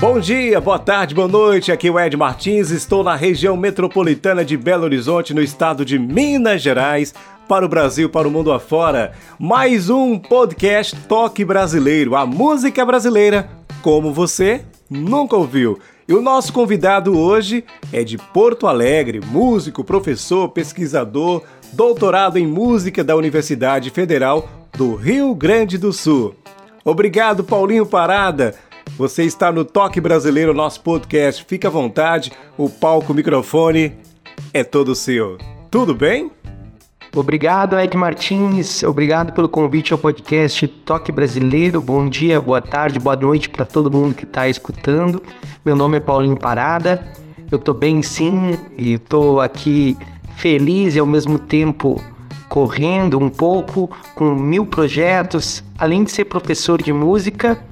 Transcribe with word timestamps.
Bom 0.00 0.20
dia, 0.20 0.60
boa 0.60 0.78
tarde, 0.78 1.12
boa 1.12 1.26
noite. 1.26 1.72
Aqui 1.72 1.88
é 1.88 1.90
o 1.90 1.98
Ed 1.98 2.16
Martins. 2.16 2.70
Estou 2.70 3.02
na 3.02 3.16
região 3.16 3.56
metropolitana 3.56 4.44
de 4.44 4.56
Belo 4.56 4.84
Horizonte, 4.84 5.34
no 5.34 5.42
estado 5.42 5.84
de 5.84 5.98
Minas 5.98 6.62
Gerais, 6.62 7.12
para 7.48 7.66
o 7.66 7.68
Brasil, 7.68 8.08
para 8.08 8.28
o 8.28 8.30
mundo 8.30 8.52
afora. 8.52 9.10
Mais 9.40 9.90
um 9.90 10.16
podcast 10.16 10.94
Toque 11.08 11.44
Brasileiro, 11.44 12.14
a 12.14 12.24
música 12.24 12.86
brasileira 12.86 13.50
como 13.82 14.12
você 14.12 14.62
nunca 14.88 15.34
ouviu. 15.34 15.80
E 16.06 16.14
o 16.14 16.22
nosso 16.22 16.52
convidado 16.52 17.18
hoje 17.18 17.64
é 17.92 18.04
de 18.04 18.16
Porto 18.16 18.68
Alegre, 18.68 19.20
músico, 19.20 19.82
professor, 19.82 20.48
pesquisador, 20.50 21.42
doutorado 21.72 22.38
em 22.38 22.46
música 22.46 23.02
da 23.02 23.16
Universidade 23.16 23.90
Federal 23.90 24.48
do 24.76 24.94
Rio 24.94 25.34
Grande 25.34 25.76
do 25.76 25.92
Sul. 25.92 26.36
Obrigado, 26.84 27.42
Paulinho 27.42 27.84
Parada 27.84 28.54
você 28.98 29.22
está 29.22 29.52
no 29.52 29.64
Toque 29.64 30.00
Brasileiro, 30.00 30.52
nosso 30.52 30.80
podcast. 30.80 31.44
Fica 31.44 31.68
à 31.68 31.70
vontade, 31.70 32.32
o 32.56 32.68
palco, 32.68 33.12
o 33.12 33.14
microfone 33.14 33.92
é 34.52 34.64
todo 34.64 34.92
seu. 34.92 35.38
Tudo 35.70 35.94
bem? 35.94 36.32
Obrigado, 37.14 37.78
Ed 37.78 37.96
Martins. 37.96 38.82
Obrigado 38.82 39.32
pelo 39.32 39.48
convite 39.48 39.92
ao 39.92 39.98
podcast 40.00 40.66
Toque 40.66 41.12
Brasileiro. 41.12 41.80
Bom 41.80 42.08
dia, 42.08 42.40
boa 42.40 42.60
tarde, 42.60 42.98
boa 42.98 43.14
noite 43.14 43.48
para 43.48 43.64
todo 43.64 43.88
mundo 43.88 44.16
que 44.16 44.24
está 44.24 44.48
escutando. 44.48 45.22
Meu 45.64 45.76
nome 45.76 45.98
é 45.98 46.00
Paulinho 46.00 46.36
Parada. 46.36 47.06
Eu 47.52 47.58
estou 47.58 47.74
bem 47.74 48.02
sim 48.02 48.58
e 48.76 48.94
estou 48.94 49.40
aqui 49.40 49.96
feliz 50.36 50.96
e 50.96 50.98
ao 50.98 51.06
mesmo 51.06 51.38
tempo 51.38 52.02
correndo 52.48 53.16
um 53.16 53.28
pouco 53.28 53.88
com 54.16 54.34
mil 54.34 54.66
projetos. 54.66 55.62
Além 55.78 56.02
de 56.02 56.10
ser 56.10 56.24
professor 56.24 56.82
de 56.82 56.92
música, 56.92 57.62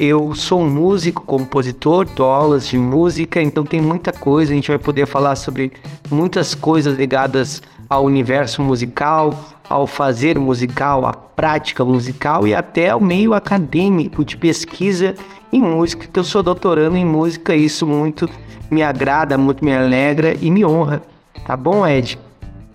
eu 0.00 0.34
sou 0.34 0.62
um 0.62 0.70
músico, 0.70 1.22
compositor, 1.26 2.06
dou 2.16 2.30
aulas 2.30 2.66
de 2.66 2.78
música, 2.78 3.42
então 3.42 3.64
tem 3.64 3.82
muita 3.82 4.10
coisa, 4.10 4.50
a 4.50 4.54
gente 4.54 4.68
vai 4.68 4.78
poder 4.78 5.04
falar 5.04 5.36
sobre 5.36 5.70
muitas 6.10 6.54
coisas 6.54 6.96
ligadas 6.96 7.62
ao 7.86 8.06
universo 8.06 8.62
musical, 8.62 9.38
ao 9.68 9.86
fazer 9.86 10.38
musical, 10.38 11.04
à 11.04 11.12
prática 11.12 11.84
musical 11.84 12.48
e 12.48 12.54
até 12.54 12.88
ao 12.88 12.98
meio 12.98 13.34
acadêmico 13.34 14.24
de 14.24 14.38
pesquisa 14.38 15.14
em 15.52 15.60
música, 15.60 16.08
que 16.10 16.18
eu 16.18 16.24
sou 16.24 16.42
doutorando 16.42 16.96
em 16.96 17.04
música, 17.04 17.54
e 17.54 17.66
isso 17.66 17.86
muito 17.86 18.26
me 18.70 18.82
agrada, 18.82 19.36
muito 19.36 19.62
me 19.62 19.76
alegra 19.76 20.34
e 20.40 20.50
me 20.50 20.64
honra. 20.64 21.02
Tá 21.46 21.54
bom, 21.54 21.86
Ed? 21.86 22.18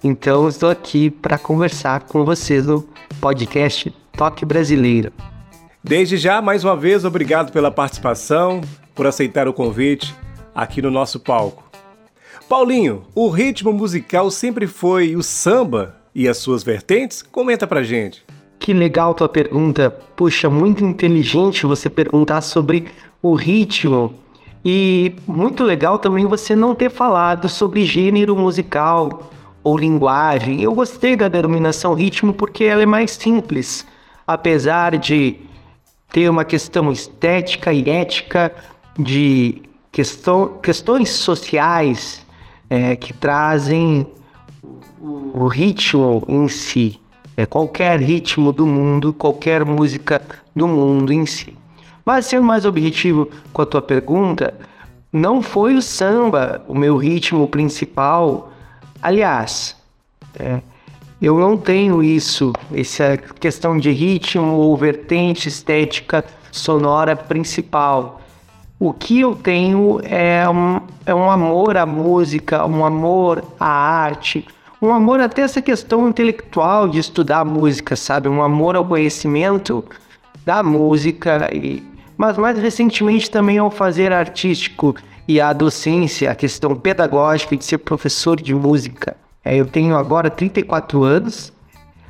Então 0.04 0.48
estou 0.48 0.70
aqui 0.70 1.10
para 1.10 1.40
conversar 1.40 2.02
com 2.02 2.24
vocês 2.24 2.68
no 2.68 2.88
podcast 3.20 3.92
Toque 4.16 4.46
Brasileiro. 4.46 5.12
Desde 5.88 6.18
já, 6.18 6.42
mais 6.42 6.64
uma 6.64 6.76
vez, 6.76 7.06
obrigado 7.06 7.52
pela 7.52 7.70
participação, 7.70 8.62
por 8.96 9.06
aceitar 9.06 9.48
o 9.48 9.54
convite 9.54 10.16
aqui 10.54 10.82
no 10.82 10.90
nosso 10.90 11.20
palco. 11.20 11.64
Paulinho, 12.50 13.04
o 13.14 13.30
ritmo 13.30 13.72
musical 13.72 14.32
sempre 14.32 14.66
foi 14.66 15.16
o 15.16 15.22
samba 15.22 15.96
e 16.16 16.28
as 16.28 16.38
suas 16.38 16.64
vertentes? 16.64 17.22
Comenta 17.22 17.68
pra 17.68 17.84
gente. 17.84 18.26
Que 18.58 18.74
legal 18.74 19.14
tua 19.14 19.30
pergunta. 19.30 19.92
Puxa, 20.16 20.50
muito 20.50 20.84
inteligente 20.84 21.68
você 21.68 21.88
perguntar 21.88 22.42
sobre 22.42 22.88
o 23.22 23.36
ritmo. 23.36 24.16
E 24.66 25.14
muito 25.28 25.64
legal 25.64 26.00
também 26.00 26.26
você 26.26 26.56
não 26.56 26.74
ter 26.74 26.90
falado 26.90 27.48
sobre 27.48 27.86
gênero 27.86 28.36
musical 28.36 29.32
ou 29.64 29.78
linguagem. 29.78 30.64
Eu 30.64 30.74
gostei 30.74 31.16
da 31.16 31.28
denominação 31.28 31.94
ritmo 31.94 32.34
porque 32.34 32.64
ela 32.64 32.82
é 32.82 32.88
mais 32.88 33.12
simples. 33.12 33.86
Apesar 34.26 34.98
de 34.98 35.46
tem 36.12 36.30
uma 36.30 36.46
questão 36.46 36.92
estética 36.92 37.74
e 37.74 37.90
ética 37.90 38.54
de 38.98 39.62
questão, 39.92 40.58
questões 40.62 41.10
sociais 41.10 42.26
é, 42.70 42.96
que 42.96 43.14
trazem 43.14 44.08
o 45.02 45.48
ritmo 45.48 46.24
em 46.28 46.48
si. 46.48 47.00
É 47.38 47.46
qualquer 47.46 48.00
ritmo 48.00 48.54
do 48.54 48.66
mundo, 48.66 49.14
qualquer 49.14 49.66
música 49.66 50.22
do 50.56 50.68
mundo 50.68 51.12
em 51.12 51.26
si. 51.26 51.56
Mas 52.06 52.28
sendo 52.28 52.44
mais 52.44 52.66
objetivo 52.66 53.30
com 53.52 53.62
a 53.62 53.66
tua 53.66 53.82
pergunta, 53.82 54.54
não 55.12 55.42
foi 55.42 55.76
o 55.76 55.82
samba 55.82 56.64
o 56.68 56.76
meu 56.76 56.98
ritmo 56.98 57.48
principal. 57.48 58.52
Aliás, 59.02 59.76
é, 60.40 60.62
eu 61.26 61.40
não 61.40 61.58
tenho 61.58 62.04
isso, 62.04 62.54
essa 62.72 63.18
questão 63.18 63.80
de 63.80 63.90
ritmo 63.90 64.58
ou 64.58 64.78
vertente 64.78 65.50
estética 65.50 66.24
sonora 66.52 67.16
principal. 67.16 68.22
O 68.80 68.94
que 68.94 69.22
eu 69.22 69.34
tenho 69.34 70.00
é 70.04 70.48
um, 70.48 70.80
é 71.04 71.16
um 71.16 71.28
amor 71.32 71.78
à 71.78 71.86
música, 71.86 72.64
um 72.68 72.86
amor 72.86 73.44
à 73.60 73.68
arte, 73.68 74.46
um 74.80 74.94
amor 74.94 75.20
até 75.20 75.42
essa 75.42 75.64
questão 75.64 76.08
intelectual 76.08 76.88
de 76.88 77.00
estudar 77.00 77.44
música, 77.44 77.96
sabe? 77.96 78.30
Um 78.30 78.44
amor 78.44 78.76
ao 78.76 78.86
conhecimento 78.86 79.84
da 80.46 80.62
música, 80.62 81.50
e, 81.52 81.82
mas 82.16 82.38
mais 82.38 82.60
recentemente 82.60 83.32
também 83.32 83.58
ao 83.58 83.72
fazer 83.72 84.14
artístico 84.14 84.96
e 85.28 85.42
à 85.42 85.52
docência, 85.54 86.30
a 86.30 86.36
questão 86.36 86.76
pedagógica 86.76 87.58
de 87.58 87.66
ser 87.66 87.80
professor 87.80 88.40
de 88.40 88.54
música. 88.54 89.25
É, 89.46 89.56
eu 89.56 89.66
tenho 89.68 89.96
agora 89.96 90.28
34 90.32 91.04
anos. 91.04 91.54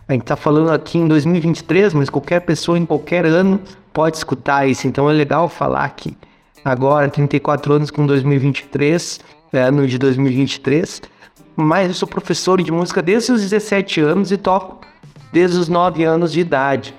A 0.08 0.14
gente 0.14 0.22
está 0.22 0.38
falando 0.38 0.72
aqui 0.72 0.98
em 0.98 1.08
2023, 1.08 1.94
mas 1.94 2.10
qualquer 2.10 2.40
pessoa 2.40 2.78
em 2.80 2.86
qualquer 2.86 3.26
ano 3.26 3.60
pode 3.92 4.16
escutar 4.16 4.66
isso. 4.66 4.88
Então 4.88 5.10
é 5.10 5.14
legal 5.14 5.50
falar 5.50 5.90
que 5.90 6.18
agora, 6.64 7.10
34 7.10 7.74
anos 7.74 7.92
com 7.92 8.06
2023, 8.06 9.20
é 9.52 9.60
ano 9.60 9.86
de 9.86 9.98
2023. 9.98 11.02
Mas 11.58 11.90
eu 11.90 11.94
sou 11.94 12.08
professor 12.08 12.62
de 12.62 12.72
música 12.72 13.02
desde 13.02 13.34
os 13.34 13.42
17 13.42 14.00
anos 14.00 14.32
e 14.32 14.38
toco 14.38 14.86
desde 15.34 15.58
os 15.58 15.68
9 15.68 16.06
anos 16.06 16.32
de 16.32 16.40
idade. 16.40 16.96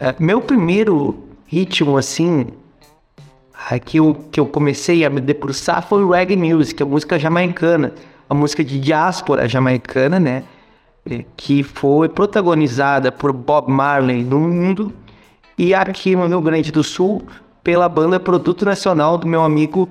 É, 0.00 0.14
meu 0.18 0.40
primeiro 0.40 1.24
ritmo, 1.46 1.98
assim, 1.98 2.46
que 3.84 3.98
eu, 3.98 4.14
que 4.30 4.40
eu 4.40 4.46
comecei 4.46 5.04
a 5.04 5.10
me 5.10 5.20
debruçar 5.20 5.86
foi 5.86 6.02
o 6.02 6.10
reggae 6.10 6.36
music, 6.36 6.82
a 6.82 6.86
música 6.86 7.18
jamaicana 7.18 7.92
a 8.28 8.34
música 8.34 8.64
de 8.64 8.78
diáspora 8.78 9.48
jamaicana, 9.48 10.18
né? 10.18 10.44
Que 11.36 11.62
foi 11.62 12.08
protagonizada 12.08 13.12
por 13.12 13.32
Bob 13.32 13.70
Marley 13.70 14.24
no 14.24 14.40
mundo 14.40 14.92
e 15.58 15.74
aqui 15.74 16.16
no 16.16 16.26
Rio 16.26 16.40
Grande 16.40 16.72
do 16.72 16.82
Sul 16.82 17.22
pela 17.62 17.88
banda 17.88 18.18
Produto 18.18 18.64
Nacional 18.64 19.18
do 19.18 19.26
meu 19.26 19.42
amigo 19.42 19.88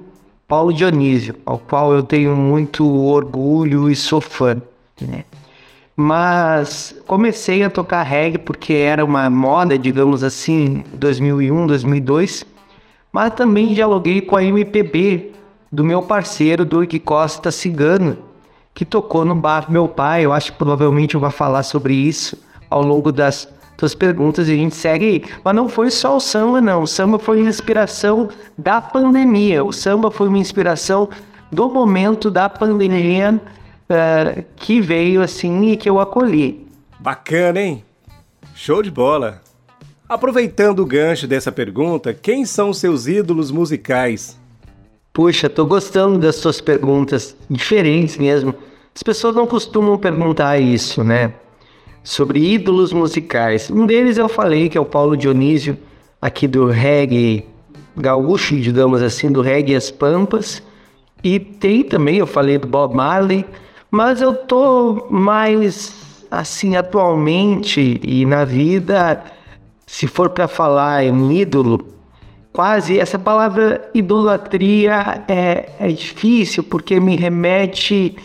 Paulo 0.47 0.73
Dionísio, 0.73 1.35
ao 1.45 1.57
qual 1.57 1.93
eu 1.93 2.03
tenho 2.03 2.35
muito 2.35 2.85
orgulho 2.87 3.89
e 3.89 3.95
sou 3.95 4.21
fã, 4.21 4.61
né? 5.01 5.23
Mas 5.95 6.95
comecei 7.05 7.63
a 7.63 7.69
tocar 7.69 8.01
reggae 8.01 8.39
porque 8.39 8.73
era 8.73 9.05
uma 9.05 9.29
moda, 9.29 9.77
digamos 9.77 10.23
assim, 10.23 10.83
2001, 10.93 11.67
2002, 11.67 12.45
mas 13.11 13.33
também 13.33 13.73
dialoguei 13.73 14.21
com 14.21 14.35
a 14.35 14.43
MPB 14.43 15.31
do 15.73 15.83
meu 15.83 16.03
parceiro 16.03 16.63
Duque 16.63 16.99
Costa 16.99 17.49
Cigano, 17.49 18.15
que 18.75 18.85
tocou 18.85 19.25
no 19.25 19.33
bar 19.33 19.71
meu 19.71 19.87
pai. 19.87 20.23
Eu 20.23 20.31
acho 20.31 20.51
que 20.51 20.57
provavelmente 20.59 21.15
eu 21.15 21.19
vou 21.19 21.31
falar 21.31 21.63
sobre 21.63 21.95
isso 21.95 22.37
ao 22.69 22.83
longo 22.83 23.11
das 23.11 23.51
suas 23.75 23.95
perguntas 23.95 24.47
e 24.47 24.51
a 24.51 24.55
gente 24.55 24.75
segue 24.75 25.05
aí. 25.05 25.23
Mas 25.43 25.55
não 25.55 25.67
foi 25.67 25.89
só 25.89 26.15
o 26.15 26.19
samba, 26.19 26.61
não. 26.61 26.83
O 26.83 26.87
samba 26.87 27.17
foi 27.17 27.41
uma 27.41 27.49
inspiração 27.49 28.29
da 28.55 28.79
pandemia. 28.79 29.63
O 29.63 29.73
samba 29.73 30.11
foi 30.11 30.27
uma 30.27 30.37
inspiração 30.37 31.09
do 31.51 31.67
momento 31.67 32.29
da 32.29 32.47
pandemia 32.47 33.41
uh, 33.89 34.45
que 34.55 34.79
veio 34.79 35.23
assim 35.23 35.71
e 35.71 35.75
que 35.75 35.89
eu 35.89 35.99
acolhi. 35.99 36.67
Bacana, 36.99 37.59
hein? 37.59 37.83
Show 38.53 38.83
de 38.83 38.91
bola! 38.91 39.41
Aproveitando 40.07 40.81
o 40.81 40.85
gancho 40.85 41.25
dessa 41.25 41.51
pergunta, 41.51 42.13
quem 42.13 42.45
são 42.45 42.71
seus 42.71 43.07
ídolos 43.07 43.49
musicais? 43.49 44.37
Puxa, 45.13 45.47
tô 45.47 45.63
gostando 45.63 46.17
das 46.17 46.37
suas 46.37 46.59
perguntas, 46.59 47.37
diferentes 47.47 48.17
mesmo. 48.17 48.55
As 48.95 49.03
pessoas 49.03 49.35
não 49.35 49.45
costumam 49.45 49.95
perguntar 49.95 50.57
isso, 50.57 51.03
né? 51.03 51.33
Sobre 52.03 52.39
ídolos 52.39 52.91
musicais. 52.91 53.69
Um 53.69 53.85
deles 53.85 54.17
eu 54.17 54.27
falei 54.27 54.69
que 54.69 54.77
é 54.77 54.81
o 54.81 54.85
Paulo 54.85 55.15
Dionísio, 55.15 55.77
aqui 56.19 56.47
do 56.47 56.65
reggae 56.65 57.45
gaúcho, 57.95 58.59
digamos 58.59 59.03
assim, 59.03 59.31
do 59.31 59.41
reggae 59.41 59.75
As 59.75 59.91
Pampas. 59.91 60.63
E 61.23 61.39
tem 61.39 61.83
também, 61.83 62.17
eu 62.17 62.25
falei 62.25 62.57
do 62.57 62.67
Bob 62.67 62.95
Marley, 62.95 63.45
mas 63.91 64.19
eu 64.19 64.33
tô 64.33 65.05
mais 65.11 66.25
assim 66.31 66.75
atualmente 66.75 68.01
e 68.03 68.25
na 68.25 68.43
vida, 68.45 69.23
se 69.85 70.07
for 70.07 70.31
para 70.31 70.47
falar 70.47 71.05
em 71.05 71.11
um 71.11 71.31
ídolo, 71.31 71.92
quase 72.53 72.99
essa 72.99 73.19
palavra 73.19 73.89
idolatria 73.93 75.23
é, 75.27 75.69
é 75.79 75.87
difícil 75.89 76.63
porque 76.63 76.99
me 76.99 77.15
remete 77.15 78.15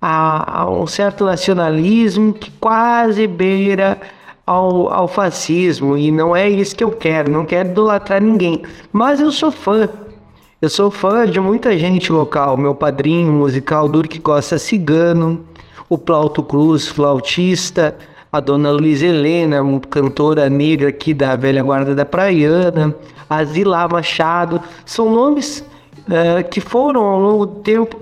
a, 0.00 0.62
a, 0.62 0.70
um 0.70 0.86
certo 0.86 1.24
nacionalismo 1.24 2.32
que 2.32 2.50
quase 2.52 3.26
beira 3.26 4.00
ao, 4.46 4.90
ao 4.92 5.08
fascismo 5.08 5.98
e 5.98 6.10
não 6.10 6.34
é 6.34 6.48
isso 6.48 6.74
que 6.74 6.84
eu 6.84 6.92
quero, 6.92 7.30
não 7.30 7.44
quero 7.44 7.70
idolatrar 7.70 8.22
ninguém, 8.22 8.62
mas 8.92 9.20
eu 9.20 9.30
sou 9.30 9.50
fã 9.50 9.88
eu 10.62 10.68
sou 10.68 10.92
fã 10.92 11.28
de 11.28 11.40
muita 11.40 11.76
gente 11.76 12.12
local. 12.12 12.56
Meu 12.56 12.72
padrinho 12.72 13.32
musical, 13.32 13.88
Durk 13.88 14.20
Costa 14.20 14.60
Cigano, 14.60 15.44
o 15.88 15.98
Plauto 15.98 16.40
Cruz, 16.40 16.86
flautista, 16.86 17.96
a 18.32 18.40
dona 18.40 18.70
Luiz 18.70 19.02
Helena, 19.02 19.60
uma 19.60 19.78
cantora 19.78 20.48
negra 20.48 20.88
aqui 20.88 21.12
da 21.12 21.36
velha 21.36 21.62
guarda 21.62 21.94
da 21.94 22.06
Praiana, 22.06 22.94
a 23.28 23.44
Zilá 23.44 23.86
Machado, 23.86 24.58
são 24.86 25.14
nomes 25.14 25.62
uh, 26.08 26.48
que 26.48 26.58
foram 26.58 27.02
ao 27.02 27.20
longo 27.20 27.44
do 27.44 27.60
tempo 27.60 28.00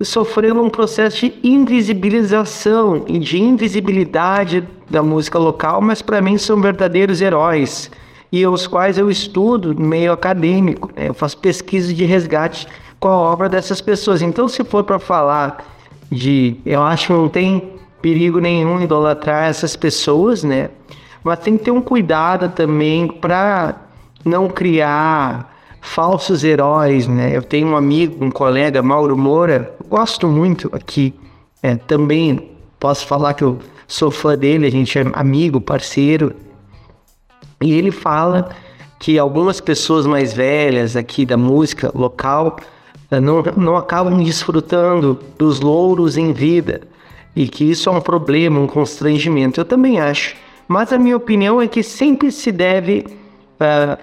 sofrendo 0.00 0.62
um 0.62 0.70
processo 0.70 1.26
de 1.26 1.34
invisibilização 1.42 3.04
e 3.08 3.18
de 3.18 3.40
invisibilidade 3.40 4.62
da 4.88 5.02
música 5.02 5.36
local, 5.36 5.80
mas 5.80 6.00
para 6.00 6.22
mim 6.22 6.38
são 6.38 6.60
verdadeiros 6.60 7.20
heróis 7.20 7.90
e 8.30 8.46
os 8.46 8.68
quais 8.68 8.98
eu 8.98 9.10
estudo 9.10 9.74
no 9.74 9.84
meio 9.84 10.12
acadêmico. 10.12 10.90
Né? 10.94 11.08
Eu 11.08 11.14
faço 11.14 11.36
pesquisa 11.38 11.92
de 11.92 12.04
resgate 12.04 12.68
com 13.00 13.08
a 13.08 13.16
obra 13.16 13.48
dessas 13.48 13.80
pessoas. 13.80 14.22
Então, 14.22 14.46
se 14.46 14.62
for 14.62 14.84
para 14.84 15.00
falar 15.00 15.64
de. 16.08 16.56
Eu 16.64 16.82
acho 16.82 17.08
que 17.08 17.12
não 17.12 17.28
tem 17.28 17.71
perigo 18.02 18.40
nenhum 18.40 18.82
idolatrar 18.82 19.48
essas 19.48 19.76
pessoas, 19.76 20.42
né? 20.42 20.68
Mas 21.22 21.38
tem 21.38 21.56
que 21.56 21.64
ter 21.64 21.70
um 21.70 21.80
cuidado 21.80 22.48
também 22.48 23.06
para 23.06 23.76
não 24.24 24.48
criar 24.48 25.56
falsos 25.80 26.42
heróis, 26.42 27.06
né? 27.06 27.34
Eu 27.34 27.42
tenho 27.42 27.68
um 27.68 27.76
amigo, 27.76 28.24
um 28.24 28.30
colega, 28.30 28.82
Mauro 28.82 29.16
Moura, 29.16 29.74
gosto 29.88 30.26
muito 30.26 30.68
aqui, 30.72 31.14
é, 31.62 31.76
também 31.76 32.50
posso 32.78 33.06
falar 33.06 33.34
que 33.34 33.44
eu 33.44 33.58
sou 33.86 34.10
fã 34.10 34.36
dele, 34.36 34.66
a 34.66 34.70
gente 34.70 34.98
é 34.98 35.04
amigo, 35.12 35.60
parceiro, 35.60 36.34
e 37.60 37.72
ele 37.72 37.92
fala 37.92 38.50
que 38.98 39.18
algumas 39.18 39.60
pessoas 39.60 40.06
mais 40.06 40.32
velhas 40.32 40.96
aqui 40.96 41.24
da 41.24 41.36
música 41.36 41.90
local 41.94 42.56
eh, 43.10 43.20
não, 43.20 43.42
não 43.56 43.76
acabam 43.76 44.22
desfrutando 44.22 45.18
dos 45.38 45.60
louros 45.60 46.16
em 46.16 46.32
vida 46.32 46.82
e 47.34 47.48
que 47.48 47.64
isso 47.64 47.88
é 47.88 47.92
um 47.92 48.00
problema, 48.00 48.60
um 48.60 48.66
constrangimento. 48.66 49.60
Eu 49.60 49.64
também 49.64 50.00
acho. 50.00 50.36
Mas 50.68 50.92
a 50.92 50.98
minha 50.98 51.16
opinião 51.16 51.60
é 51.60 51.66
que 51.66 51.82
sempre 51.82 52.30
se 52.30 52.52
deve 52.52 53.06
uh, 53.60 54.02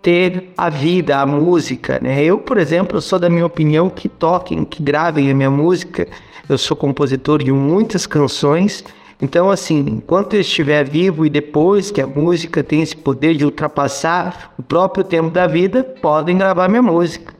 ter 0.00 0.50
a 0.56 0.68
vida, 0.68 1.18
a 1.18 1.26
música. 1.26 1.98
Né? 2.02 2.22
Eu, 2.22 2.38
por 2.38 2.58
exemplo, 2.58 3.00
sou 3.00 3.18
da 3.18 3.28
minha 3.28 3.46
opinião 3.46 3.90
que 3.90 4.08
toquem, 4.08 4.64
que 4.64 4.82
gravem 4.82 5.30
a 5.30 5.34
minha 5.34 5.50
música. 5.50 6.06
Eu 6.48 6.56
sou 6.56 6.76
compositor 6.76 7.42
de 7.42 7.52
muitas 7.52 8.06
canções 8.06 8.84
então, 9.20 9.50
assim, 9.50 9.80
enquanto 9.80 10.34
eu 10.34 10.40
estiver 10.40 10.84
vivo 10.84 11.26
e 11.26 11.30
depois 11.30 11.90
que 11.90 12.00
a 12.00 12.06
música 12.06 12.62
tem 12.62 12.82
esse 12.82 12.96
poder 12.96 13.34
de 13.34 13.44
ultrapassar 13.44 14.54
o 14.56 14.62
próprio 14.62 15.02
tempo 15.02 15.30
da 15.30 15.46
vida, 15.46 15.82
podem 15.82 16.38
gravar 16.38 16.68
minha 16.68 16.82
música. 16.82 17.34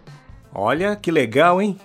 Olha 0.52 0.96
que 0.96 1.10
legal, 1.10 1.62
hein? 1.62 1.78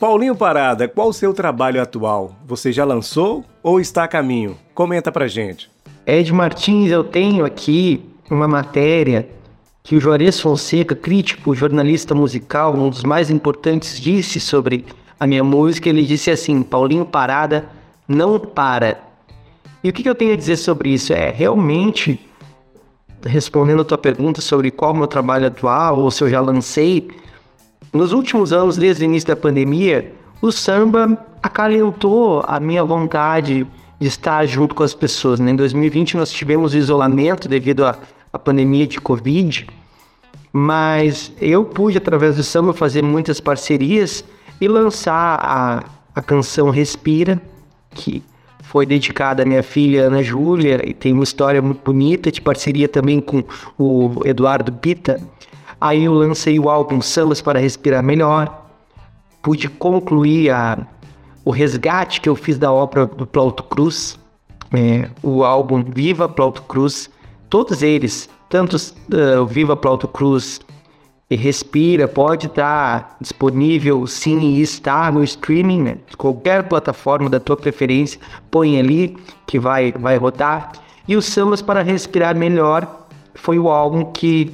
Paulinho 0.00 0.34
Parada, 0.34 0.88
qual 0.88 1.08
o 1.08 1.12
seu 1.12 1.34
trabalho 1.34 1.80
atual? 1.80 2.34
Você 2.46 2.72
já 2.72 2.86
lançou 2.86 3.44
ou 3.62 3.78
está 3.78 4.04
a 4.04 4.08
caminho? 4.08 4.56
Comenta 4.74 5.12
pra 5.12 5.28
gente. 5.28 5.70
Ed 6.06 6.32
Martins, 6.32 6.90
eu 6.90 7.04
tenho 7.04 7.44
aqui 7.44 8.02
uma 8.30 8.48
matéria 8.48 9.28
que 9.82 9.94
o 9.94 10.00
Juarez 10.00 10.40
Fonseca, 10.40 10.94
crítico, 10.96 11.54
jornalista 11.54 12.14
musical, 12.14 12.74
um 12.74 12.88
dos 12.88 13.04
mais 13.04 13.28
importantes, 13.28 14.00
disse 14.00 14.40
sobre 14.40 14.86
a 15.18 15.26
minha 15.26 15.44
música. 15.44 15.90
Ele 15.90 16.06
disse 16.06 16.30
assim: 16.30 16.62
Paulinho 16.62 17.04
Parada 17.04 17.68
não 18.08 18.40
para, 18.40 18.98
e 19.84 19.90
o 19.90 19.92
que, 19.92 20.08
eu 20.08 20.14
tenho 20.14 20.32
a 20.32 20.36
dizer 20.36 20.56
sobre 20.56 20.90
isso? 20.90 21.12
É 21.12 21.30
realmente, 21.30 22.18
respondendo 23.24 23.82
a 23.82 23.84
tua 23.84 23.98
pergunta 23.98 24.40
sobre 24.40 24.70
qual 24.70 24.92
o 24.92 24.96
meu 24.96 25.06
trabalho 25.06 25.46
atual, 25.46 25.98
ou 25.98 26.10
se 26.10 26.24
eu 26.24 26.30
já 26.30 26.40
lancei, 26.40 27.08
nos 27.92 28.12
últimos 28.12 28.52
anos, 28.52 28.76
desde 28.76 29.02
o 29.02 29.06
início 29.06 29.28
da 29.28 29.36
pandemia, 29.36 30.12
o 30.40 30.52
samba 30.52 31.18
acalentou 31.42 32.42
a 32.46 32.60
minha 32.60 32.84
vontade 32.84 33.66
de 33.98 34.06
estar 34.06 34.46
junto 34.46 34.74
com 34.74 34.82
as 34.82 34.94
pessoas. 34.94 35.40
Né? 35.40 35.50
Em 35.50 35.56
2020 35.56 36.16
nós 36.16 36.30
tivemos 36.30 36.74
isolamento 36.74 37.48
devido 37.48 37.84
à, 37.84 37.98
à 38.32 38.38
pandemia 38.38 38.86
de 38.86 39.00
Covid, 39.00 39.66
mas 40.52 41.32
eu 41.40 41.64
pude, 41.64 41.98
através 41.98 42.36
do 42.36 42.42
samba, 42.42 42.72
fazer 42.72 43.02
muitas 43.02 43.40
parcerias 43.40 44.24
e 44.60 44.68
lançar 44.68 45.38
a, 45.42 45.84
a 46.14 46.22
canção 46.22 46.70
Respira, 46.70 47.40
que 47.90 48.22
foi 48.62 48.86
dedicada 48.86 49.42
à 49.42 49.46
minha 49.46 49.64
filha 49.64 50.04
Ana 50.06 50.22
Júlia 50.22 50.80
e 50.88 50.94
tem 50.94 51.12
uma 51.12 51.24
história 51.24 51.60
muito 51.60 51.82
bonita 51.84 52.30
de 52.30 52.40
parceria 52.40 52.88
também 52.88 53.20
com 53.20 53.42
o 53.76 54.22
Eduardo 54.24 54.72
Pita. 54.72 55.20
Aí 55.80 56.04
eu 56.04 56.12
lancei 56.12 56.58
o 56.58 56.68
álbum 56.68 57.00
Sambas 57.00 57.40
para 57.40 57.58
Respirar 57.58 58.02
Melhor. 58.02 58.66
Pude 59.42 59.68
concluir 59.68 60.50
a, 60.50 60.86
o 61.44 61.50
resgate 61.50 62.20
que 62.20 62.28
eu 62.28 62.36
fiz 62.36 62.58
da 62.58 62.70
obra 62.70 63.06
do 63.06 63.26
Plauto 63.26 63.62
Cruz, 63.62 64.18
é, 64.72 65.08
o 65.22 65.42
álbum 65.42 65.82
Viva 65.82 66.28
Plauto 66.28 66.62
Cruz, 66.62 67.08
todos 67.48 67.82
eles, 67.82 68.28
tanto 68.50 68.76
uh, 68.76 69.46
Viva 69.46 69.74
Plauto 69.74 70.06
Cruz 70.06 70.60
e 71.30 71.36
Respira 71.36 72.06
pode 72.08 72.48
estar 72.48 73.16
disponível 73.20 74.06
sim 74.06 74.40
e 74.40 74.60
está 74.60 75.10
no 75.10 75.22
streaming, 75.24 75.82
né? 75.82 75.98
qualquer 76.18 76.68
plataforma 76.68 77.30
da 77.30 77.40
tua 77.40 77.56
preferência, 77.56 78.20
põe 78.50 78.78
ali 78.78 79.16
que 79.46 79.58
vai, 79.58 79.92
vai 79.92 80.16
rodar. 80.16 80.72
E 81.06 81.16
o 81.16 81.22
Sambas 81.22 81.62
para 81.62 81.82
Respirar 81.82 82.36
Melhor 82.36 83.06
foi 83.34 83.58
o 83.58 83.68
álbum 83.68 84.04
que 84.12 84.52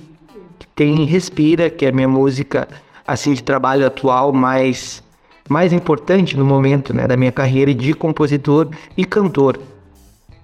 tem 0.77 1.05
Respira, 1.05 1.69
que 1.69 1.85
é 1.85 1.91
minha 1.91 2.07
música 2.07 2.69
assim 3.05 3.33
de 3.33 3.43
trabalho 3.43 3.85
atual 3.85 4.33
mais 4.33 5.03
mais 5.49 5.73
importante 5.73 6.37
no 6.37 6.45
momento 6.45 6.93
né, 6.93 7.07
da 7.09 7.17
minha 7.17 7.33
carreira 7.33 7.75
de 7.75 7.95
compositor 7.95 8.69
e 8.97 9.05
cantor. 9.05 9.59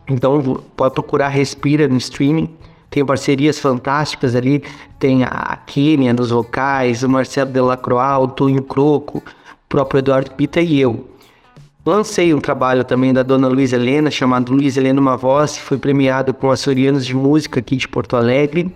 Então 0.08 0.62
pode 0.76 0.94
procurar 0.94 1.28
Respira 1.28 1.86
no 1.86 1.96
streaming 1.96 2.48
tem 2.92 3.06
parcerias 3.06 3.58
fantásticas 3.58 4.36
ali, 4.36 4.62
tem 4.98 5.24
a 5.24 5.58
Kênia 5.66 6.12
nos 6.12 6.28
vocais, 6.28 7.02
o 7.02 7.08
Marcelo 7.08 7.50
Delacroix, 7.50 8.22
o 8.22 8.28
Tonho 8.28 8.62
Croco, 8.62 9.18
o 9.18 9.22
próprio 9.66 10.00
Eduardo 10.00 10.32
Pita 10.32 10.60
e 10.60 10.78
eu. 10.78 11.08
Lancei 11.86 12.34
um 12.34 12.38
trabalho 12.38 12.84
também 12.84 13.10
da 13.10 13.22
dona 13.22 13.48
Luiz 13.48 13.72
Helena, 13.72 14.10
chamado 14.10 14.52
Luiz 14.52 14.76
Helena 14.76 15.00
Uma 15.00 15.16
Voz, 15.16 15.56
foi 15.56 15.78
premiado 15.78 16.34
com 16.34 16.50
Açorianos 16.50 17.06
de 17.06 17.16
Música 17.16 17.60
aqui 17.60 17.76
de 17.76 17.88
Porto 17.88 18.14
Alegre. 18.14 18.70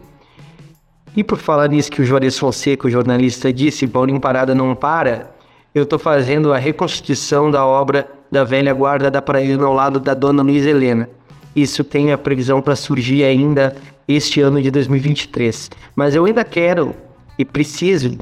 E 1.17 1.25
por 1.25 1.39
falar 1.39 1.69
nisso 1.69 1.91
que 1.91 2.03
o 2.03 2.05
Juarez 2.05 2.39
Fonseca, 2.39 2.87
o 2.87 2.91
jornalista, 2.91 3.51
disse, 3.51 3.87
Paulinho 3.87 4.21
Parada 4.21 4.55
não 4.55 4.75
para, 4.75 5.35
eu 5.75 5.85
estou 5.85 5.99
fazendo 5.99 6.53
a 6.53 6.59
reconstituição 6.59 7.51
da 7.51 7.65
obra 7.65 8.07
da 8.31 8.45
velha 8.45 8.75
guarda 8.75 9.11
da 9.11 9.23
Praia 9.23 9.57
ao 9.63 9.73
lado 9.73 9.99
da 9.99 10.13
dona 10.13 10.43
Luiz 10.43 10.67
Helena. 10.67 11.09
Isso 11.55 11.83
tem 11.83 12.13
a 12.13 12.19
previsão 12.19 12.61
para 12.61 12.77
surgir 12.77 13.25
ainda 13.25 13.75
este 14.07 14.43
ano 14.43 14.61
de 14.61 14.71
2023. 14.71 15.71
Mas 15.95 16.15
eu 16.15 16.27
ainda 16.27 16.45
quero 16.45 16.95
e 17.39 17.47
preciso 17.47 18.19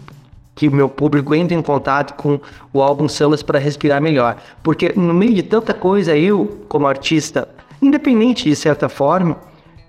que 0.55 0.69
o 0.69 0.73
meu 0.73 0.89
público 0.89 1.35
entre 1.35 1.57
em 1.57 1.63
contato 1.63 2.15
com 2.15 2.39
o 2.73 2.81
álbum 2.81 3.09
Sambas 3.09 3.43
para 3.43 3.59
respirar 3.59 4.01
melhor, 4.01 4.37
porque 4.63 4.93
no 4.95 5.13
meio 5.13 5.35
de 5.35 5.43
tanta 5.43 5.75
coisa 5.75 6.17
eu, 6.17 6.61
como 6.69 6.87
artista, 6.87 7.49
independente 7.83 8.49
de 8.49 8.55
certa 8.55 8.89
forma, 8.89 9.37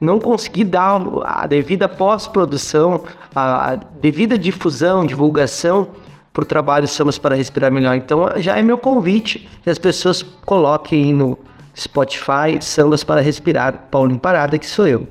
não 0.06 0.20
consegui 0.20 0.64
dar 0.64 1.02
a 1.26 1.48
devida 1.48 1.90
pós-produção, 1.90 3.04
a 3.36 3.76
devida 4.00 4.38
difusão, 4.38 5.06
divulgação 5.06 5.90
para 6.32 6.44
o 6.44 6.46
trabalho 6.46 6.88
Sambas 6.88 7.18
para 7.18 7.36
respirar 7.36 7.72
melhor. 7.72 7.96
Então 7.96 8.30
já 8.38 8.58
é 8.58 8.62
meu 8.62 8.78
convite 8.78 9.50
que 9.64 9.70
as 9.70 9.80
pessoas 9.80 10.22
coloquem 10.22 11.14
no 11.14 11.38
Spotify 11.76 12.62
Sambas 12.62 13.04
para 13.04 13.22
respirar 13.22 13.88
Paulinho 13.90 14.20
Parada, 14.20 14.58
que 14.58 14.66
sou 14.66 14.88
eu. 14.88 15.08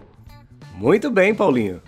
Muito 0.76 1.10
bem, 1.10 1.34
Paulinho. 1.34 1.80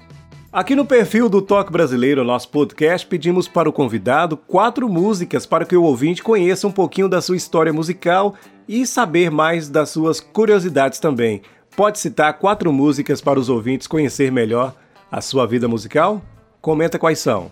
Aqui 0.53 0.75
no 0.75 0.87
perfil 0.87 1.29
do 1.29 1.43
Toque 1.43 1.71
Brasileiro, 1.71 2.25
nosso 2.25 2.49
podcast, 2.49 3.07
pedimos 3.07 3.47
para 3.47 3.69
o 3.69 3.73
convidado 3.73 4.39
quatro 4.39 4.89
músicas 4.89 5.45
para 5.45 5.67
que 5.67 5.77
o 5.77 5.83
ouvinte 5.83 6.23
conheça 6.23 6.67
um 6.67 6.73
pouquinho 6.73 7.11
da 7.11 7.21
sua 7.21 7.37
história 7.37 7.73
musical 7.73 8.35
e 8.67 8.87
saber 8.87 9.31
mais 9.31 9.69
das 9.69 9.91
suas 9.91 10.19
curiosidades 10.19 10.99
também. 10.99 11.43
Pode 11.77 11.99
citar 11.99 12.33
quatro 12.39 12.73
músicas 12.73 13.21
para 13.21 13.39
os 13.39 13.51
ouvintes 13.51 13.87
conhecer 13.87 14.33
melhor 14.33 14.75
a 15.13 15.21
sua 15.21 15.47
vida 15.47 15.69
musical? 15.69 16.23
Comenta 16.59 16.99
quais 16.99 17.19
são. 17.19 17.51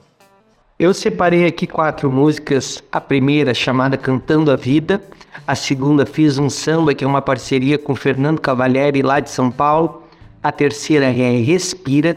Eu 0.78 0.94
separei 0.94 1.44
aqui 1.44 1.66
quatro 1.66 2.10
músicas. 2.10 2.82
A 2.90 3.02
primeira 3.02 3.52
chamada 3.52 3.98
Cantando 3.98 4.50
a 4.50 4.56
Vida. 4.56 4.98
A 5.46 5.54
segunda 5.54 6.06
fiz 6.06 6.38
um 6.38 6.48
samba 6.48 6.94
que 6.94 7.04
é 7.04 7.06
uma 7.06 7.20
parceria 7.20 7.76
com 7.76 7.94
Fernando 7.94 8.40
Cavalieri 8.40 9.02
lá 9.02 9.20
de 9.20 9.28
São 9.28 9.50
Paulo. 9.50 10.02
A 10.42 10.50
terceira 10.50 11.04
é 11.04 11.36
Respira. 11.42 12.16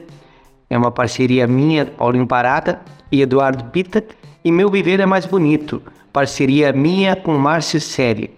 É 0.70 0.78
uma 0.78 0.92
parceria 0.92 1.46
minha, 1.46 1.86
Paulinho 1.86 2.26
Parada 2.26 2.80
e 3.12 3.22
Eduardo 3.22 3.66
Pita. 3.66 4.02
E 4.46 4.50
Meu 4.50 4.72
Viver 4.72 5.02
é 5.02 5.06
Mais 5.06 5.26
Bonito. 5.26 5.84
Parceria 6.14 6.72
minha 6.72 7.18
com 7.18 7.38
Márcio 7.38 7.82
Série. 7.82 8.34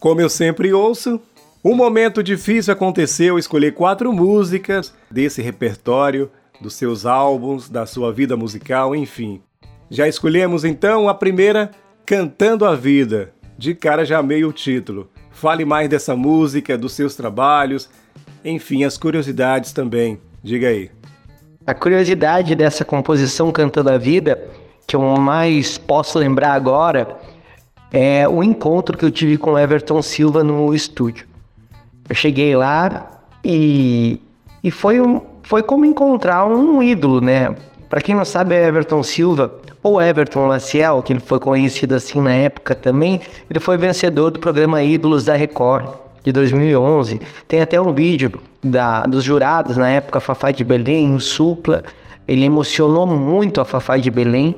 Como 0.00 0.20
eu 0.20 0.28
sempre 0.28 0.72
ouço, 0.72 1.20
um 1.64 1.74
momento 1.74 2.22
difícil 2.22 2.72
aconteceu 2.72 3.38
escolher 3.38 3.72
quatro 3.72 4.12
músicas 4.12 4.94
desse 5.10 5.42
repertório, 5.42 6.30
dos 6.60 6.74
seus 6.74 7.04
álbuns, 7.04 7.68
da 7.68 7.86
sua 7.86 8.12
vida 8.12 8.36
musical, 8.36 8.94
enfim. 8.94 9.40
Já 9.90 10.08
escolhemos 10.08 10.64
então 10.64 11.08
a 11.08 11.14
primeira, 11.14 11.70
Cantando 12.04 12.64
a 12.64 12.74
Vida. 12.74 13.32
De 13.58 13.74
cara 13.74 14.04
já 14.04 14.22
meio 14.22 14.48
o 14.48 14.52
título. 14.52 15.08
Fale 15.30 15.64
mais 15.64 15.88
dessa 15.88 16.14
música, 16.14 16.78
dos 16.78 16.92
seus 16.92 17.14
trabalhos, 17.14 17.88
enfim, 18.44 18.84
as 18.84 18.96
curiosidades 18.96 19.72
também. 19.72 20.20
Diga 20.42 20.68
aí. 20.68 20.90
A 21.66 21.74
curiosidade 21.74 22.54
dessa 22.54 22.84
composição 22.84 23.50
Cantando 23.50 23.90
a 23.90 23.98
Vida, 23.98 24.40
que 24.86 24.94
eu 24.94 25.00
mais 25.16 25.78
posso 25.78 26.18
lembrar 26.18 26.52
agora, 26.52 27.18
é 27.92 28.28
o 28.28 28.42
encontro 28.42 28.96
que 28.96 29.04
eu 29.04 29.10
tive 29.10 29.36
com 29.36 29.58
Everton 29.58 30.00
Silva 30.00 30.44
no 30.44 30.72
estúdio. 30.72 31.26
Eu 32.08 32.14
cheguei 32.14 32.56
lá 32.56 33.20
e, 33.44 34.20
e 34.62 34.70
foi, 34.70 35.00
um, 35.00 35.20
foi 35.42 35.62
como 35.62 35.84
encontrar 35.84 36.46
um 36.46 36.82
ídolo, 36.82 37.20
né? 37.20 37.54
Para 37.88 38.00
quem 38.00 38.14
não 38.14 38.24
sabe, 38.24 38.54
é 38.54 38.66
Everton 38.66 39.02
Silva, 39.02 39.52
ou 39.82 40.02
Everton 40.02 40.48
Laciel, 40.48 41.02
que 41.02 41.12
ele 41.12 41.20
foi 41.20 41.38
conhecido 41.38 41.94
assim 41.94 42.20
na 42.20 42.32
época 42.32 42.74
também, 42.74 43.20
ele 43.48 43.60
foi 43.60 43.76
vencedor 43.76 44.30
do 44.30 44.40
programa 44.40 44.82
Ídolos 44.82 45.24
da 45.24 45.36
Record 45.36 45.86
de 46.24 46.32
2011. 46.32 47.20
Tem 47.46 47.60
até 47.60 47.80
um 47.80 47.92
vídeo 47.92 48.32
da, 48.62 49.02
dos 49.02 49.22
jurados 49.22 49.76
na 49.76 49.88
época, 49.88 50.18
Fafá 50.18 50.50
de 50.50 50.64
Belém, 50.64 51.14
o 51.14 51.20
Supla. 51.20 51.84
Ele 52.26 52.44
emocionou 52.44 53.06
muito 53.06 53.60
a 53.60 53.64
Fafá 53.64 53.96
de 53.96 54.10
Belém. 54.10 54.56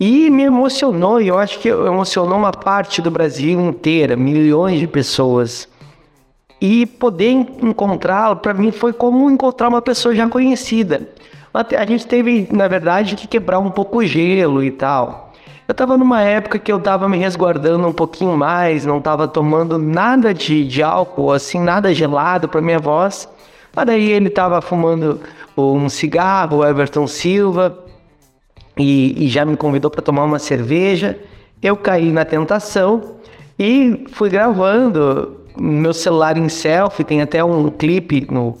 E 0.00 0.30
me 0.30 0.44
emocionou, 0.44 1.20
e 1.20 1.28
eu 1.28 1.38
acho 1.38 1.58
que 1.58 1.68
emocionou 1.68 2.38
uma 2.38 2.50
parte 2.50 3.02
do 3.02 3.10
Brasil 3.10 3.60
inteira, 3.60 4.16
milhões 4.16 4.80
de 4.80 4.86
pessoas. 4.86 5.68
E 6.60 6.86
poder 6.86 7.30
encontrá-lo, 7.30 8.36
para 8.36 8.54
mim, 8.54 8.70
foi 8.70 8.92
como 8.92 9.30
encontrar 9.30 9.68
uma 9.68 9.82
pessoa 9.82 10.14
já 10.14 10.28
conhecida. 10.28 11.08
A 11.52 11.86
gente 11.86 12.06
teve, 12.06 12.48
na 12.50 12.66
verdade, 12.66 13.16
que 13.16 13.28
quebrar 13.28 13.58
um 13.58 13.70
pouco 13.70 13.98
o 13.98 14.04
gelo 14.04 14.62
e 14.62 14.70
tal. 14.70 15.32
Eu 15.66 15.72
estava 15.72 15.96
numa 15.96 16.20
época 16.20 16.58
que 16.58 16.70
eu 16.70 16.78
estava 16.78 17.08
me 17.08 17.16
resguardando 17.16 17.86
um 17.86 17.92
pouquinho 17.92 18.36
mais, 18.36 18.84
não 18.84 18.98
estava 18.98 19.26
tomando 19.26 19.78
nada 19.78 20.34
de, 20.34 20.66
de 20.66 20.82
álcool, 20.82 21.32
assim, 21.32 21.58
nada 21.58 21.94
gelado 21.94 22.48
para 22.48 22.60
minha 22.60 22.78
voz. 22.78 23.28
Mas 23.74 23.86
daí 23.86 24.10
ele 24.10 24.28
estava 24.28 24.60
fumando 24.60 25.20
um 25.56 25.88
cigarro, 25.88 26.58
o 26.58 26.66
Everton 26.66 27.06
Silva, 27.06 27.78
e, 28.76 29.24
e 29.24 29.28
já 29.28 29.44
me 29.44 29.56
convidou 29.56 29.90
para 29.90 30.02
tomar 30.02 30.24
uma 30.24 30.38
cerveja. 30.38 31.18
Eu 31.62 31.76
caí 31.76 32.12
na 32.12 32.24
tentação 32.24 33.14
e 33.58 34.06
fui 34.12 34.28
gravando 34.28 35.43
meu 35.56 35.92
celular 35.92 36.36
em 36.36 36.48
selfie, 36.48 37.04
tem 37.04 37.22
até 37.22 37.42
um 37.44 37.70
clipe 37.70 38.26
no, 38.30 38.56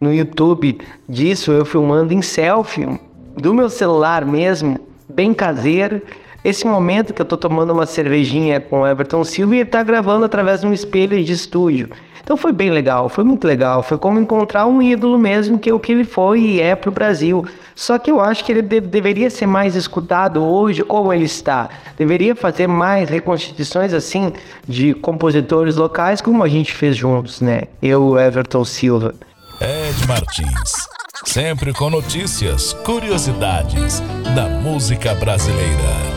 no 0.00 0.12
YouTube 0.12 0.78
disso, 1.08 1.52
eu 1.52 1.64
filmando 1.64 2.12
em 2.12 2.22
selfie, 2.22 3.00
do 3.36 3.54
meu 3.54 3.68
celular 3.68 4.24
mesmo, 4.24 4.78
bem 5.08 5.32
caseiro. 5.32 6.02
Esse 6.44 6.66
momento 6.66 7.14
que 7.14 7.22
eu 7.22 7.26
tô 7.26 7.36
tomando 7.36 7.72
uma 7.72 7.86
cervejinha 7.86 8.60
com 8.60 8.80
o 8.80 8.86
Everton 8.86 9.24
Silva 9.24 9.56
e 9.56 9.60
ele 9.60 9.68
tá 9.70 9.82
gravando 9.82 10.26
através 10.26 10.60
de 10.60 10.66
um 10.66 10.74
espelho 10.74 11.22
de 11.24 11.32
estúdio. 11.32 11.88
Então 12.24 12.38
foi 12.38 12.52
bem 12.52 12.70
legal, 12.70 13.08
foi 13.10 13.22
muito 13.22 13.46
legal. 13.46 13.82
Foi 13.82 13.98
como 13.98 14.18
encontrar 14.18 14.66
um 14.66 14.80
ídolo 14.80 15.18
mesmo, 15.18 15.58
que 15.58 15.68
é 15.68 15.74
o 15.74 15.78
que 15.78 15.92
ele 15.92 16.04
foi 16.04 16.40
e 16.40 16.60
é 16.60 16.74
pro 16.74 16.90
Brasil. 16.90 17.46
Só 17.76 17.98
que 17.98 18.10
eu 18.10 18.18
acho 18.18 18.44
que 18.44 18.50
ele 18.50 18.62
de 18.62 18.80
deveria 18.80 19.28
ser 19.28 19.46
mais 19.46 19.76
escutado 19.76 20.42
hoje 20.42 20.82
como 20.82 21.12
ele 21.12 21.24
está. 21.24 21.68
Deveria 21.98 22.34
fazer 22.34 22.66
mais 22.66 23.10
reconstituições 23.10 23.92
assim 23.92 24.32
de 24.66 24.94
compositores 24.94 25.76
locais, 25.76 26.20
como 26.20 26.42
a 26.42 26.48
gente 26.48 26.72
fez 26.72 26.96
juntos, 26.96 27.40
né? 27.40 27.64
Eu, 27.82 28.18
Everton 28.18 28.64
Silva. 28.64 29.14
Ed 29.60 30.08
Martins. 30.08 30.72
Sempre 31.26 31.72
com 31.72 31.90
notícias, 31.90 32.72
curiosidades 32.84 34.00
da 34.34 34.48
música 34.48 35.14
brasileira. 35.14 36.13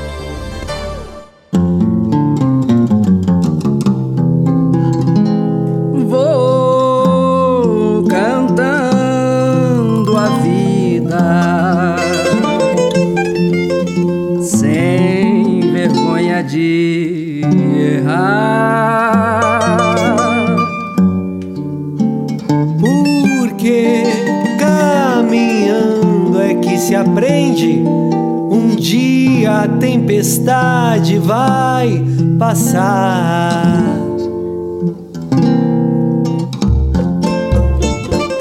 Tempestade 29.67 31.17
vai 31.19 32.03
passar. 32.37 33.83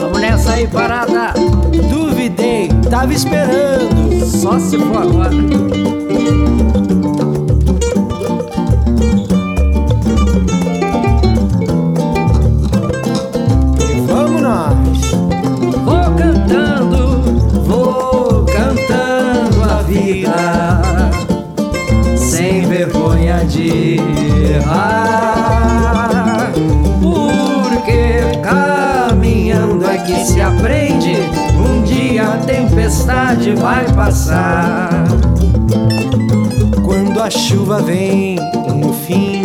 Vamos 0.00 0.21
nessa 0.21 0.52
aí, 0.52 0.66
parada. 0.66 1.33
Duvidei, 1.90 2.69
tava 2.90 3.12
esperando. 3.12 4.25
Só 4.26 4.59
se 4.59 4.78
for 4.78 5.02
agora. 5.02 5.31
Tempestade 32.87 33.52
vai 33.55 33.85
passar. 33.95 34.90
Quando 36.85 37.21
a 37.21 37.28
chuva 37.28 37.83
vem 37.83 38.37
no 38.81 38.93
fim, 38.93 39.43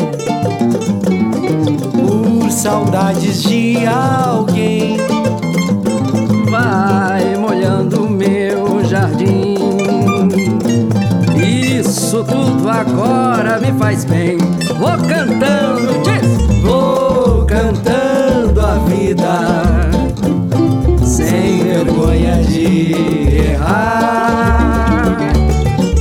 por 1.91 2.51
saudades 2.51 3.41
de 3.41 3.77
alguém, 3.87 4.97
vai 6.51 7.35
molhando 7.35 8.07
meu 8.07 8.85
jardim. 8.85 9.57
Isso 11.43 12.23
tudo 12.23 12.69
agora 12.69 13.59
me 13.59 13.71
faz 13.79 14.05
bem. 14.05 14.37
Vou 14.77 14.91
cantando, 15.07 15.99
diz, 16.03 16.61
vou 16.61 17.43
cantando 17.47 18.61
a 18.61 18.75
vida 18.87 19.81
sem 21.03 21.63
vergonha 21.63 22.43
de 22.43 23.20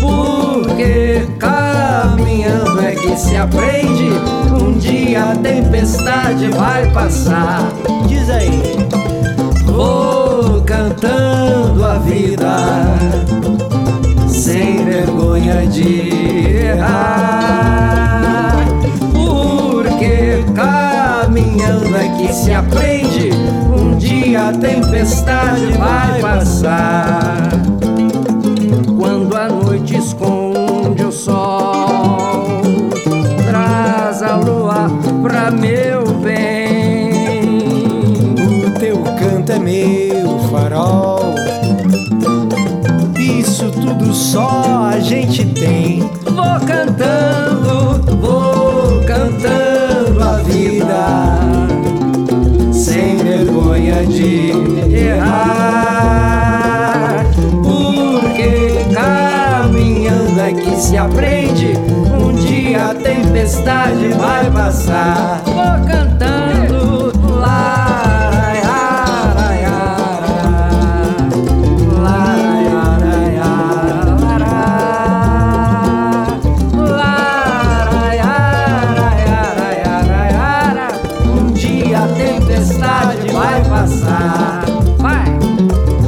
Porque 0.00 1.26
caminhando 1.38 2.80
é 2.80 2.92
que 2.92 3.16
se 3.16 3.36
aprende. 3.36 4.10
Um 4.52 4.72
dia 4.78 5.24
a 5.24 5.36
tempestade 5.36 6.48
vai 6.48 6.90
passar. 6.92 7.68
Diz 8.06 8.28
aí, 8.30 8.60
vou 9.66 10.62
cantando 10.62 11.84
a 11.84 11.98
vida 11.98 12.56
sem 14.28 14.84
vergonha 14.84 15.66
de 15.66 16.64
errar. 16.66 18.10
Porque 19.12 20.44
caminhando 20.54 21.96
é 21.96 22.08
que 22.18 22.32
se 22.32 22.52
aprende 22.52 23.29
a 24.36 24.52
tempestade 24.52 25.72
vai 25.72 26.20
passar. 26.20 27.79
Aprende. 61.00 61.72
Um 62.12 62.32
dia 62.34 62.90
a 62.90 62.94
tempestade 62.94 64.08
vai 64.08 64.50
passar. 64.50 65.42
Vou 65.44 65.54
cantando 65.86 67.12
lá. 67.38 68.10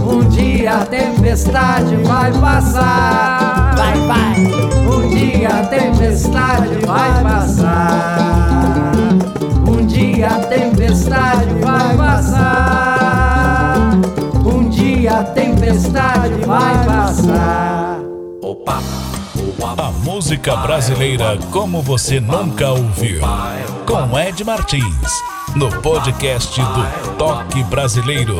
Um 0.05 0.29
dia 0.29 0.75
a 0.75 0.85
tempestade 0.87 1.97
vai 1.97 2.33
passar. 2.33 3.32
Tempestade 6.23 6.87
vai 6.87 7.23
passar. 7.23 8.19
Um 9.67 9.87
dia 9.87 10.29
a 10.29 10.39
tempestade 10.47 11.55
vai 11.61 11.97
passar. 11.97 13.77
Um 14.45 14.69
dia 14.69 15.19
a 15.19 15.25
tempestade 15.25 16.35
vai 16.45 16.87
passar. 16.87 18.01
A 19.77 19.91
música 20.05 20.57
brasileira 20.57 21.39
como 21.51 21.83
você 21.83 22.21
nunca 22.21 22.71
ouviu. 22.71 23.21
Com 23.87 24.19
Ed 24.19 24.45
Martins. 24.45 25.23
No 25.57 25.71
podcast 25.83 26.61
do 26.61 27.17
Toque 27.17 27.65
Brasileiro. 27.65 28.37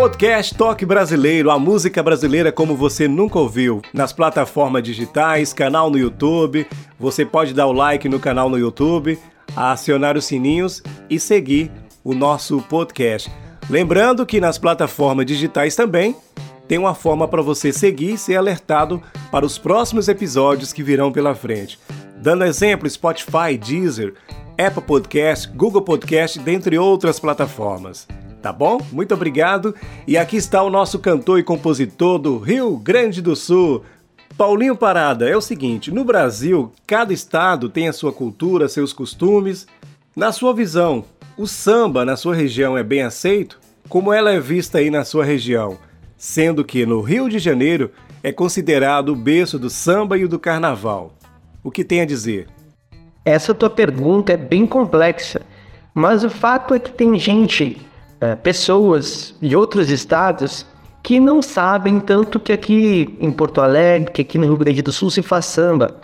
Podcast 0.00 0.54
Toque 0.54 0.86
Brasileiro, 0.86 1.50
a 1.50 1.58
música 1.58 2.02
brasileira 2.02 2.50
como 2.50 2.74
você 2.74 3.06
nunca 3.06 3.38
ouviu. 3.38 3.82
Nas 3.92 4.14
plataformas 4.14 4.82
digitais, 4.82 5.52
canal 5.52 5.90
no 5.90 5.98
YouTube. 5.98 6.66
Você 6.98 7.22
pode 7.22 7.52
dar 7.52 7.66
o 7.66 7.72
like 7.72 8.08
no 8.08 8.18
canal 8.18 8.48
no 8.48 8.58
YouTube, 8.58 9.18
acionar 9.54 10.16
os 10.16 10.24
sininhos 10.24 10.82
e 11.10 11.20
seguir 11.20 11.70
o 12.02 12.14
nosso 12.14 12.62
podcast. 12.62 13.30
Lembrando 13.68 14.24
que 14.24 14.40
nas 14.40 14.56
plataformas 14.56 15.26
digitais 15.26 15.76
também 15.76 16.16
tem 16.66 16.78
uma 16.78 16.94
forma 16.94 17.28
para 17.28 17.42
você 17.42 17.70
seguir 17.70 18.14
e 18.14 18.18
ser 18.18 18.36
alertado 18.36 19.02
para 19.30 19.44
os 19.44 19.58
próximos 19.58 20.08
episódios 20.08 20.72
que 20.72 20.82
virão 20.82 21.12
pela 21.12 21.34
frente. 21.34 21.78
Dando 22.16 22.44
exemplo, 22.44 22.88
Spotify, 22.88 23.58
Deezer, 23.62 24.14
Apple 24.56 24.82
Podcast, 24.82 25.46
Google 25.48 25.82
Podcast, 25.82 26.38
dentre 26.38 26.78
outras 26.78 27.20
plataformas. 27.20 28.08
Tá 28.42 28.52
bom? 28.52 28.80
Muito 28.90 29.12
obrigado. 29.12 29.74
E 30.06 30.16
aqui 30.16 30.36
está 30.36 30.62
o 30.62 30.70
nosso 30.70 30.98
cantor 30.98 31.38
e 31.38 31.42
compositor 31.42 32.18
do 32.18 32.38
Rio 32.38 32.76
Grande 32.76 33.20
do 33.20 33.36
Sul, 33.36 33.84
Paulinho 34.36 34.74
Parada. 34.74 35.28
É 35.28 35.36
o 35.36 35.42
seguinte: 35.42 35.90
no 35.90 36.04
Brasil, 36.04 36.72
cada 36.86 37.12
estado 37.12 37.68
tem 37.68 37.88
a 37.88 37.92
sua 37.92 38.12
cultura, 38.12 38.68
seus 38.68 38.92
costumes. 38.92 39.66
Na 40.16 40.32
sua 40.32 40.54
visão, 40.54 41.04
o 41.36 41.46
samba 41.46 42.04
na 42.04 42.16
sua 42.16 42.34
região 42.34 42.76
é 42.76 42.82
bem 42.82 43.02
aceito? 43.02 43.60
Como 43.88 44.12
ela 44.12 44.30
é 44.30 44.40
vista 44.40 44.78
aí 44.78 44.90
na 44.90 45.04
sua 45.04 45.24
região? 45.24 45.76
Sendo 46.16 46.64
que 46.64 46.86
no 46.86 47.00
Rio 47.00 47.28
de 47.28 47.38
Janeiro 47.38 47.90
é 48.22 48.32
considerado 48.32 49.10
o 49.10 49.16
berço 49.16 49.58
do 49.58 49.68
samba 49.70 50.16
e 50.18 50.26
do 50.26 50.38
carnaval. 50.38 51.14
O 51.62 51.70
que 51.70 51.84
tem 51.84 52.00
a 52.00 52.06
dizer? 52.06 52.46
Essa 53.24 53.54
tua 53.54 53.70
pergunta 53.70 54.32
é 54.32 54.36
bem 54.36 54.66
complexa, 54.66 55.42
mas 55.94 56.24
o 56.24 56.30
fato 56.30 56.74
é 56.74 56.78
que 56.78 56.90
tem 56.90 57.18
gente, 57.18 57.80
é, 58.20 58.34
pessoas 58.34 59.34
de 59.40 59.56
outros 59.56 59.90
estados 59.90 60.66
que 61.02 61.18
não 61.18 61.40
sabem 61.40 61.98
tanto 61.98 62.38
que 62.38 62.52
aqui 62.52 63.16
em 63.20 63.32
Porto 63.32 63.60
Alegre, 63.60 64.12
que 64.12 64.22
aqui 64.22 64.36
no 64.36 64.46
Rio 64.46 64.56
Grande 64.56 64.82
do 64.82 64.92
Sul 64.92 65.10
se 65.10 65.22
faz 65.22 65.46
samba. 65.46 65.96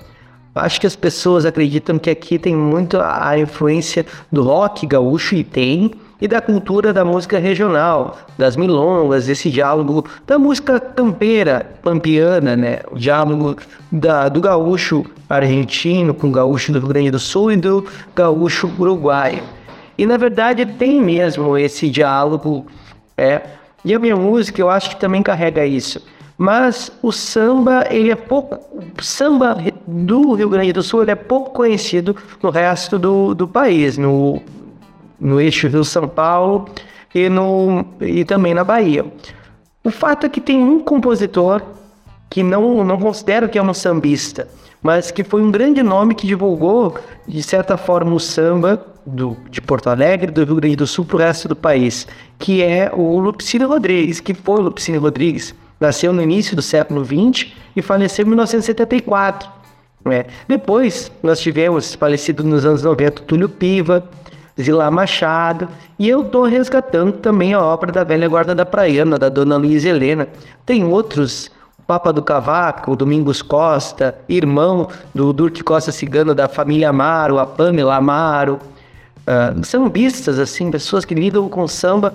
Acho 0.54 0.80
que 0.80 0.86
as 0.86 0.96
pessoas 0.96 1.44
acreditam 1.44 1.98
que 1.98 2.08
aqui 2.08 2.38
tem 2.38 2.56
muito 2.56 2.98
a 2.98 3.38
influência 3.38 4.06
do 4.32 4.42
rock 4.42 4.86
gaúcho 4.86 5.34
e 5.34 5.44
tem, 5.44 5.92
e 6.18 6.26
da 6.26 6.40
cultura 6.40 6.94
da 6.94 7.04
música 7.04 7.38
regional, 7.38 8.16
das 8.38 8.56
milongas, 8.56 9.28
esse 9.28 9.50
diálogo 9.50 10.06
da 10.26 10.38
música 10.38 10.80
campeira, 10.80 11.76
pampiana, 11.82 12.56
né? 12.56 12.80
O 12.90 12.98
diálogo 12.98 13.56
da, 13.92 14.30
do 14.30 14.40
gaúcho 14.40 15.04
argentino 15.28 16.14
com 16.14 16.28
o 16.28 16.32
gaúcho 16.32 16.72
do 16.72 16.78
Rio 16.78 16.88
Grande 16.88 17.10
do 17.10 17.18
Sul 17.18 17.52
e 17.52 17.56
do 17.56 17.84
gaúcho 18.14 18.72
uruguaio. 18.78 19.42
E 19.98 20.04
na 20.04 20.16
verdade 20.16 20.66
tem 20.66 21.00
mesmo 21.00 21.56
esse 21.56 21.88
diálogo, 21.88 22.66
é. 23.16 23.42
E 23.84 23.94
a 23.94 23.98
minha 23.98 24.16
música 24.16 24.60
eu 24.60 24.68
acho 24.68 24.90
que 24.90 24.96
também 24.96 25.22
carrega 25.22 25.64
isso. 25.64 26.04
Mas 26.38 26.92
o 27.02 27.10
samba, 27.10 27.86
ele 27.90 28.10
é 28.10 28.16
pouco. 28.16 28.56
O 28.98 29.02
samba 29.02 29.56
do 29.86 30.34
Rio 30.34 30.50
Grande 30.50 30.72
do 30.72 30.82
Sul 30.82 31.02
ele 31.02 31.12
é 31.12 31.14
pouco 31.14 31.50
conhecido 31.50 32.14
no 32.42 32.50
resto 32.50 32.98
do, 32.98 33.34
do 33.34 33.48
país, 33.48 33.96
no, 33.96 34.42
no 35.18 35.40
eixo 35.40 35.68
Rio-São 35.68 36.06
Paulo 36.06 36.68
e, 37.14 37.28
no, 37.28 37.86
e 38.00 38.24
também 38.24 38.52
na 38.52 38.64
Bahia. 38.64 39.06
O 39.82 39.90
fato 39.90 40.26
é 40.26 40.28
que 40.28 40.40
tem 40.40 40.62
um 40.62 40.80
compositor 40.80 41.62
que 42.28 42.42
não, 42.42 42.84
não 42.84 42.98
considero 42.98 43.48
que 43.48 43.56
é 43.56 43.62
um 43.62 43.72
sambista, 43.72 44.48
mas 44.82 45.10
que 45.10 45.24
foi 45.24 45.40
um 45.40 45.50
grande 45.50 45.82
nome 45.82 46.14
que 46.14 46.26
divulgou, 46.26 46.98
de 47.26 47.42
certa 47.42 47.76
forma, 47.76 48.12
o 48.12 48.20
samba 48.20 48.84
do, 49.06 49.36
de 49.48 49.60
Porto 49.60 49.88
Alegre, 49.88 50.32
do 50.32 50.44
Rio 50.44 50.56
Grande 50.56 50.76
do 50.76 50.86
Sul, 50.86 51.04
para 51.04 51.16
o 51.16 51.18
resto 51.20 51.48
do 51.48 51.54
país, 51.54 52.06
que 52.38 52.62
é 52.62 52.90
o 52.92 53.18
Lupicínio 53.20 53.68
Rodrigues, 53.68 54.18
que 54.18 54.34
foi 54.34 54.58
o 54.58 54.62
Lupicínio 54.62 55.00
Rodrigues. 55.00 55.54
Nasceu 55.78 56.12
no 56.12 56.22
início 56.22 56.56
do 56.56 56.62
século 56.62 57.04
XX 57.04 57.52
e 57.76 57.82
faleceu 57.82 58.24
em 58.24 58.28
1974. 58.28 59.48
Né? 60.04 60.26
Depois, 60.48 61.12
nós 61.22 61.40
tivemos, 61.40 61.94
falecido 61.94 62.42
nos 62.42 62.64
anos 62.64 62.82
90, 62.82 63.22
Túlio 63.22 63.48
Piva, 63.48 64.04
Zilá 64.60 64.90
Machado, 64.90 65.68
e 65.98 66.08
eu 66.08 66.22
estou 66.22 66.44
resgatando 66.44 67.12
também 67.12 67.52
a 67.52 67.62
obra 67.62 67.92
da 67.92 68.02
velha 68.02 68.26
guarda 68.26 68.54
da 68.54 68.64
Praiana, 68.64 69.18
da 69.18 69.28
dona 69.28 69.56
Luiz 69.56 69.84
Helena. 69.84 70.26
Tem 70.64 70.82
outros, 70.82 71.50
Papa 71.86 72.12
do 72.12 72.22
Cavaco, 72.22 72.96
Domingos 72.96 73.42
Costa, 73.42 74.16
irmão 74.28 74.88
do 75.14 75.32
Durque 75.32 75.62
Costa 75.62 75.92
Cigano 75.92 76.34
da 76.34 76.48
família 76.48 76.88
Amaro, 76.88 77.38
a 77.38 77.44
Pamela 77.46 77.96
Amaro, 77.96 78.58
uh, 79.26 79.64
sambistas, 79.64 80.38
assim, 80.38 80.70
pessoas 80.70 81.04
que 81.04 81.14
lidam 81.14 81.48
com 81.48 81.66
samba 81.66 82.14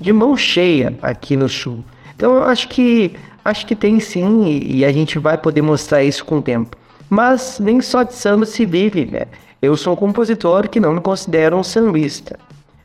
de 0.00 0.12
mão 0.12 0.36
cheia 0.36 0.96
aqui 1.02 1.36
no 1.36 1.48
Sul. 1.48 1.84
Então 2.14 2.36
eu 2.36 2.44
acho 2.44 2.68
que 2.68 3.14
acho 3.44 3.66
que 3.66 3.74
tem 3.74 3.98
sim, 3.98 4.44
e, 4.44 4.78
e 4.78 4.84
a 4.84 4.92
gente 4.92 5.18
vai 5.18 5.36
poder 5.38 5.62
mostrar 5.62 6.02
isso 6.04 6.24
com 6.24 6.38
o 6.38 6.42
tempo. 6.42 6.76
Mas 7.08 7.58
nem 7.58 7.80
só 7.80 8.02
de 8.02 8.14
samba 8.14 8.46
se 8.46 8.64
vive, 8.64 9.06
né? 9.06 9.22
Eu 9.60 9.76
sou 9.76 9.92
um 9.92 9.96
compositor 9.96 10.68
que 10.68 10.78
não 10.80 10.92
me 10.92 11.00
considero 11.00 11.56
um 11.56 11.64
sambista. 11.64 12.38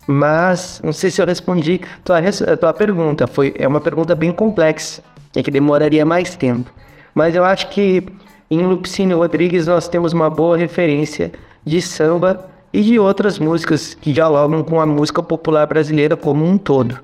Mas 0.08 0.82
não 0.84 0.92
sei 0.92 1.10
se 1.10 1.22
eu 1.22 1.26
respondi 1.26 1.82
tua, 2.04 2.22
tua 2.60 2.74
pergunta. 2.74 3.28
Foi, 3.28 3.54
é 3.58 3.68
uma 3.68 3.80
pergunta 3.82 4.14
bem 4.14 4.32
complexa, 4.32 5.02
é 5.36 5.42
que 5.42 5.52
demoraria 5.52 6.06
mais 6.06 6.36
tempo. 6.36 6.72
Mas 7.14 7.36
eu 7.36 7.44
acho 7.44 7.70
que 7.70 8.04
em 8.50 8.62
Lupicínio 8.66 9.18
Rodrigues 9.18 9.68
nós 9.68 9.88
temos 9.88 10.14
uma 10.14 10.30
boa 10.30 10.58
referência 10.58 11.32
de 11.64 11.82
samba 11.82 12.50
e 12.76 12.84
de 12.84 13.00
outras 13.00 13.40
músicas 13.40 13.94
que 13.94 14.12
dialogam 14.12 14.62
com 14.62 14.82
a 14.82 14.86
música 14.86 15.24
popular 15.24 15.66
brasileira 15.66 16.18
como 16.18 16.44
um 16.44 16.58
todo. 16.58 17.00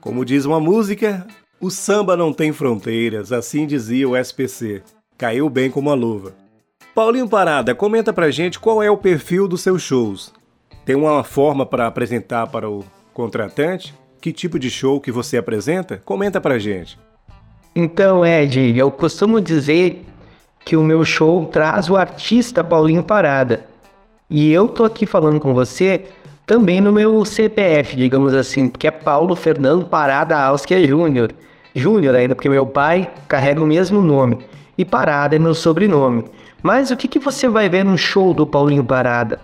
Como 0.00 0.24
diz 0.24 0.44
uma 0.44 0.58
música, 0.58 1.24
o 1.60 1.70
samba 1.70 2.16
não 2.16 2.32
tem 2.32 2.52
fronteiras, 2.52 3.30
assim 3.30 3.64
dizia 3.64 4.08
o 4.08 4.16
SPC. 4.16 4.82
Caiu 5.16 5.48
bem 5.48 5.70
como 5.70 5.88
a 5.88 5.94
luva. 5.94 6.34
Paulinho 6.92 7.28
Parada, 7.28 7.76
comenta 7.76 8.12
pra 8.12 8.32
gente 8.32 8.58
qual 8.58 8.82
é 8.82 8.90
o 8.90 8.96
perfil 8.96 9.46
dos 9.46 9.60
seus 9.60 9.82
shows. 9.82 10.32
Tem 10.84 10.96
uma 10.96 11.22
forma 11.22 11.64
para 11.64 11.86
apresentar 11.86 12.48
para 12.48 12.68
o 12.68 12.84
contratante? 13.14 13.94
Que 14.20 14.32
tipo 14.32 14.58
de 14.58 14.68
show 14.68 15.00
que 15.00 15.12
você 15.12 15.36
apresenta? 15.36 16.02
Comenta 16.04 16.40
pra 16.40 16.58
gente. 16.58 16.98
Então, 17.72 18.26
Ed, 18.26 18.76
eu 18.76 18.90
costumo 18.90 19.40
dizer 19.40 20.04
que 20.64 20.76
o 20.76 20.82
meu 20.82 21.04
show 21.04 21.46
traz 21.46 21.88
o 21.88 21.96
artista 21.96 22.64
Paulinho 22.64 23.04
Parada. 23.04 23.69
E 24.30 24.52
eu 24.52 24.68
tô 24.68 24.84
aqui 24.84 25.06
falando 25.06 25.40
com 25.40 25.52
você 25.52 26.04
também 26.46 26.80
no 26.80 26.92
meu 26.92 27.24
CPF, 27.24 27.96
digamos 27.96 28.32
assim, 28.32 28.68
que 28.68 28.86
é 28.86 28.90
Paulo 28.92 29.34
Fernando 29.34 29.84
Parada 29.84 30.38
Alskia 30.38 30.86
Júnior. 30.86 31.32
Júnior 31.74 32.14
ainda, 32.14 32.36
porque 32.36 32.48
meu 32.48 32.64
pai 32.64 33.10
carrega 33.26 33.60
o 33.60 33.66
mesmo 33.66 34.00
nome. 34.00 34.38
E 34.78 34.84
Parada 34.84 35.34
é 35.34 35.38
meu 35.40 35.52
sobrenome. 35.52 36.26
Mas 36.62 36.92
o 36.92 36.96
que, 36.96 37.08
que 37.08 37.18
você 37.18 37.48
vai 37.48 37.68
ver 37.68 37.84
no 37.84 37.98
show 37.98 38.32
do 38.32 38.46
Paulinho 38.46 38.84
Parada? 38.84 39.40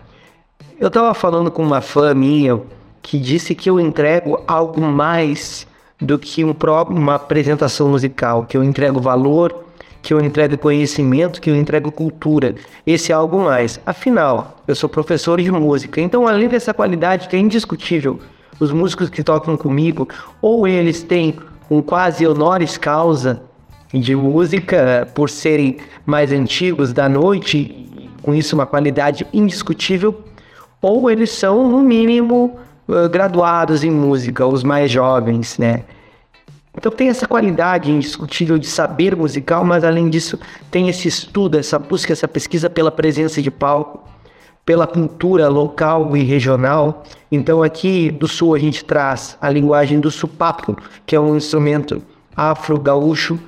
Eu 0.79 0.87
estava 0.87 1.13
falando 1.15 1.51
com 1.51 1.65
uma 1.65 1.81
fã 1.81 2.15
minha 2.15 2.61
que 3.03 3.19
disse 3.19 3.57
que 3.57 3.69
eu 3.69 3.81
entrego 3.81 4.41
algo 4.47 4.81
mais 4.81 5.67
do 6.01 6.17
que 6.17 6.45
um 6.45 6.55
próprio, 6.55 6.97
uma 6.97 7.17
apresentação 7.17 7.89
musical, 7.89 8.45
que 8.45 8.57
eu 8.57 8.63
entrego 8.63 9.01
valor, 9.01 9.66
que 10.07 10.15
eu 10.15 10.21
entrego 10.21 10.57
conhecimento, 10.57 11.41
que 11.41 11.51
eu 11.51 11.57
entrego 11.57 11.91
cultura. 11.91 12.55
Esse 12.87 13.11
é 13.11 13.15
algo 13.17 13.41
mais. 13.41 13.81
Afinal, 13.85 14.63
eu 14.69 14.77
sou 14.77 14.89
professor 14.89 15.43
de 15.43 15.51
música, 15.51 16.01
então 16.01 16.29
além 16.29 16.47
dessa 16.47 16.73
qualidade 16.73 17.27
que 17.27 17.35
é 17.35 17.41
indiscutível 17.41 18.21
os 18.61 18.71
músicos 18.71 19.11
que 19.11 19.25
tocam 19.25 19.57
comigo, 19.57 20.09
ou 20.41 20.69
eles 20.69 21.03
têm 21.03 21.35
um 21.69 21.83
quase 21.83 22.25
honoris 22.25 22.79
causa 22.79 23.43
de 23.93 24.15
música 24.15 25.09
por 25.13 25.29
serem 25.29 25.79
mais 26.07 26.31
antigos 26.31 26.93
da 26.93 27.09
noite, 27.09 28.09
com 28.23 28.33
isso 28.33 28.55
uma 28.55 28.65
qualidade 28.65 29.27
indiscutível, 29.33 30.23
ou 30.81 31.11
eles 31.11 31.31
são, 31.31 31.69
no 31.69 31.83
mínimo, 31.83 32.57
uh, 32.87 33.09
graduados 33.09 33.83
em 33.83 33.91
música, 33.91 34.47
os 34.47 34.63
mais 34.63 34.89
jovens, 34.89 35.59
né? 35.59 35.83
Então 36.77 36.93
tem 36.93 37.09
essa 37.09 37.27
qualidade 37.27 37.91
indiscutível 37.91 38.59
de 38.59 38.67
saber 38.67 39.17
musical, 39.17 39.65
mas 39.65 39.83
além 39.83 40.11
disso 40.11 40.39
tem 40.71 40.89
esse 40.89 41.09
estudo, 41.09 41.59
essa 41.59 41.79
busca, 41.79 42.13
essa 42.13 42.29
pesquisa 42.29 42.69
pela 42.69 42.91
presença 42.91 43.41
de 43.41 43.51
palco, 43.51 44.05
pela 44.65 44.87
cultura 44.87 45.49
local 45.49 46.17
e 46.17 46.23
regional. 46.23 47.05
Então 47.33 47.63
aqui 47.63 48.11
do 48.11 48.29
sul 48.29 48.55
a 48.55 48.59
gente 48.59 48.85
traz 48.85 49.39
a 49.41 49.49
linguagem 49.49 50.01
do 50.01 50.11
supapo, 50.11 50.77
que 51.07 51.17
é 51.17 51.21
um 51.21 51.37
instrumento 51.37 52.03
afro-gaúcho, 52.37 53.39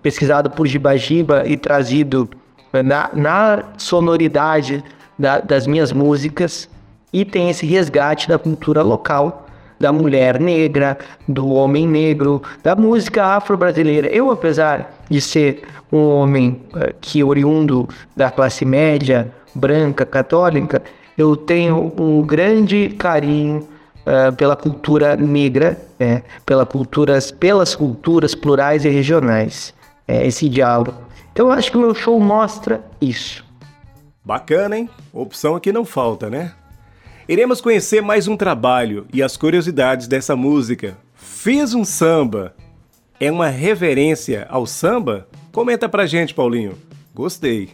pesquisado 0.00 0.48
por 0.50 0.66
Gibagiba 0.66 1.46
e 1.46 1.56
trazido 1.56 2.28
na, 2.72 3.10
na 3.12 3.64
sonoridade 3.76 4.82
da, 5.18 5.40
das 5.40 5.66
minhas 5.66 5.92
músicas. 5.92 6.68
E 7.12 7.24
tem 7.24 7.50
esse 7.50 7.66
resgate 7.66 8.28
da 8.28 8.38
cultura 8.38 8.82
local 8.82 9.47
da 9.78 9.92
mulher 9.92 10.40
negra, 10.40 10.98
do 11.26 11.48
homem 11.48 11.86
negro, 11.86 12.42
da 12.62 12.74
música 12.74 13.24
afro-brasileira. 13.24 14.08
Eu, 14.08 14.30
apesar 14.30 14.92
de 15.08 15.20
ser 15.20 15.62
um 15.92 16.06
homem 16.08 16.60
uh, 16.74 16.94
que 17.00 17.22
oriundo 17.22 17.88
da 18.16 18.30
classe 18.30 18.64
média, 18.64 19.32
branca, 19.54 20.04
católica, 20.04 20.82
eu 21.16 21.36
tenho 21.36 21.92
um 21.98 22.22
grande 22.22 22.90
carinho 22.90 23.68
uh, 24.06 24.34
pela 24.36 24.56
cultura 24.56 25.16
negra, 25.16 25.78
né? 25.98 26.22
pela 26.44 26.66
culturas, 26.66 27.30
pelas 27.30 27.74
culturas 27.74 28.34
plurais 28.34 28.84
e 28.84 28.88
regionais. 28.88 29.74
É, 30.06 30.26
esse 30.26 30.48
diálogo. 30.48 30.94
Então 31.32 31.48
eu 31.48 31.52
acho 31.52 31.70
que 31.70 31.76
o 31.76 31.80
meu 31.80 31.94
show 31.94 32.18
mostra 32.18 32.82
isso. 32.98 33.44
Bacana, 34.24 34.78
hein? 34.78 34.88
Opção 35.12 35.54
aqui 35.54 35.70
não 35.70 35.84
falta, 35.84 36.30
né? 36.30 36.52
Iremos 37.28 37.60
conhecer 37.60 38.00
mais 38.00 38.26
um 38.26 38.38
trabalho 38.38 39.06
e 39.12 39.22
as 39.22 39.36
curiosidades 39.36 40.08
dessa 40.08 40.34
música. 40.34 40.96
Fiz 41.14 41.74
um 41.74 41.84
samba. 41.84 42.54
É 43.20 43.30
uma 43.30 43.48
reverência 43.48 44.46
ao 44.48 44.64
samba? 44.64 45.28
Comenta 45.52 45.90
pra 45.90 46.06
gente, 46.06 46.32
Paulinho. 46.32 46.72
Gostei. 47.14 47.68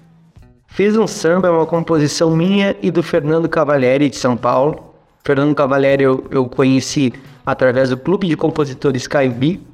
Fiz 0.67 0.97
um 0.97 1.07
samba 1.07 1.47
é 1.47 1.51
uma 1.53 1.67
composição 1.67 2.37
minha 2.37 2.75
e 2.83 2.91
do 2.91 3.01
Fernando 3.01 3.49
Cavalieri 3.49 4.11
de 4.11 4.17
São 4.17 4.37
Paulo. 4.37 4.93
Fernando 5.23 5.55
Cavalieri 5.55 6.03
eu, 6.03 6.27
eu 6.33 6.47
conheci 6.47 7.13
através 7.47 7.91
do 7.91 7.97
Clube 7.97 8.27
de 8.27 8.37
Compositores 8.37 9.07
Caibi, 9.07 9.65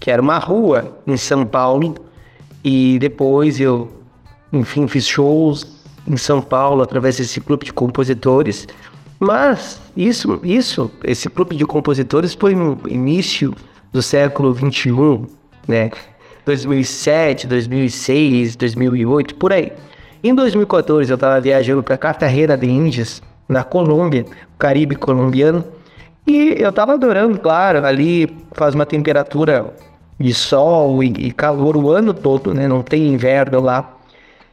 que 0.00 0.10
era 0.10 0.20
uma 0.20 0.38
rua 0.38 0.98
em 1.06 1.16
São 1.16 1.46
Paulo. 1.46 1.94
E 2.64 2.98
depois 2.98 3.60
eu, 3.60 3.92
enfim, 4.52 4.88
fiz 4.88 5.06
shows 5.06 5.78
em 6.04 6.16
São 6.16 6.42
Paulo 6.42 6.82
através 6.82 7.18
desse 7.18 7.40
clube 7.40 7.66
de 7.66 7.72
compositores. 7.72 8.66
Mas 9.20 9.78
isso, 9.94 10.40
isso, 10.42 10.90
esse 11.04 11.28
clube 11.28 11.54
de 11.54 11.66
compositores 11.66 12.32
foi 12.32 12.54
no 12.54 12.78
início 12.88 13.54
do 13.92 14.00
século 14.00 14.54
21, 14.54 15.26
né? 15.68 15.90
2007, 16.46 17.46
2006, 17.46 18.56
2008, 18.56 19.34
por 19.34 19.52
aí. 19.52 19.72
Em 20.24 20.34
2014 20.34 21.10
eu 21.10 21.14
estava 21.16 21.38
viajando 21.38 21.82
para 21.82 21.98
Cartagena 21.98 22.56
de 22.56 22.66
Índias, 22.66 23.22
na 23.46 23.62
Colômbia, 23.62 24.24
Caribe 24.58 24.96
colombiano, 24.96 25.64
e 26.26 26.54
eu 26.58 26.70
estava 26.70 26.94
adorando, 26.94 27.38
claro, 27.38 27.84
ali 27.84 28.34
faz 28.52 28.74
uma 28.74 28.86
temperatura 28.86 29.74
de 30.18 30.32
sol 30.32 31.02
e, 31.02 31.08
e 31.08 31.32
calor 31.32 31.76
o 31.76 31.90
ano 31.90 32.14
todo, 32.14 32.54
né? 32.54 32.66
Não 32.66 32.82
tem 32.82 33.08
inverno 33.08 33.60
lá. 33.60 33.96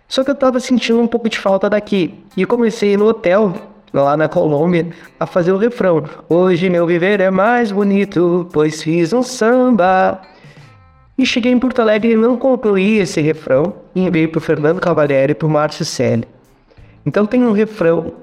Só 0.10 0.26
que 0.26 0.30
eu 0.30 0.34
estava 0.34 0.60
sentindo 0.60 1.00
um 1.00 1.08
pouco 1.08 1.30
de 1.30 1.38
falta 1.38 1.70
daqui. 1.70 2.14
E 2.36 2.46
comecei 2.46 2.98
no 2.98 3.06
hotel 3.08 3.54
lá 3.94 4.18
na 4.18 4.28
Colômbia, 4.28 4.88
a 5.20 5.26
fazer 5.26 5.52
o 5.52 5.58
refrão. 5.58 6.04
Hoje 6.30 6.70
meu 6.70 6.86
viver 6.86 7.20
é 7.20 7.32
mais 7.32 7.72
bonito, 7.72 8.48
pois 8.52 8.82
fiz 8.82 9.14
um 9.14 9.24
samba. 9.24 10.22
E 11.18 11.26
cheguei 11.26 11.52
em 11.52 11.60
Porto 11.60 11.80
Alegre 11.80 12.12
e 12.12 12.16
não 12.16 12.38
concluí 12.38 13.00
esse 13.00 13.20
refrão 13.22 13.74
e 13.96 14.06
enviei 14.06 14.28
para 14.28 14.38
o 14.38 14.42
Fernando 14.42 14.80
Cavalieri 14.80 15.32
e 15.32 15.36
para 15.36 15.48
o 15.48 15.50
Márcio 15.50 15.84
Selle. 15.84 16.28
Então 17.06 17.26
tem 17.26 17.44
um 17.44 17.54
refrão 17.54 18.14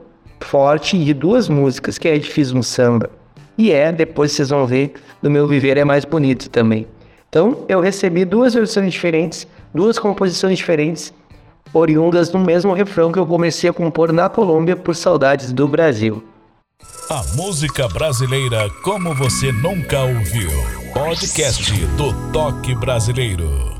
forte 0.40 1.02
de 1.02 1.12
duas 1.12 1.48
músicas, 1.48 1.98
que 1.98 2.06
é 2.06 2.18
de 2.18 2.30
Fiz 2.30 2.52
um 2.52 2.62
Samba. 2.62 3.10
E 3.56 3.72
é, 3.72 3.90
depois 3.90 4.32
vocês 4.32 4.50
vão 4.50 4.66
ver, 4.66 4.94
do 5.22 5.30
meu 5.30 5.46
viver 5.46 5.76
é 5.76 5.84
mais 5.84 6.04
bonito 6.04 6.48
também. 6.50 6.86
Então 7.28 7.64
eu 7.68 7.80
recebi 7.80 8.24
duas 8.24 8.54
versões 8.54 8.92
diferentes, 8.92 9.46
duas 9.74 9.98
composições 9.98 10.58
diferentes 10.58 11.12
oriundas 11.74 12.28
do 12.28 12.38
mesmo 12.38 12.72
refrão 12.72 13.10
que 13.10 13.18
eu 13.18 13.26
comecei 13.26 13.68
a 13.68 13.72
compor 13.72 14.12
na 14.12 14.28
Colômbia 14.28 14.76
por 14.76 14.94
saudades 14.94 15.52
do 15.52 15.66
Brasil. 15.66 16.22
A 17.10 17.22
música 17.34 17.88
brasileira 17.88 18.70
como 18.82 19.14
você 19.14 19.52
nunca 19.52 20.00
ouviu. 20.00 20.50
Podcast 20.92 21.72
do 21.96 22.12
Toque 22.32 22.74
Brasileiro. 22.74 23.74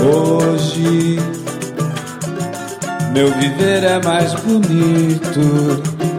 Hoje 0.00 1.18
meu 3.12 3.30
viver 3.34 3.84
é 3.84 4.02
mais 4.02 4.34
bonito 4.34 6.13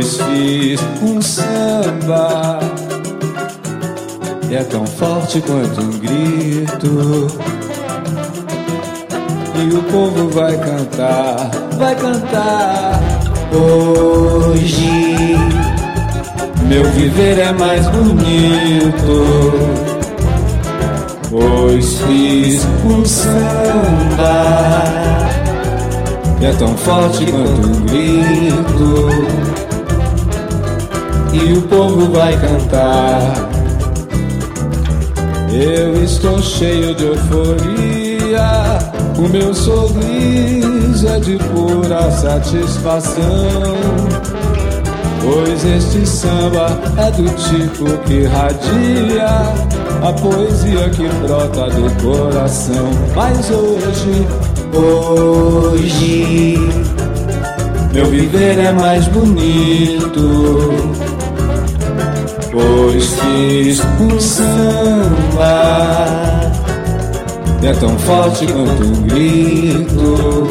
Pois 0.00 0.16
fiz 0.16 0.80
um 1.02 1.20
samba 1.20 2.60
e 4.48 4.54
é 4.54 4.62
tão 4.62 4.86
forte 4.86 5.40
quanto 5.40 5.80
um 5.80 5.90
grito. 5.98 7.26
E 9.56 9.74
o 9.74 9.82
povo 9.90 10.28
vai 10.28 10.56
cantar, 10.56 11.50
vai 11.76 11.96
cantar. 11.96 13.00
Hoje 13.52 15.36
meu 16.68 16.84
viver 16.92 17.40
é 17.40 17.52
mais 17.54 17.84
bonito. 17.88 19.24
Pois 21.28 21.98
fiz 22.02 22.64
um 22.84 23.04
samba 23.04 24.48
é 26.40 26.52
tão 26.56 26.76
forte 26.76 27.26
quanto 27.26 27.66
um 27.66 27.80
grito. 27.86 28.37
E 31.44 31.52
o 31.52 31.62
povo 31.62 32.10
vai 32.12 32.36
cantar. 32.38 33.48
Eu 35.52 36.02
estou 36.02 36.40
cheio 36.42 36.94
de 36.94 37.04
euforia. 37.04 38.78
O 39.16 39.28
meu 39.28 39.54
sorriso 39.54 41.08
é 41.08 41.20
de 41.20 41.36
pura 41.36 42.10
satisfação. 42.10 43.22
Pois 45.22 45.64
este 45.64 46.06
samba 46.06 46.78
é 46.96 47.10
do 47.10 47.28
tipo 47.36 47.84
que 48.06 48.24
radia 48.24 49.26
a 50.02 50.12
poesia 50.12 50.88
que 50.90 51.08
brota 51.26 51.68
do 51.70 51.90
coração. 52.02 52.90
Mas 53.14 53.50
hoje 53.50 54.26
Hoje 54.72 56.56
meu 57.92 58.06
viver 58.06 58.58
é 58.58 58.70
mais 58.72 59.08
bonito, 59.08 60.20
fiz 63.00 63.80
um 64.00 64.20
samba 64.20 65.88
é 67.68 67.72
tão 67.74 67.98
forte 67.98 68.46
quanto 68.46 68.84
um 68.84 69.02
grito, 69.02 70.48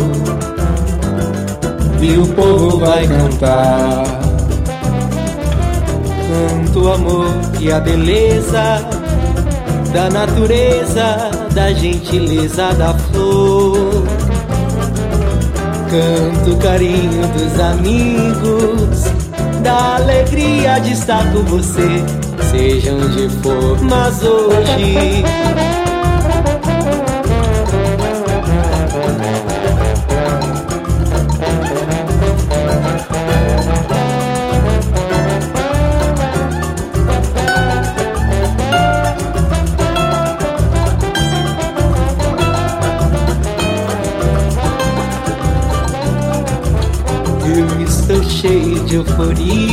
e 2.01 2.17
o 2.17 2.27
povo 2.27 2.79
vai 2.79 3.07
cantar. 3.07 4.03
Canto 6.27 6.83
o 6.83 6.93
amor 6.93 7.27
e 7.59 7.71
a 7.71 7.79
beleza 7.79 8.85
da 9.93 10.09
natureza, 10.09 11.31
da 11.53 11.73
gentileza 11.73 12.73
da 12.73 12.93
flor. 12.93 14.03
Canto 15.89 16.51
o 16.51 16.57
carinho 16.57 17.25
dos 17.29 17.59
amigos, 17.59 19.05
da 19.63 19.95
alegria 19.95 20.77
de 20.79 20.91
estar 20.91 21.23
com 21.31 21.41
você, 21.43 22.03
seja 22.51 22.93
onde 22.93 23.29
for, 23.41 23.77
mas 23.81 24.23
hoje. 24.23 25.23
Eu 47.45 47.83
estou 47.83 48.23
cheio 48.23 48.83
de 48.85 48.95
euforia. 48.95 49.66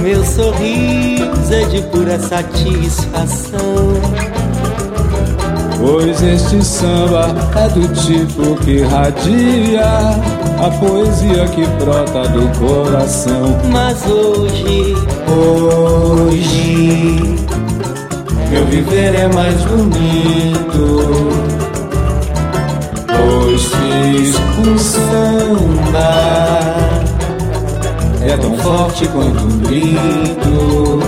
Meu 0.00 0.24
sorriso 0.24 1.54
é 1.54 1.64
de 1.64 1.82
pura 1.82 2.18
satisfação. 2.18 3.60
Pois 5.78 6.22
este 6.22 6.64
samba 6.64 7.34
é 7.56 7.68
do 7.68 7.86
tipo 7.94 8.56
que 8.64 8.82
radia 8.82 9.84
a 10.62 10.70
poesia 10.78 11.46
que 11.48 11.66
brota 11.82 12.28
do 12.28 12.48
coração. 12.58 13.58
Mas 13.70 14.06
hoje, 14.06 14.94
Hoje, 15.30 17.38
meu 18.50 18.64
viver 18.66 19.14
é 19.14 19.28
mais 19.28 19.54
bonito. 19.62 21.30
Pois 23.06 23.62
fiz 23.62 24.34
um 24.66 24.76
samba, 24.76 26.10
forte 28.62 29.08
quanto 29.08 29.44
um 29.44 29.58
grito. 29.58 31.00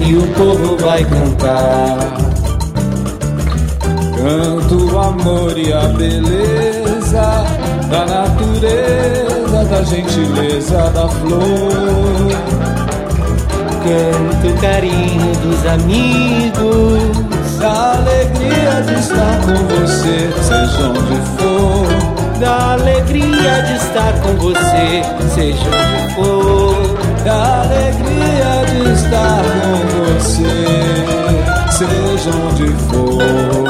e 0.00 0.16
o 0.16 0.26
povo 0.34 0.76
vai 0.78 1.04
cantar. 1.04 1.98
Canto 4.16 4.92
o 4.92 4.98
amor 4.98 5.56
e 5.58 5.72
a 5.72 5.88
beleza 5.88 7.44
da 7.90 8.06
natureza, 8.06 9.64
da 9.70 9.82
gentileza 9.82 10.90
da 10.90 11.08
flor. 11.08 11.42
Canto 13.82 14.48
o 14.48 14.60
carinho 14.60 15.32
dos 15.42 15.66
amigos. 15.66 17.32
Da 17.58 17.92
alegria 17.92 18.82
de 18.84 18.94
estar 18.98 19.38
com 19.42 19.54
você, 19.68 20.32
seja 20.42 20.88
onde 20.88 21.20
for. 21.38 21.91
Da 22.42 22.72
alegria 22.72 23.62
de 23.68 23.76
estar 23.76 24.12
com 24.20 24.34
você, 24.34 25.04
seja 25.32 25.62
onde 25.64 26.14
for. 26.16 27.22
Da 27.24 27.62
alegria 27.62 28.66
de 28.66 28.92
estar 28.94 29.44
com 29.62 29.78
você, 30.02 30.66
seja 31.70 32.30
onde 32.30 32.66
for. 32.88 33.61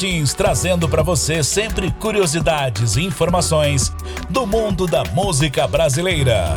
Martins 0.00 0.32
trazendo 0.32 0.88
para 0.88 1.02
você 1.02 1.44
sempre 1.44 1.90
curiosidades 1.90 2.96
e 2.96 3.02
informações 3.02 3.92
do 4.30 4.46
mundo 4.46 4.86
da 4.86 5.04
música 5.12 5.68
brasileira. 5.68 6.56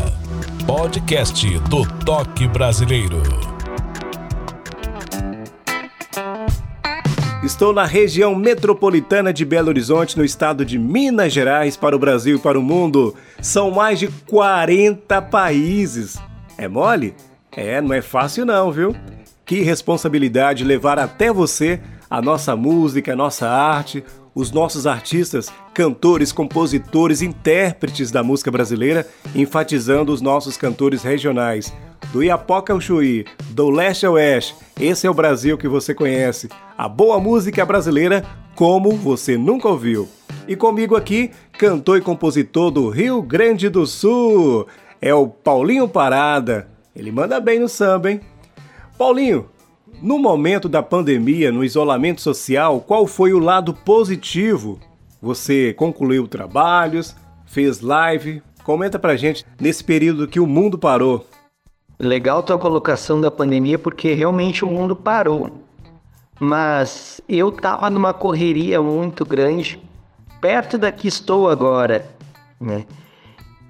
Podcast 0.65 1.59
do 1.67 1.85
Toque 2.05 2.47
Brasileiro. 2.47 3.21
Estou 7.43 7.73
na 7.73 7.83
região 7.83 8.33
metropolitana 8.33 9.33
de 9.33 9.43
Belo 9.43 9.67
Horizonte, 9.67 10.17
no 10.17 10.23
estado 10.23 10.63
de 10.63 10.79
Minas 10.79 11.33
Gerais, 11.33 11.75
para 11.75 11.97
o 11.97 11.99
Brasil 11.99 12.37
e 12.37 12.39
para 12.39 12.57
o 12.57 12.63
mundo. 12.63 13.13
São 13.41 13.69
mais 13.71 13.99
de 13.99 14.07
40 14.07 15.21
países. 15.23 16.17
É 16.57 16.69
mole? 16.69 17.13
É, 17.51 17.81
não 17.81 17.93
é 17.93 18.01
fácil 18.01 18.45
não, 18.45 18.71
viu? 18.71 18.95
Que 19.45 19.63
responsabilidade 19.63 20.63
levar 20.63 20.97
até 20.97 21.29
você 21.29 21.81
a 22.13 22.21
nossa 22.21 22.55
música, 22.55 23.13
a 23.13 23.15
nossa 23.15 23.49
arte, 23.49 24.03
os 24.35 24.51
nossos 24.51 24.85
artistas, 24.85 25.51
cantores, 25.73 26.31
compositores, 26.31 27.23
intérpretes 27.23 28.11
da 28.11 28.21
música 28.21 28.51
brasileira, 28.51 29.07
enfatizando 29.33 30.13
os 30.13 30.21
nossos 30.21 30.55
cantores 30.55 31.01
regionais. 31.01 31.73
Do 32.11 32.21
Iapoca 32.21 32.71
ao 32.71 32.79
Chuí, 32.79 33.25
do 33.49 33.67
leste 33.71 34.05
ao 34.05 34.13
oeste, 34.13 34.55
esse 34.79 35.07
é 35.07 35.09
o 35.09 35.13
Brasil 35.13 35.57
que 35.57 35.67
você 35.67 35.95
conhece. 35.95 36.49
A 36.77 36.87
boa 36.87 37.19
música 37.19 37.65
brasileira 37.65 38.23
como 38.53 38.91
você 38.91 39.35
nunca 39.35 39.67
ouviu. 39.67 40.07
E 40.47 40.55
comigo 40.55 40.95
aqui, 40.95 41.31
cantor 41.57 41.97
e 41.97 42.01
compositor 42.01 42.69
do 42.69 42.89
Rio 42.89 43.23
Grande 43.23 43.69
do 43.69 43.87
Sul, 43.87 44.67
é 45.01 45.15
o 45.15 45.27
Paulinho 45.27 45.87
Parada. 45.87 46.67
Ele 46.95 47.11
manda 47.11 47.39
bem 47.39 47.57
no 47.57 47.67
samba, 47.67 48.11
hein? 48.11 48.21
Paulinho, 48.99 49.47
no 50.01 50.19
momento 50.19 50.67
da 50.67 50.83
pandemia, 50.83 51.51
no 51.51 51.63
isolamento 51.63 52.21
social, 52.21 52.81
qual 52.81 53.07
foi 53.07 53.33
o 53.33 53.39
lado 53.39 53.73
positivo? 53.73 54.79
Você 55.21 55.73
concluiu 55.73 56.27
trabalhos, 56.27 57.15
fez 57.45 57.79
live? 57.81 58.41
Comenta 58.63 58.97
pra 58.99 59.15
gente 59.15 59.45
nesse 59.59 59.83
período 59.83 60.27
que 60.27 60.39
o 60.39 60.47
mundo 60.47 60.77
parou. 60.77 61.25
Legal 61.99 62.43
tua 62.43 62.57
colocação 62.57 63.21
da 63.21 63.31
pandemia, 63.31 63.79
porque 63.79 64.13
realmente 64.13 64.65
o 64.65 64.67
mundo 64.67 64.95
parou. 64.95 65.51
Mas 66.39 67.21
eu 67.29 67.51
tava 67.51 67.89
numa 67.89 68.13
correria 68.13 68.81
muito 68.81 69.23
grande, 69.23 69.79
perto 70.41 70.77
da 70.77 70.91
que 70.91 71.07
estou 71.07 71.49
agora, 71.49 72.05
né? 72.59 72.85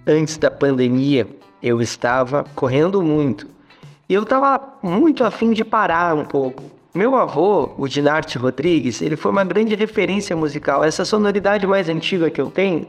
Antes 0.07 0.37
da 0.37 0.49
pandemia, 0.49 1.27
eu 1.61 1.81
estava 1.81 2.43
correndo 2.55 3.01
muito. 3.01 3.52
E 4.07 4.13
eu 4.13 4.23
estava 4.23 4.77
muito 4.81 5.23
afim 5.23 5.51
de 5.51 5.63
parar 5.63 6.15
um 6.15 6.25
pouco. 6.25 6.63
Meu 6.93 7.15
avô, 7.15 7.71
o 7.77 7.87
Dinarte 7.87 8.37
Rodrigues, 8.37 9.01
ele 9.01 9.15
foi 9.15 9.31
uma 9.31 9.43
grande 9.43 9.73
referência 9.73 10.35
musical. 10.35 10.83
Essa 10.83 11.03
sonoridade 11.03 11.65
mais 11.65 11.89
antiga 11.89 12.29
que 12.29 12.39
eu 12.39 12.51
tenho, 12.51 12.87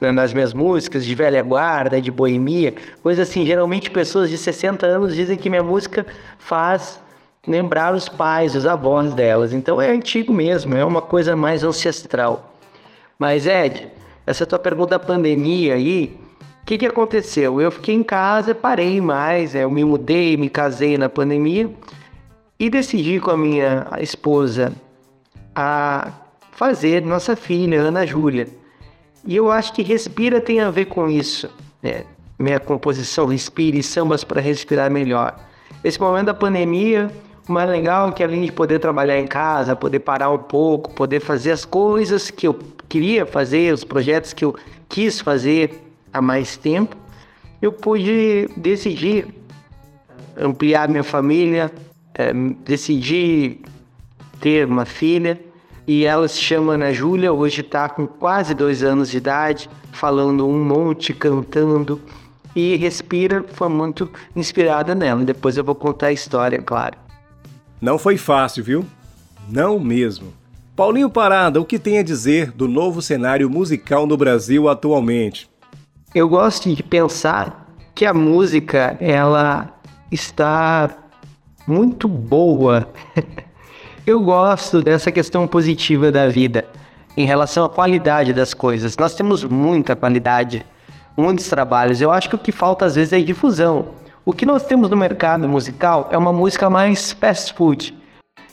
né, 0.00 0.10
nas 0.10 0.32
minhas 0.32 0.52
músicas, 0.52 1.04
de 1.04 1.14
velha 1.14 1.42
guarda, 1.42 2.00
de 2.00 2.10
boemia, 2.10 2.74
coisa 3.02 3.22
assim. 3.22 3.46
Geralmente 3.46 3.90
pessoas 3.90 4.30
de 4.30 4.36
60 4.36 4.86
anos 4.86 5.14
dizem 5.14 5.36
que 5.36 5.48
minha 5.50 5.62
música 5.62 6.04
faz 6.38 7.00
lembrar 7.46 7.94
os 7.94 8.08
pais, 8.08 8.54
os 8.54 8.66
avós 8.66 9.14
delas. 9.14 9.52
Então 9.52 9.80
é 9.80 9.90
antigo 9.90 10.32
mesmo, 10.32 10.76
é 10.76 10.84
uma 10.84 11.02
coisa 11.02 11.36
mais 11.36 11.62
ancestral. 11.62 12.54
Mas 13.18 13.46
Ed, 13.46 13.88
essa 14.26 14.46
tua 14.46 14.58
pergunta 14.58 14.90
da 14.90 14.98
pandemia 14.98 15.74
aí, 15.74 16.18
o 16.62 16.66
que, 16.66 16.78
que 16.78 16.86
aconteceu? 16.86 17.60
Eu 17.60 17.70
fiquei 17.70 17.94
em 17.94 18.02
casa, 18.02 18.54
parei 18.54 19.00
mais, 19.00 19.54
eu 19.54 19.70
me 19.70 19.84
mudei, 19.84 20.36
me 20.36 20.48
casei 20.48 20.96
na 20.96 21.08
pandemia 21.08 21.70
e 22.58 22.68
decidi 22.70 23.18
com 23.18 23.30
a 23.30 23.36
minha 23.36 23.88
esposa 23.98 24.72
a 25.54 26.12
fazer 26.52 27.02
nossa 27.02 27.34
filha, 27.34 27.80
Ana 27.80 28.06
Júlia. 28.06 28.46
E 29.26 29.34
eu 29.36 29.50
acho 29.50 29.72
que 29.72 29.82
Respira 29.82 30.40
tem 30.40 30.60
a 30.60 30.70
ver 30.70 30.86
com 30.86 31.08
isso. 31.08 31.50
Né? 31.82 32.04
Minha 32.38 32.60
composição 32.60 33.26
Respira 33.26 33.76
e 33.76 33.82
Sambas 33.82 34.24
para 34.24 34.40
Respirar 34.40 34.90
Melhor. 34.90 35.36
Esse 35.82 36.00
momento 36.00 36.26
da 36.26 36.34
pandemia, 36.34 37.10
o 37.48 37.52
mais 37.52 37.68
legal 37.68 38.08
é 38.08 38.12
que 38.12 38.22
além 38.22 38.42
de 38.42 38.52
poder 38.52 38.78
trabalhar 38.78 39.18
em 39.18 39.26
casa, 39.26 39.74
poder 39.74 40.00
parar 40.00 40.30
um 40.30 40.38
pouco, 40.38 40.92
poder 40.92 41.20
fazer 41.20 41.52
as 41.52 41.64
coisas 41.64 42.30
que 42.30 42.46
eu 42.46 42.58
queria 42.88 43.26
fazer, 43.26 43.72
os 43.72 43.84
projetos 43.84 44.32
que 44.32 44.44
eu 44.44 44.54
quis 44.88 45.20
fazer 45.20 45.89
há 46.12 46.20
mais 46.20 46.56
tempo, 46.56 46.96
eu 47.60 47.72
pude 47.72 48.48
decidir 48.56 49.26
ampliar 50.36 50.88
minha 50.88 51.04
família, 51.04 51.70
é, 52.14 52.32
decidi 52.64 53.60
ter 54.40 54.66
uma 54.66 54.84
filha 54.84 55.40
e 55.86 56.04
ela 56.04 56.26
se 56.28 56.40
chama 56.40 56.74
Ana 56.74 56.92
Júlia, 56.92 57.32
hoje 57.32 57.60
está 57.60 57.88
com 57.88 58.06
quase 58.06 58.54
dois 58.54 58.82
anos 58.82 59.10
de 59.10 59.16
idade, 59.16 59.68
falando 59.92 60.46
um 60.46 60.64
monte, 60.64 61.12
cantando 61.12 62.00
e 62.54 62.76
Respira 62.76 63.44
foi 63.52 63.68
muito 63.68 64.10
inspirada 64.34 64.94
nela. 64.94 65.24
Depois 65.24 65.56
eu 65.56 65.64
vou 65.64 65.74
contar 65.74 66.08
a 66.08 66.12
história, 66.12 66.60
claro. 66.60 66.96
Não 67.80 67.98
foi 67.98 68.16
fácil, 68.16 68.64
viu? 68.64 68.84
Não 69.48 69.78
mesmo. 69.78 70.32
Paulinho 70.74 71.10
Parada, 71.10 71.60
o 71.60 71.64
que 71.64 71.78
tem 71.78 71.98
a 71.98 72.02
dizer 72.02 72.50
do 72.52 72.66
novo 72.66 73.02
cenário 73.02 73.48
musical 73.50 74.06
no 74.06 74.16
Brasil 74.16 74.68
atualmente? 74.68 75.48
Eu 76.12 76.28
gosto 76.28 76.74
de 76.74 76.82
pensar 76.82 77.68
que 77.94 78.04
a 78.04 78.12
música 78.12 78.96
ela 79.00 79.72
está 80.10 80.90
muito 81.64 82.08
boa. 82.08 82.88
Eu 84.04 84.20
gosto 84.20 84.82
dessa 84.82 85.12
questão 85.12 85.46
positiva 85.46 86.10
da 86.10 86.26
vida 86.26 86.66
em 87.16 87.24
relação 87.24 87.64
à 87.64 87.68
qualidade 87.68 88.32
das 88.32 88.52
coisas. 88.52 88.96
Nós 88.96 89.14
temos 89.14 89.44
muita 89.44 89.94
qualidade, 89.94 90.66
muitos 91.16 91.46
trabalhos. 91.48 92.00
Eu 92.00 92.10
acho 92.10 92.28
que 92.28 92.34
o 92.34 92.38
que 92.38 92.50
falta 92.50 92.86
às 92.86 92.96
vezes 92.96 93.12
é 93.12 93.20
difusão. 93.20 93.90
O 94.24 94.32
que 94.32 94.44
nós 94.44 94.64
temos 94.64 94.90
no 94.90 94.96
mercado 94.96 95.48
musical 95.48 96.08
é 96.10 96.18
uma 96.18 96.32
música 96.32 96.68
mais 96.68 97.12
fast 97.12 97.54
food, 97.54 97.96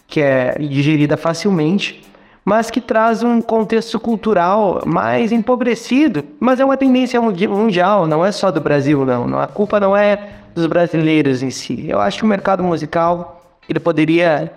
que 0.06 0.22
é 0.22 0.56
digerida 0.60 1.18
facilmente, 1.18 2.06
mas 2.48 2.72
que 2.72 2.80
traz 2.80 3.24
um 3.24 3.42
contexto 3.42 4.00
cultural 4.00 4.82
mais 4.86 5.34
empobrecido. 5.34 6.24
Mas 6.40 6.62
é 6.62 6.64
uma 6.64 6.78
tendência 6.78 7.20
mundial, 7.22 8.08
não 8.08 8.26
é 8.26 8.32
só 8.32 8.50
do 8.50 8.62
Brasil, 8.62 9.06
não. 9.06 9.38
A 9.38 9.48
culpa 9.48 9.82
não 9.82 9.98
é 9.98 10.30
dos 10.56 10.66
brasileiros 10.66 11.44
em 11.44 11.50
si. 11.50 11.90
Eu 11.90 12.00
acho 12.00 12.20
que 12.20 12.24
o 12.24 12.28
mercado 12.28 12.64
musical 12.64 13.42
ele 13.68 13.82
poderia 13.82 14.50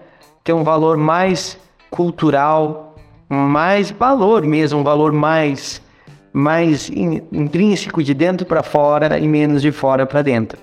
ter 0.45 0.53
um 0.53 0.63
valor 0.63 0.97
mais 0.97 1.59
cultural, 1.91 2.95
mais 3.29 3.91
valor 3.91 4.45
mesmo, 4.45 4.79
um 4.79 4.85
valor 4.85 5.11
mais 5.11 5.83
mais 6.33 6.89
intrínseco 7.33 8.05
de 8.05 8.15
dentro 8.15 8.47
para 8.47 8.63
fora 8.63 9.19
e 9.19 9.27
menos 9.27 9.61
de 9.61 9.73
fora 9.73 10.07
para 10.07 10.23
dentro. 10.23 10.61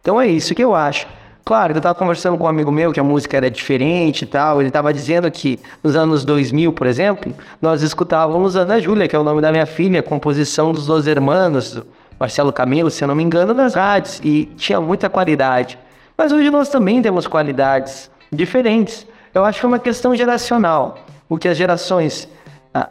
Então 0.00 0.20
é 0.20 0.28
isso 0.28 0.54
que 0.54 0.62
eu 0.62 0.72
acho. 0.72 1.08
Claro, 1.50 1.72
eu 1.72 1.78
estava 1.78 1.98
conversando 1.98 2.38
com 2.38 2.44
um 2.44 2.46
amigo 2.46 2.70
meu 2.70 2.92
que 2.92 3.00
a 3.00 3.02
música 3.02 3.36
era 3.36 3.50
diferente 3.50 4.22
e 4.22 4.26
tal. 4.26 4.62
Ele 4.62 4.68
estava 4.68 4.94
dizendo 4.94 5.28
que 5.32 5.58
nos 5.82 5.96
anos 5.96 6.24
2000, 6.24 6.72
por 6.72 6.86
exemplo, 6.86 7.34
nós 7.60 7.82
escutávamos 7.82 8.54
Ana 8.54 8.80
Júlia, 8.80 9.08
que 9.08 9.16
é 9.16 9.18
o 9.18 9.24
nome 9.24 9.42
da 9.42 9.50
minha 9.50 9.66
filha, 9.66 10.00
composição 10.00 10.70
dos 10.70 10.86
Dois 10.86 11.08
Hermanos, 11.08 11.82
Marcelo 12.20 12.52
Camilo, 12.52 12.88
se 12.88 13.02
eu 13.02 13.08
não 13.08 13.16
me 13.16 13.24
engano, 13.24 13.52
nas 13.52 13.74
rádios, 13.74 14.20
e 14.22 14.44
tinha 14.56 14.80
muita 14.80 15.10
qualidade. 15.10 15.76
Mas 16.16 16.30
hoje 16.30 16.48
nós 16.50 16.68
também 16.68 17.02
temos 17.02 17.26
qualidades 17.26 18.08
diferentes. 18.30 19.04
Eu 19.34 19.44
acho 19.44 19.58
que 19.58 19.66
é 19.66 19.68
uma 19.68 19.80
questão 19.80 20.14
geracional. 20.14 20.98
O 21.28 21.36
que 21.36 21.48
as 21.48 21.58
gerações, 21.58 22.28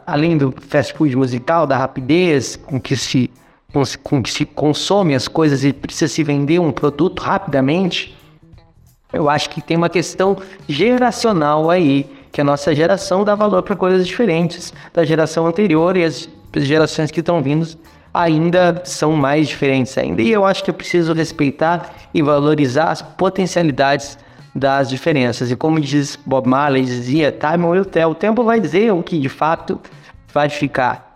além 0.06 0.36
do 0.36 0.54
fast 0.68 0.92
food 0.92 1.16
musical, 1.16 1.66
da 1.66 1.78
rapidez 1.78 2.56
com 2.56 2.78
que 2.78 2.94
se, 2.94 3.30
com 4.02 4.22
que 4.22 4.30
se 4.30 4.44
consome 4.44 5.14
as 5.14 5.28
coisas 5.28 5.64
e 5.64 5.72
precisa 5.72 6.12
se 6.12 6.22
vender 6.22 6.58
um 6.58 6.70
produto 6.70 7.20
rapidamente, 7.20 8.20
eu 9.12 9.28
acho 9.28 9.50
que 9.50 9.60
tem 9.60 9.76
uma 9.76 9.88
questão 9.88 10.36
geracional 10.68 11.70
aí, 11.70 12.08
que 12.32 12.40
a 12.40 12.44
nossa 12.44 12.74
geração 12.74 13.24
dá 13.24 13.34
valor 13.34 13.62
para 13.62 13.74
coisas 13.74 14.06
diferentes 14.06 14.72
da 14.92 15.04
geração 15.04 15.46
anterior 15.46 15.96
e 15.96 16.04
as 16.04 16.28
gerações 16.56 17.10
que 17.10 17.20
estão 17.20 17.42
vindo 17.42 17.66
ainda 18.12 18.82
são 18.84 19.12
mais 19.12 19.48
diferentes 19.48 19.96
ainda. 19.96 20.22
E 20.22 20.30
eu 20.30 20.44
acho 20.44 20.62
que 20.62 20.70
eu 20.70 20.74
preciso 20.74 21.12
respeitar 21.12 21.94
e 22.12 22.22
valorizar 22.22 22.90
as 22.90 23.02
potencialidades 23.02 24.18
das 24.54 24.88
diferenças. 24.88 25.50
E 25.50 25.56
como 25.56 25.80
diz 25.80 26.18
Bob 26.26 26.48
Marley, 26.48 26.84
dizia, 26.84 27.32
time 27.32 27.64
will 27.64 27.84
tell, 27.84 28.10
o 28.10 28.14
tempo 28.14 28.42
vai 28.42 28.60
dizer 28.60 28.92
o 28.92 29.02
que 29.02 29.18
de 29.18 29.28
fato 29.28 29.80
vai 30.32 30.48
ficar. 30.48 31.14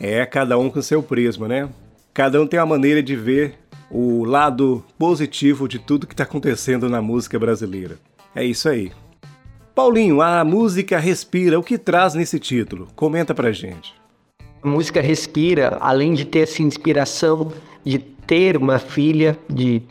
É, 0.00 0.24
cada 0.26 0.56
um 0.58 0.70
com 0.70 0.80
seu 0.80 1.02
prisma, 1.02 1.48
né? 1.48 1.68
Cada 2.14 2.40
um 2.40 2.46
tem 2.46 2.58
uma 2.58 2.66
maneira 2.66 3.02
de 3.02 3.16
ver 3.16 3.54
o 3.90 4.24
lado 4.24 4.84
positivo 4.98 5.66
de 5.68 5.78
tudo 5.78 6.06
que 6.06 6.14
está 6.14 6.24
acontecendo 6.24 6.88
na 6.88 7.00
música 7.00 7.38
brasileira. 7.38 7.98
É 8.34 8.44
isso 8.44 8.68
aí. 8.68 8.92
Paulinho, 9.74 10.20
a 10.20 10.44
música 10.44 10.98
Respira, 10.98 11.58
o 11.58 11.62
que 11.62 11.78
traz 11.78 12.14
nesse 12.14 12.38
título? 12.38 12.88
Comenta 12.96 13.34
pra 13.34 13.52
gente. 13.52 13.94
A 14.62 14.68
música 14.68 15.00
Respira, 15.00 15.78
além 15.80 16.14
de 16.14 16.24
ter 16.24 16.40
essa 16.40 16.62
inspiração 16.62 17.52
de 17.84 17.98
ter 17.98 18.56
uma 18.56 18.78
filha, 18.78 19.38
de, 19.48 19.82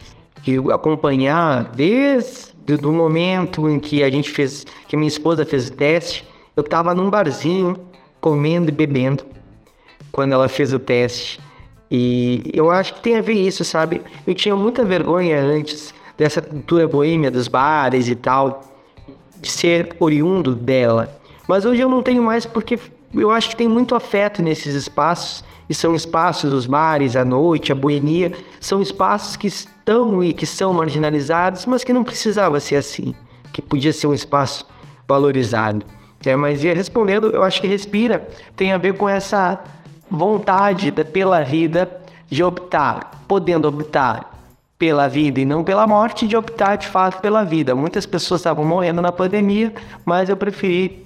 de 0.43 0.57
acompanhar 0.71 1.71
desde 1.71 2.85
o 2.85 2.91
momento 2.91 3.69
em 3.69 3.79
que 3.79 4.03
a 4.03 4.09
gente 4.09 4.29
fez, 4.29 4.65
que 4.87 4.97
minha 4.97 5.07
esposa 5.07 5.45
fez 5.45 5.69
o 5.69 5.73
teste, 5.73 6.27
eu 6.55 6.61
estava 6.61 6.93
num 6.93 7.09
barzinho 7.09 7.77
comendo 8.19 8.69
e 8.69 8.73
bebendo 8.73 9.25
quando 10.11 10.33
ela 10.33 10.49
fez 10.49 10.73
o 10.73 10.79
teste. 10.79 11.39
E 11.89 12.51
eu 12.53 12.69
acho 12.69 12.95
que 12.95 13.01
tem 13.01 13.17
a 13.17 13.21
ver 13.21 13.33
isso, 13.33 13.63
sabe? 13.63 14.01
Eu 14.25 14.35
tinha 14.35 14.55
muita 14.55 14.83
vergonha 14.83 15.39
antes 15.39 15.93
dessa 16.17 16.41
cultura 16.41 16.87
boêmia 16.87 17.31
dos 17.31 17.47
bares 17.47 18.09
e 18.09 18.15
tal, 18.15 18.61
de 19.39 19.49
ser 19.49 19.95
oriundo 19.99 20.55
dela. 20.55 21.17
Mas 21.47 21.63
hoje 21.65 21.81
eu 21.81 21.89
não 21.89 22.03
tenho 22.03 22.21
mais 22.23 22.45
porque 22.45 22.77
eu 23.13 23.31
acho 23.31 23.49
que 23.49 23.55
tem 23.55 23.67
muito 23.67 23.95
afeto 23.95 24.41
nesses 24.41 24.75
espaços, 24.75 25.43
e 25.69 25.73
são 25.73 25.93
espaços, 25.95 26.53
os 26.53 26.65
bares, 26.65 27.15
a 27.15 27.25
noite, 27.25 27.71
a 27.71 27.75
boemia, 27.75 28.31
são 28.59 28.81
espaços 28.81 29.35
que 29.35 29.47
estão 29.47 30.23
e 30.23 30.33
que 30.33 30.45
são 30.45 30.73
marginalizados, 30.73 31.65
mas 31.65 31.83
que 31.83 31.91
não 31.91 32.03
precisava 32.03 32.59
ser 32.59 32.77
assim, 32.77 33.13
que 33.51 33.61
podia 33.61 33.91
ser 33.91 34.07
um 34.07 34.13
espaço 34.13 34.65
valorizado. 35.07 35.85
É, 36.25 36.35
mas 36.35 36.63
respondendo, 36.63 37.29
eu 37.29 37.43
acho 37.43 37.61
que 37.61 37.67
respira 37.67 38.27
tem 38.55 38.71
a 38.71 38.77
ver 38.77 38.93
com 38.95 39.07
essa 39.07 39.63
vontade 40.09 40.91
pela 40.91 41.43
vida 41.43 41.89
de 42.29 42.43
optar, 42.43 43.23
podendo 43.27 43.67
optar 43.67 44.37
pela 44.77 45.07
vida 45.07 45.39
e 45.39 45.45
não 45.45 45.63
pela 45.63 45.87
morte, 45.87 46.27
de 46.27 46.37
optar 46.37 46.75
de 46.75 46.87
fato 46.87 47.19
pela 47.21 47.43
vida. 47.43 47.73
Muitas 47.73 48.05
pessoas 48.05 48.41
estavam 48.41 48.63
morrendo 48.63 49.01
na 49.01 49.11
pandemia, 49.11 49.73
mas 50.05 50.29
eu 50.29 50.37
preferi 50.37 51.05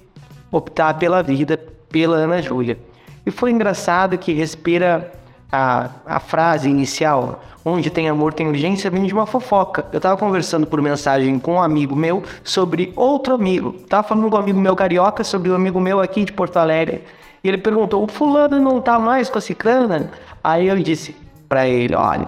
optar 0.51 0.95
pela 0.95 1.23
vida, 1.23 1.57
pela 1.89 2.17
Ana 2.17 2.41
Júlia. 2.41 2.77
E 3.25 3.31
foi 3.31 3.51
engraçado 3.51 4.17
que 4.17 4.33
respira 4.33 5.11
a, 5.51 5.89
a 6.05 6.19
frase 6.19 6.69
inicial, 6.69 7.43
onde 7.63 7.89
tem 7.89 8.09
amor 8.09 8.33
tem 8.33 8.47
urgência, 8.47 8.89
vem 8.89 9.05
de 9.05 9.13
uma 9.13 9.25
fofoca. 9.25 9.85
Eu 9.93 10.01
tava 10.01 10.17
conversando 10.17 10.65
por 10.65 10.81
mensagem 10.81 11.37
com 11.39 11.53
um 11.53 11.61
amigo 11.61 11.95
meu 11.95 12.23
sobre 12.43 12.91
outro 12.95 13.35
amigo. 13.35 13.73
Tava 13.87 14.07
falando 14.07 14.29
com 14.29 14.35
um 14.35 14.39
amigo 14.39 14.59
meu 14.59 14.75
carioca 14.75 15.23
sobre 15.23 15.51
um 15.51 15.55
amigo 15.55 15.79
meu 15.79 15.99
aqui 15.99 16.25
de 16.25 16.33
Porto 16.33 16.57
Alegre. 16.57 17.03
E 17.43 17.47
ele 17.47 17.57
perguntou: 17.57 18.03
o 18.03 18.07
fulano 18.07 18.59
não 18.59 18.81
tá 18.81 18.99
mais 18.99 19.29
com 19.29 19.37
a 19.37 19.41
ciclana? 19.41 20.11
Aí 20.43 20.67
eu 20.67 20.77
disse 20.79 21.15
para 21.47 21.67
ele: 21.67 21.95
olha, 21.95 22.27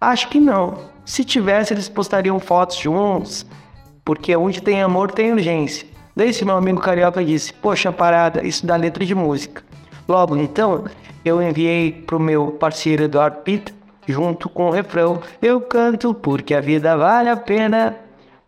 acho 0.00 0.28
que 0.28 0.40
não. 0.40 0.78
Se 1.04 1.24
tivesse, 1.24 1.74
eles 1.74 1.88
postariam 1.88 2.38
fotos 2.38 2.76
juntos, 2.76 3.44
porque 4.04 4.36
onde 4.36 4.60
tem 4.60 4.82
amor 4.82 5.10
tem 5.10 5.32
urgência. 5.32 5.86
Daí 6.14 6.30
esse 6.30 6.44
meu 6.44 6.56
amigo 6.56 6.80
carioca 6.80 7.24
disse: 7.24 7.52
Poxa, 7.52 7.92
parada, 7.92 8.46
isso 8.46 8.66
dá 8.66 8.76
letra 8.76 9.04
de 9.04 9.14
música. 9.14 9.62
Logo 10.08 10.36
então, 10.36 10.84
eu 11.24 11.42
enviei 11.42 11.92
pro 11.92 12.18
meu 12.18 12.52
parceiro 12.52 13.04
Eduardo 13.04 13.38
Pitt, 13.38 13.74
junto 14.06 14.48
com 14.48 14.68
o 14.68 14.70
refrão: 14.70 15.20
Eu 15.40 15.60
canto 15.60 16.12
porque 16.14 16.54
a 16.54 16.60
vida 16.60 16.96
vale 16.96 17.28
a 17.28 17.36
pena. 17.36 17.96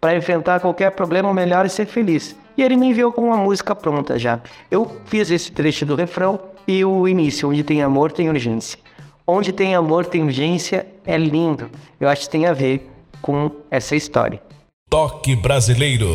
Para 0.01 0.17
enfrentar 0.17 0.59
qualquer 0.59 0.91
problema, 0.91 1.31
o 1.31 1.35
melhor 1.35 1.65
é 1.65 1.69
ser 1.69 1.87
feliz. 1.87 2.35
E 2.57 2.63
ele 2.63 2.77
me 2.77 2.89
enviou 2.89 3.13
com 3.13 3.23
uma 3.23 3.37
música 3.37 3.75
pronta 3.75 4.19
já. 4.19 4.41
Eu 4.71 5.01
fiz 5.07 5.31
esse 5.31 5.51
trecho 5.53 5.87
do 5.87 5.95
refrão 5.95 6.39
e 6.67 6.85
o 6.85 7.09
início, 7.09 7.49
onde 7.49 7.63
tem 7.63 7.83
amor, 7.83 8.13
tem 8.13 8.29
urgência. 8.29 8.79
Onde 9.27 9.53
tem 9.53 9.75
amor, 9.75 10.07
tem 10.07 10.23
urgência, 10.23 10.87
é 11.07 11.17
lindo. 11.17 11.71
Eu 12.01 12.09
acho 12.09 12.23
que 12.23 12.31
tem 12.31 12.47
a 12.47 12.53
ver 12.53 12.91
com 13.21 13.51
essa 13.71 13.97
história. 13.97 14.43
Toque 14.91 15.35
brasileiro. 15.37 16.09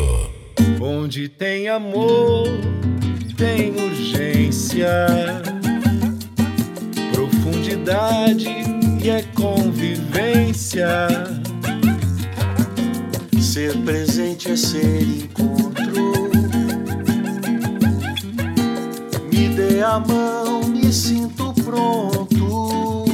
Onde 0.80 1.28
tem 1.28 1.68
amor, 1.68 2.46
tem 3.36 3.70
urgência, 3.70 5.06
profundidade 7.12 8.48
e 9.02 9.10
é 9.10 9.22
convivência. 9.34 10.86
Ser 13.58 13.74
presente 13.78 14.52
é 14.52 14.56
ser 14.56 15.02
encontro 15.02 16.30
dê 19.56 19.82
a 19.82 19.98
mão, 19.98 20.62
me 20.68 20.92
sinto 20.92 21.52
pronto. 21.64 23.04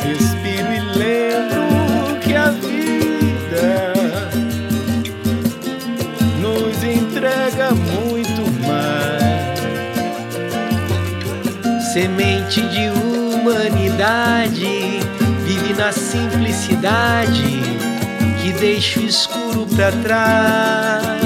Respiro 0.00 0.72
e 0.72 0.80
lembro 0.96 2.20
que 2.20 2.36
a 2.36 2.52
vida 2.52 3.92
nos 6.40 6.84
entrega 6.84 7.72
muito 7.72 8.48
mais. 8.64 9.58
Semente 11.92 12.62
de 12.68 12.90
humanidade 12.90 15.00
vive 15.44 15.74
na 15.74 15.90
simplicidade 15.90 17.95
que 18.46 18.52
deixa 18.52 19.00
o 19.00 19.04
escuro 19.04 19.66
para 19.74 19.90
trás. 19.90 21.16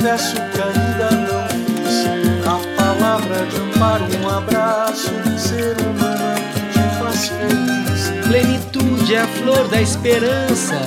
verso 0.00 0.34
que 0.34 0.62
ainda 0.62 1.10
não 1.10 1.46
fiz. 1.48 2.06
A 2.46 2.82
palavra 2.82 3.44
de 3.44 3.56
amparo, 3.56 4.06
um 4.22 4.28
abraço, 4.30 5.10
ser 5.36 5.76
humano 5.82 6.40
te 6.72 6.98
faz 6.98 7.28
feliz. 7.28 8.26
Plenitude 8.26 9.14
é 9.14 9.20
a 9.20 9.26
flor 9.26 9.68
da 9.68 9.82
esperança 9.82 10.80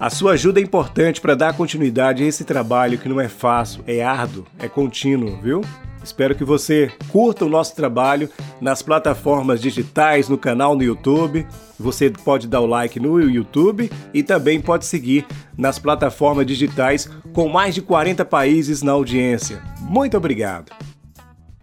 A 0.03 0.11
sua 0.11 0.32
ajuda 0.32 0.59
é 0.59 0.62
importante 0.64 1.20
para 1.20 1.36
dar 1.36 1.57
continuidade 1.57 2.24
a 2.24 2.26
esse 2.26 2.42
trabalho 2.42 2.98
que 2.98 3.09
não 3.09 3.20
é 3.20 3.28
fácil, 3.28 3.84
é 3.86 4.03
árduo, 4.03 4.44
é 4.59 4.66
contínuo, 4.68 5.38
viu? 5.40 5.61
Espero 6.03 6.34
que 6.34 6.42
você 6.42 6.90
curta 7.09 7.44
o 7.44 7.48
nosso 7.48 7.76
trabalho 7.76 8.28
nas 8.61 8.82
plataformas 8.82 9.61
digitais, 9.61 10.28
no 10.28 10.36
canal 10.36 10.74
no 10.74 10.82
YouTube. 10.82 11.46
Você 11.78 12.11
pode 12.11 12.48
dar 12.48 12.62
o 12.62 12.66
like 12.66 12.98
no 12.98 13.20
YouTube 13.20 13.88
e 14.12 14.24
também 14.24 14.61
pode 14.61 14.86
seguir 14.86 15.24
nas 15.57 15.78
plataformas 15.78 16.46
digitais 16.46 17.09
com 17.32 17.46
mais 17.46 17.72
de 17.72 17.80
40 17.80 18.24
países 18.24 18.82
na 18.82 18.90
audiência. 18.90 19.62
Muito 19.78 20.16
obrigado. 20.16 20.72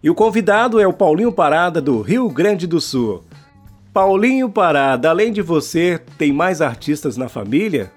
E 0.02 0.08
o 0.08 0.14
convidado 0.14 0.80
é 0.80 0.86
o 0.86 0.94
Paulinho 0.94 1.30
Parada 1.30 1.78
do 1.78 2.00
Rio 2.00 2.26
Grande 2.30 2.66
do 2.66 2.80
Sul. 2.80 3.22
Paulinho 3.92 4.48
Parada, 4.48 5.10
além 5.10 5.30
de 5.30 5.42
você, 5.42 6.00
tem 6.16 6.32
mais 6.32 6.62
artistas 6.62 7.18
na 7.18 7.28
família? 7.28 7.92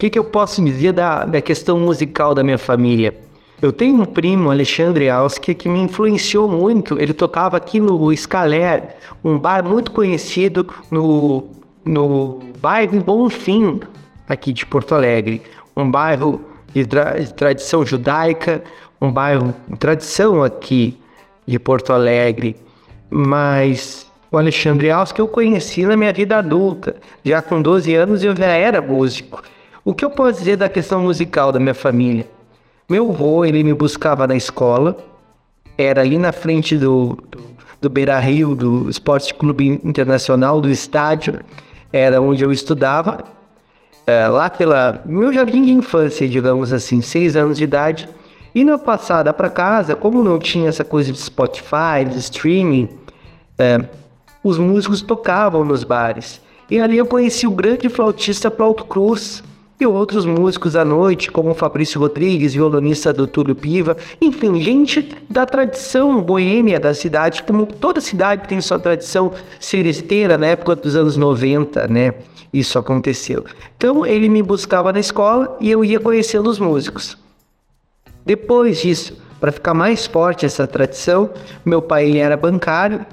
Que, 0.00 0.08
que 0.08 0.18
eu 0.18 0.24
posso 0.24 0.64
dizer 0.64 0.94
da, 0.94 1.26
da 1.26 1.42
questão 1.42 1.78
musical 1.78 2.34
da 2.34 2.42
minha 2.42 2.56
família? 2.56 3.14
Eu 3.60 3.70
tenho 3.70 4.00
um 4.00 4.06
primo, 4.06 4.50
Alexandre 4.50 5.10
Alski, 5.10 5.54
que 5.54 5.68
me 5.68 5.78
influenciou 5.78 6.48
muito. 6.48 6.98
Ele 6.98 7.12
tocava 7.12 7.58
aqui 7.58 7.78
no 7.78 8.10
Scaler, 8.16 8.96
um 9.22 9.38
bar 9.38 9.62
muito 9.62 9.90
conhecido 9.90 10.66
no, 10.90 11.50
no 11.84 12.38
bairro 12.62 12.98
Bonfim, 12.98 13.78
aqui 14.26 14.54
de 14.54 14.64
Porto 14.64 14.94
Alegre. 14.94 15.42
Um 15.76 15.90
bairro 15.90 16.40
de, 16.72 16.86
tra 16.86 17.18
de 17.18 17.34
tradição 17.34 17.84
judaica, 17.84 18.64
um 18.98 19.12
bairro 19.12 19.54
de 19.68 19.76
tradição 19.76 20.42
aqui 20.42 20.98
de 21.46 21.58
Porto 21.58 21.92
Alegre. 21.92 22.56
Mas 23.10 24.10
o 24.32 24.38
Alexandre 24.38 24.90
Alski 24.90 25.20
eu 25.20 25.28
conheci 25.28 25.84
na 25.84 25.94
minha 25.94 26.10
vida 26.14 26.38
adulta. 26.38 26.96
Já 27.22 27.42
com 27.42 27.60
12 27.60 27.94
anos 27.94 28.24
eu 28.24 28.34
já 28.34 28.46
era 28.46 28.80
músico. 28.80 29.42
O 29.82 29.94
que 29.94 30.04
eu 30.04 30.10
posso 30.10 30.40
dizer 30.40 30.56
da 30.56 30.68
questão 30.68 31.02
musical 31.02 31.50
da 31.50 31.58
minha 31.58 31.72
família? 31.72 32.28
Meu 32.86 33.10
avô, 33.10 33.46
ele 33.46 33.64
me 33.64 33.72
buscava 33.72 34.26
na 34.26 34.36
escola, 34.36 34.94
era 35.78 36.02
ali 36.02 36.18
na 36.18 36.32
frente 36.32 36.76
do, 36.76 37.16
do, 37.80 37.88
Beira 37.88 38.18
Rio, 38.18 38.54
do 38.54 38.90
Esporte 38.90 39.32
Clube 39.32 39.80
Internacional, 39.82 40.60
do 40.60 40.68
estádio, 40.68 41.40
era 41.90 42.20
onde 42.20 42.44
eu 42.44 42.52
estudava. 42.52 43.24
É, 44.06 44.28
lá 44.28 44.50
pela 44.50 45.02
meu 45.06 45.32
jardim 45.32 45.64
de 45.64 45.72
infância, 45.72 46.28
digamos 46.28 46.74
assim, 46.74 47.00
seis 47.00 47.34
anos 47.34 47.56
de 47.56 47.64
idade. 47.64 48.06
E 48.54 48.64
na 48.64 48.76
passada 48.76 49.32
para 49.32 49.48
casa, 49.48 49.96
como 49.96 50.22
não 50.22 50.38
tinha 50.38 50.68
essa 50.68 50.84
coisa 50.84 51.10
de 51.10 51.18
Spotify, 51.18 52.04
de 52.06 52.18
streaming, 52.18 52.88
é, 53.58 53.82
os 54.44 54.58
músicos 54.58 55.00
tocavam 55.00 55.64
nos 55.64 55.84
bares. 55.84 56.38
E 56.70 56.78
ali 56.78 56.98
eu 56.98 57.06
conheci 57.06 57.46
o 57.46 57.50
grande 57.50 57.88
flautista 57.88 58.50
Plauto 58.50 58.84
Cruz, 58.84 59.42
e 59.80 59.86
outros 59.86 60.26
músicos 60.26 60.76
à 60.76 60.84
noite, 60.84 61.30
como 61.30 61.54
Fabrício 61.54 61.98
Rodrigues, 61.98 62.52
violonista 62.52 63.12
do 63.12 63.26
Túlio 63.26 63.54
Piva, 63.54 63.96
enfim, 64.20 64.60
gente 64.60 65.16
da 65.28 65.46
tradição 65.46 66.20
boêmia 66.20 66.78
da 66.78 66.92
cidade, 66.92 67.42
como 67.42 67.64
toda 67.66 68.00
cidade 68.00 68.46
tem 68.46 68.60
sua 68.60 68.78
tradição 68.78 69.32
seresteira 69.58 70.36
na 70.36 70.48
época 70.48 70.76
dos 70.76 70.94
anos 70.94 71.16
90, 71.16 71.88
né? 71.88 72.14
Isso 72.52 72.78
aconteceu. 72.78 73.44
Então 73.76 74.04
ele 74.04 74.28
me 74.28 74.42
buscava 74.42 74.92
na 74.92 75.00
escola 75.00 75.56
e 75.60 75.70
eu 75.70 75.84
ia 75.84 75.98
conhecendo 75.98 76.50
os 76.50 76.58
músicos. 76.58 77.16
Depois 78.26 78.80
disso, 78.80 79.16
para 79.40 79.50
ficar 79.50 79.72
mais 79.72 80.06
forte 80.06 80.44
essa 80.44 80.66
tradição, 80.66 81.30
meu 81.64 81.80
pai 81.80 82.18
era 82.18 82.36
bancário, 82.36 83.06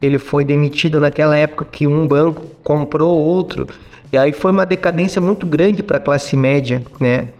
ele 0.00 0.18
foi 0.18 0.44
demitido 0.44 1.00
naquela 1.00 1.36
época 1.36 1.66
que 1.70 1.86
um 1.86 2.06
banco 2.06 2.46
comprou 2.62 3.18
outro 3.18 3.66
e 4.14 4.16
aí 4.16 4.32
foi 4.32 4.52
uma 4.52 4.64
decadência 4.64 5.20
muito 5.20 5.44
grande 5.44 5.82
para 5.82 5.96
a 5.96 6.00
classe 6.00 6.36
média, 6.36 6.80
né? 7.00 7.30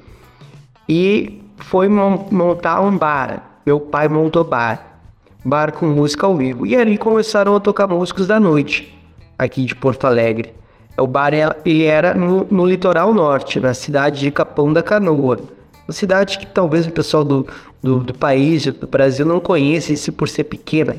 E 0.89 1.41
foi 1.57 1.89
montar 1.89 2.81
um 2.81 2.99
bar. 2.99 3.61
Meu 3.65 3.79
pai 3.79 4.09
montou 4.09 4.43
bar. 4.43 4.99
Bar 5.45 5.71
com 5.71 5.87
música 5.87 6.27
ao 6.27 6.37
vivo. 6.37 6.67
E 6.67 6.75
ali 6.75 6.99
começaram 6.99 7.55
a 7.55 7.61
tocar 7.61 7.87
músicos 7.87 8.27
da 8.27 8.41
noite, 8.41 8.93
aqui 9.39 9.65
de 9.65 9.73
Porto 9.77 10.05
Alegre. 10.05 10.53
O 10.99 11.07
bar 11.07 11.33
ele 11.65 11.85
era 11.85 12.13
no, 12.13 12.45
no 12.51 12.67
litoral 12.67 13.15
norte, 13.15 13.61
na 13.61 13.73
cidade 13.73 14.19
de 14.19 14.33
Capão 14.33 14.73
da 14.73 14.83
Canoa. 14.83 15.39
Uma 15.87 15.93
cidade 15.93 16.41
que 16.41 16.47
talvez 16.47 16.89
o 16.89 16.91
pessoal 16.91 17.23
do, 17.23 17.47
do, 17.81 18.01
do 18.01 18.15
país, 18.15 18.67
do 18.67 18.87
Brasil, 18.89 19.25
não 19.25 19.39
conheça 19.39 20.11
por 20.11 20.29
ser 20.29 20.43
pequena. 20.43 20.97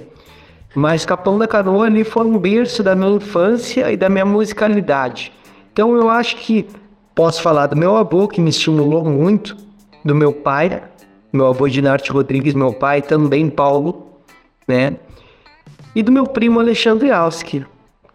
Mas 0.74 1.04
Capão 1.04 1.38
da 1.38 1.50
Canoa 1.50 1.88
ali 1.88 2.06
foi 2.06 2.26
um 2.26 2.38
berço 2.38 2.82
da 2.82 2.96
minha 2.96 3.18
infância 3.18 3.92
e 3.92 3.98
da 3.98 4.08
minha 4.08 4.26
musicalidade. 4.26 5.34
Então 5.76 5.94
eu 5.94 6.10
acho 6.10 6.38
que 6.38 6.66
posso 7.14 7.42
falar 7.42 7.68
do 7.68 7.76
meu 7.76 7.98
avô, 7.98 8.30
que 8.30 8.40
me 8.40 8.50
estimulou 8.50 9.04
muito, 9.04 9.58
do 10.06 10.16
meu 10.16 10.32
pai, 10.32 10.82
meu 11.34 11.48
avô 11.48 11.68
Dinarte 11.68 12.14
Rodrigues, 12.14 12.54
meu 12.54 12.72
pai, 12.72 13.02
também 13.02 13.50
Paulo, 13.50 14.22
né? 14.66 14.96
E 15.94 16.02
do 16.02 16.14
meu 16.14 16.26
primo 16.28 16.62
Alexandre 16.62 17.12
Alski, 17.12 17.66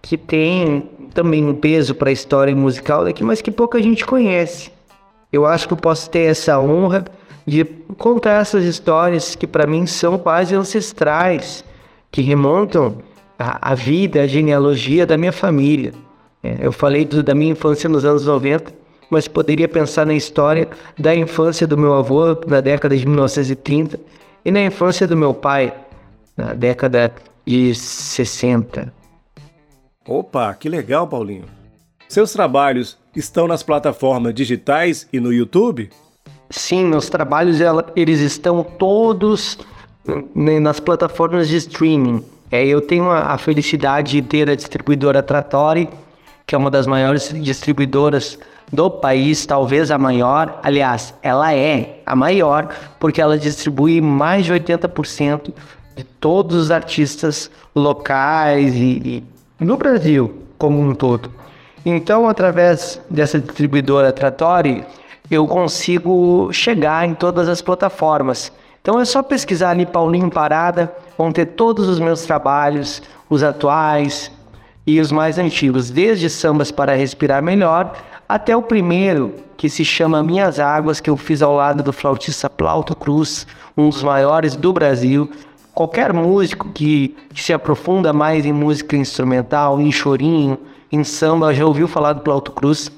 que 0.00 0.16
tem 0.16 0.88
também 1.12 1.44
um 1.44 1.54
peso 1.54 1.94
para 1.94 2.08
a 2.08 2.12
história 2.12 2.56
musical 2.56 3.04
daqui, 3.04 3.22
mas 3.22 3.42
que 3.42 3.50
pouca 3.50 3.82
gente 3.82 4.06
conhece. 4.06 4.72
Eu 5.30 5.44
acho 5.44 5.66
que 5.66 5.74
eu 5.74 5.78
posso 5.78 6.08
ter 6.08 6.30
essa 6.30 6.58
honra 6.58 7.04
de 7.46 7.62
contar 7.98 8.40
essas 8.40 8.64
histórias 8.64 9.34
que 9.34 9.46
para 9.46 9.66
mim 9.66 9.84
são 9.84 10.16
quase 10.16 10.54
ancestrais, 10.54 11.62
que 12.10 12.22
remontam 12.22 12.96
a 13.38 13.74
vida, 13.74 14.22
a 14.22 14.26
genealogia 14.26 15.06
da 15.06 15.18
minha 15.18 15.30
família. 15.30 15.92
É, 16.42 16.58
eu 16.60 16.72
falei 16.72 17.04
do, 17.04 17.22
da 17.22 17.34
minha 17.34 17.52
infância 17.52 17.88
nos 17.88 18.04
anos 18.04 18.26
90, 18.26 18.72
mas 19.10 19.28
poderia 19.28 19.68
pensar 19.68 20.06
na 20.06 20.14
história 20.14 20.68
da 20.98 21.14
infância 21.14 21.66
do 21.66 21.76
meu 21.76 21.94
avô 21.94 22.36
na 22.46 22.60
década 22.60 22.96
de 22.96 23.06
1930 23.06 23.98
e 24.44 24.50
na 24.50 24.62
infância 24.62 25.06
do 25.06 25.16
meu 25.16 25.34
pai 25.34 25.74
na 26.36 26.54
década 26.54 27.12
de 27.46 27.74
60. 27.74 28.92
Opa, 30.08 30.54
que 30.54 30.68
legal, 30.68 31.06
Paulinho. 31.06 31.44
Seus 32.08 32.32
trabalhos 32.32 32.98
estão 33.14 33.46
nas 33.46 33.62
plataformas 33.62 34.34
digitais 34.34 35.06
e 35.12 35.20
no 35.20 35.32
YouTube? 35.32 35.90
Sim, 36.48 36.86
meus 36.86 37.08
trabalhos 37.08 37.58
eles 37.94 38.20
estão 38.20 38.64
todos 38.64 39.58
né, 40.34 40.58
nas 40.58 40.80
plataformas 40.80 41.48
de 41.48 41.56
streaming. 41.56 42.24
É, 42.50 42.66
eu 42.66 42.80
tenho 42.80 43.08
a, 43.10 43.38
felicidade 43.38 44.12
de 44.12 44.22
ter 44.22 44.50
a 44.50 44.56
distribuidora 44.56 45.22
Trattori 45.22 45.88
que 46.50 46.54
é 46.56 46.58
uma 46.58 46.68
das 46.68 46.84
maiores 46.84 47.32
distribuidoras 47.32 48.36
do 48.72 48.90
país, 48.90 49.46
talvez 49.46 49.88
a 49.88 49.96
maior. 49.96 50.58
Aliás, 50.64 51.14
ela 51.22 51.54
é 51.54 52.00
a 52.04 52.16
maior 52.16 52.74
porque 52.98 53.22
ela 53.22 53.38
distribui 53.38 54.00
mais 54.00 54.46
de 54.46 54.52
80% 54.52 55.52
de 55.94 56.02
todos 56.02 56.56
os 56.56 56.72
artistas 56.72 57.48
locais 57.72 58.74
e, 58.74 59.22
e, 59.60 59.64
no 59.64 59.76
Brasil 59.76 60.42
como 60.58 60.80
um 60.80 60.92
todo. 60.92 61.30
Então, 61.86 62.28
através 62.28 63.00
dessa 63.08 63.38
distribuidora 63.38 64.10
Trattori, 64.10 64.84
eu 65.30 65.46
consigo 65.46 66.52
chegar 66.52 67.06
em 67.06 67.14
todas 67.14 67.48
as 67.48 67.62
plataformas. 67.62 68.50
Então 68.82 68.98
é 68.98 69.04
só 69.04 69.22
pesquisar 69.22 69.70
ali 69.70 69.86
Paulinho 69.86 70.28
Parada, 70.28 70.92
vão 71.16 71.30
ter 71.30 71.46
todos 71.46 71.88
os 71.88 72.00
meus 72.00 72.22
trabalhos, 72.22 73.00
os 73.28 73.44
atuais, 73.44 74.32
e 74.86 75.00
os 75.00 75.12
mais 75.12 75.38
antigos, 75.38 75.90
desde 75.90 76.28
Sambas 76.28 76.70
para 76.70 76.94
Respirar 76.94 77.42
Melhor 77.42 77.92
até 78.28 78.56
o 78.56 78.62
primeiro, 78.62 79.34
que 79.56 79.68
se 79.68 79.84
chama 79.84 80.22
Minhas 80.22 80.60
Águas, 80.60 81.00
que 81.00 81.10
eu 81.10 81.16
fiz 81.16 81.42
ao 81.42 81.54
lado 81.54 81.82
do 81.82 81.92
flautista 81.92 82.48
Plauto 82.48 82.94
Cruz, 82.94 83.46
um 83.76 83.88
dos 83.88 84.02
maiores 84.02 84.54
do 84.54 84.72
Brasil. 84.72 85.30
Qualquer 85.74 86.12
músico 86.12 86.68
que, 86.70 87.16
se 87.34 87.52
aprofunda 87.52 88.12
mais 88.12 88.46
em 88.46 88.52
música 88.52 88.96
instrumental, 88.96 89.80
em 89.80 89.90
chorinho, 89.90 90.58
em 90.92 91.02
samba, 91.04 91.52
já 91.52 91.66
ouviu 91.66 91.88
falar 91.88 92.12
do 92.12 92.20
Plauto 92.20 92.52
Cruz. 92.52 92.90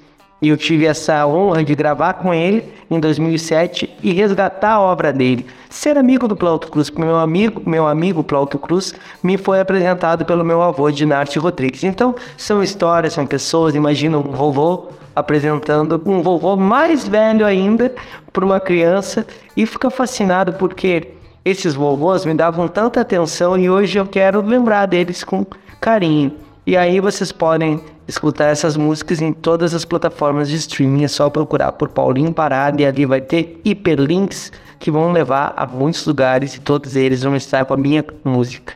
E 0.43 0.49
eu 0.49 0.57
tive 0.57 0.86
essa 0.86 1.24
honra 1.24 1.62
de 1.62 1.72
gravar 1.72 2.14
com 2.14 2.34
ele 2.34 2.64
em 2.90 2.99
2007 2.99 3.88
e 4.03 4.12
resgatar 4.12 4.72
a 4.72 4.80
obra 4.80 5.12
dele. 5.12 5.47
Ser 5.70 5.97
amigo 5.97 6.26
do 6.26 6.34
Plauto 6.34 6.68
Cruz, 6.68 6.90
meu 6.90 7.14
amigo, 7.14 7.62
meu 7.64 7.86
amigo 7.86 8.24
Plauto 8.24 8.59
Cruz 8.59 8.93
me 9.22 9.38
foi 9.38 9.61
apresentado 9.61 10.24
pelo 10.24 10.45
meu 10.45 10.61
avô 10.61 10.90
Dinarte 10.90 11.38
Rodrigues. 11.38 11.84
Então, 11.84 12.16
são 12.36 12.61
histórias, 12.61 13.12
são 13.12 13.24
pessoas, 13.24 13.76
imagina 13.76 14.18
um 14.18 14.22
vovô 14.22 14.88
apresentando 15.14 16.03
um 16.07 16.22
vovô 16.22 16.57
mais 16.57 17.07
velho 17.07 17.47
ainda 17.47 17.95
para 18.32 18.45
uma 18.45 18.59
criança 18.59 19.24
e 19.57 19.64
fica 19.64 19.90
fascinado 19.90 20.55
porque 20.55 21.09
esses 21.45 21.74
vovôs 21.74 22.24
me 22.24 22.34
davam 22.34 22.66
tanta 22.66 23.01
atenção 23.01 23.57
e 23.57 23.70
hoje 23.70 23.99
eu 23.99 24.07
quero 24.07 24.40
lembrar 24.40 24.86
deles 24.86 25.22
com 25.22 25.47
carinho. 25.80 26.32
E 26.66 26.76
aí 26.76 26.99
vocês 27.01 27.30
podem 27.30 27.80
escutar 28.12 28.46
essas 28.46 28.76
músicas 28.76 29.20
em 29.20 29.32
todas 29.32 29.74
as 29.74 29.84
plataformas 29.84 30.48
de 30.48 30.56
streaming. 30.56 31.04
É 31.04 31.08
só 31.08 31.28
procurar 31.28 31.72
por 31.72 31.88
Paulinho 31.88 32.32
Parada 32.32 32.80
e 32.80 32.86
ali 32.86 33.04
vai 33.04 33.20
ter 33.20 33.60
hiperlinks 33.64 34.52
que 34.78 34.90
vão 34.90 35.12
levar 35.12 35.54
a 35.56 35.66
muitos 35.66 36.06
lugares 36.06 36.54
e 36.54 36.60
todos 36.60 36.94
eles 36.94 37.22
vão 37.22 37.34
estar 37.34 37.64
com 37.64 37.74
a 37.74 37.76
minha 37.76 38.04
música. 38.24 38.74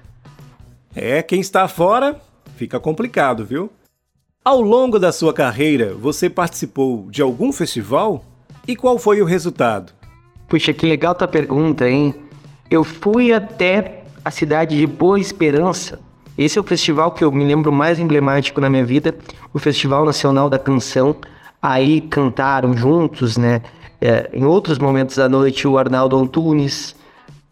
É, 0.95 1.22
quem 1.22 1.41
está 1.41 1.68
fora 1.68 2.20
fica 2.57 2.80
complicado, 2.80 3.45
viu? 3.45 3.70
Ao 4.43 4.61
longo 4.61 4.99
da 4.99 5.12
sua 5.12 5.34
carreira, 5.34 5.93
você 5.95 6.30
participou 6.30 7.11
de 7.11 7.20
algum 7.20 7.53
festival? 7.53 8.24
E 8.66 8.74
qual 8.74 8.99
foi 8.99 9.20
o 9.20 9.24
resultado? 9.24 9.93
Puxa, 10.49 10.72
que 10.72 10.87
legal 10.87 11.14
tua 11.14 11.28
pergunta, 11.28 11.89
hein? 11.89 12.14
Eu 12.70 12.82
fui 12.82 13.32
até 13.32 14.05
a 14.24 14.30
cidade 14.30 14.76
de 14.78 14.87
Boa 14.87 15.20
Esperança 15.20 16.06
esse 16.39 16.59
é 16.59 16.61
o 16.61 16.64
festival 16.64 17.12
que 17.12 17.24
eu 17.24 17.32
me 17.32 17.45
lembro 17.45 17.72
mais 17.72 17.99
emblemático 17.99 18.61
na 18.61 18.68
minha 18.68 18.84
vida, 18.84 19.14
o 19.55 19.59
Festival 19.59 20.05
Nacional 20.05 20.51
da 20.51 20.59
Canção. 20.59 21.16
Aí 21.62 22.01
cantaram 22.01 22.76
juntos, 22.76 23.37
né? 23.37 23.62
É, 24.01 24.28
em 24.32 24.45
outros 24.45 24.78
momentos 24.78 25.16
da 25.16 25.28
noite, 25.28 25.66
o 25.66 25.78
Arnaldo 25.78 26.16
Antunes, 26.16 26.95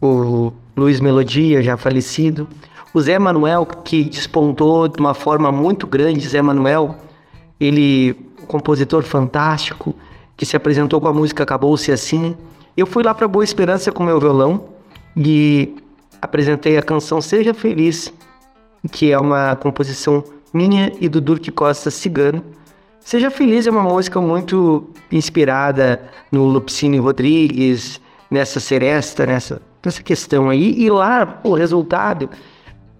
o 0.00 0.52
Luiz 0.76 1.00
Melodia, 1.00 1.62
já 1.62 1.76
falecido, 1.76 2.46
o 2.92 3.00
Zé 3.00 3.18
Manuel, 3.18 3.64
que 3.64 4.04
despontou 4.04 4.86
de 4.86 5.00
uma 5.00 5.14
forma 5.14 5.50
muito 5.50 5.86
grande. 5.86 6.28
Zé 6.28 6.42
Manuel, 6.42 6.94
ele, 7.58 8.14
um 8.42 8.46
compositor 8.46 9.02
fantástico, 9.02 9.94
que 10.36 10.44
se 10.44 10.56
apresentou 10.56 11.00
com 11.00 11.08
a 11.08 11.12
música 11.12 11.42
Acabou-se 11.42 11.90
Assim. 11.90 12.36
Eu 12.76 12.86
fui 12.86 13.02
lá 13.02 13.14
para 13.14 13.26
Boa 13.26 13.44
Esperança 13.44 13.90
com 13.90 14.02
meu 14.02 14.20
violão 14.20 14.64
e 15.16 15.74
apresentei 16.20 16.76
a 16.76 16.82
canção 16.82 17.20
Seja 17.20 17.54
Feliz, 17.54 18.12
que 18.90 19.12
é 19.12 19.18
uma 19.18 19.56
composição 19.56 20.24
minha 20.52 20.92
e 21.00 21.08
do 21.08 21.20
Durk 21.20 21.50
Costa 21.50 21.90
Cigano. 21.90 22.42
Seja 23.00 23.30
Feliz 23.30 23.66
é 23.66 23.70
uma 23.70 23.82
música 23.82 24.20
muito 24.20 24.88
inspirada 25.12 26.02
no 26.30 26.44
Lupicínio 26.44 27.02
Rodrigues, 27.02 28.00
nessa 28.30 28.60
seresta, 28.60 29.26
nessa, 29.26 29.60
nessa 29.84 30.02
questão 30.02 30.48
aí. 30.48 30.74
E 30.78 30.90
lá, 30.90 31.40
o 31.44 31.54
resultado, 31.54 32.30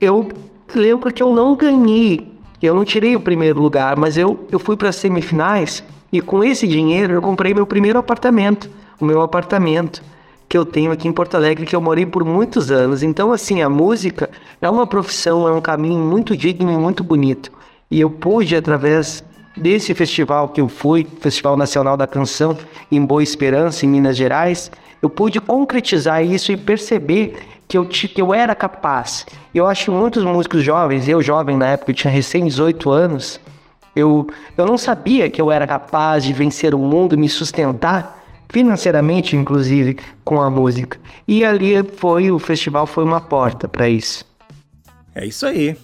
eu 0.01 0.29
lembro 0.75 1.13
que 1.13 1.23
eu 1.23 1.33
não 1.33 1.57
ganhei, 1.57 2.33
eu 2.61 2.75
não 2.75 2.85
tirei 2.85 3.17
o 3.17 3.21
primeiro 3.21 3.61
lugar, 3.61 3.97
mas 3.97 4.19
eu, 4.19 4.47
eu 4.51 4.59
fui 4.59 4.77
para 4.77 4.89
as 4.89 4.97
semifinais 4.97 5.83
e 6.13 6.21
com 6.21 6.45
esse 6.45 6.67
dinheiro 6.67 7.15
eu 7.15 7.23
comprei 7.23 7.55
meu 7.55 7.67
primeiro 7.67 7.99
apartamento, 7.99 8.69
o 9.01 9.05
meu 9.05 9.23
apartamento 9.23 10.03
que 10.55 10.59
eu 10.59 10.65
tenho 10.65 10.93
aqui 10.93 11.09
em 11.09 11.13
Porto 11.13 11.35
Alegre, 11.35 11.67
que 11.67 11.75
eu 11.75 11.81
morei 11.81 12.07
por 12.07 12.25
muitos 12.25 12.71
anos. 12.71 13.03
Então, 13.03 13.33
assim, 13.33 13.61
a 13.61 13.69
música 13.69 14.31
é 14.63 14.71
uma 14.71 14.87
profissão, 14.87 15.49
é 15.49 15.51
um 15.51 15.61
caminho 15.61 15.99
muito 15.99 16.37
digno 16.37 16.71
e 16.71 16.77
muito 16.77 17.03
bonito. 17.03 17.51
E 17.91 18.01
eu 18.01 18.09
pude, 18.09 18.55
através 18.55 19.25
desse 19.57 19.93
festival 19.95 20.51
que 20.51 20.61
eu 20.61 20.69
fui, 20.69 21.05
Festival 21.19 21.57
Nacional 21.57 21.97
da 21.97 22.07
Canção, 22.07 22.57
em 22.89 23.05
Boa 23.05 23.21
Esperança, 23.21 23.85
em 23.85 23.89
Minas 23.89 24.17
Gerais, 24.17 24.71
eu 25.03 25.11
pude 25.11 25.41
concretizar 25.41 26.25
isso 26.25 26.53
e 26.53 26.57
perceber 26.57 27.37
que 27.67 27.77
eu, 27.77 27.85
que 27.85 28.23
eu 28.23 28.33
era 28.33 28.55
capaz. 28.55 29.27
Eu 29.53 29.67
acho 29.67 29.87
que 29.87 29.91
muitos 29.91 30.23
músicos 30.23 30.63
jovens, 30.63 31.09
eu 31.09 31.21
jovem 31.21 31.57
na 31.57 31.71
época, 31.71 31.91
eu 31.91 31.97
tinha 31.97 32.13
recém 32.13 32.45
18 32.45 32.93
anos, 32.93 33.41
eu, 33.97 34.29
eu 34.57 34.65
não 34.65 34.79
sabia 34.79 35.29
que 35.29 35.43
eu 35.43 35.51
era 35.51 35.67
capaz 35.67 36.23
de 36.23 36.33
vencer 36.33 36.77
o 36.77 36.79
mundo, 36.79 37.19
me 37.19 37.29
sustentar 37.29 38.24
financeiramente, 38.49 39.37
inclusive, 39.37 39.97
com 40.25 40.41
a 40.41 40.51
música. 40.51 40.99
E 41.27 41.45
ali 41.45 41.75
foi 41.97 42.31
o 42.31 42.39
festival 42.39 42.87
foi 42.87 43.05
uma 43.05 43.21
porta 43.21 43.69
para 43.69 43.89
isso. 43.89 44.25
É 45.15 45.27
isso 45.27 45.47
aí. 45.47 45.77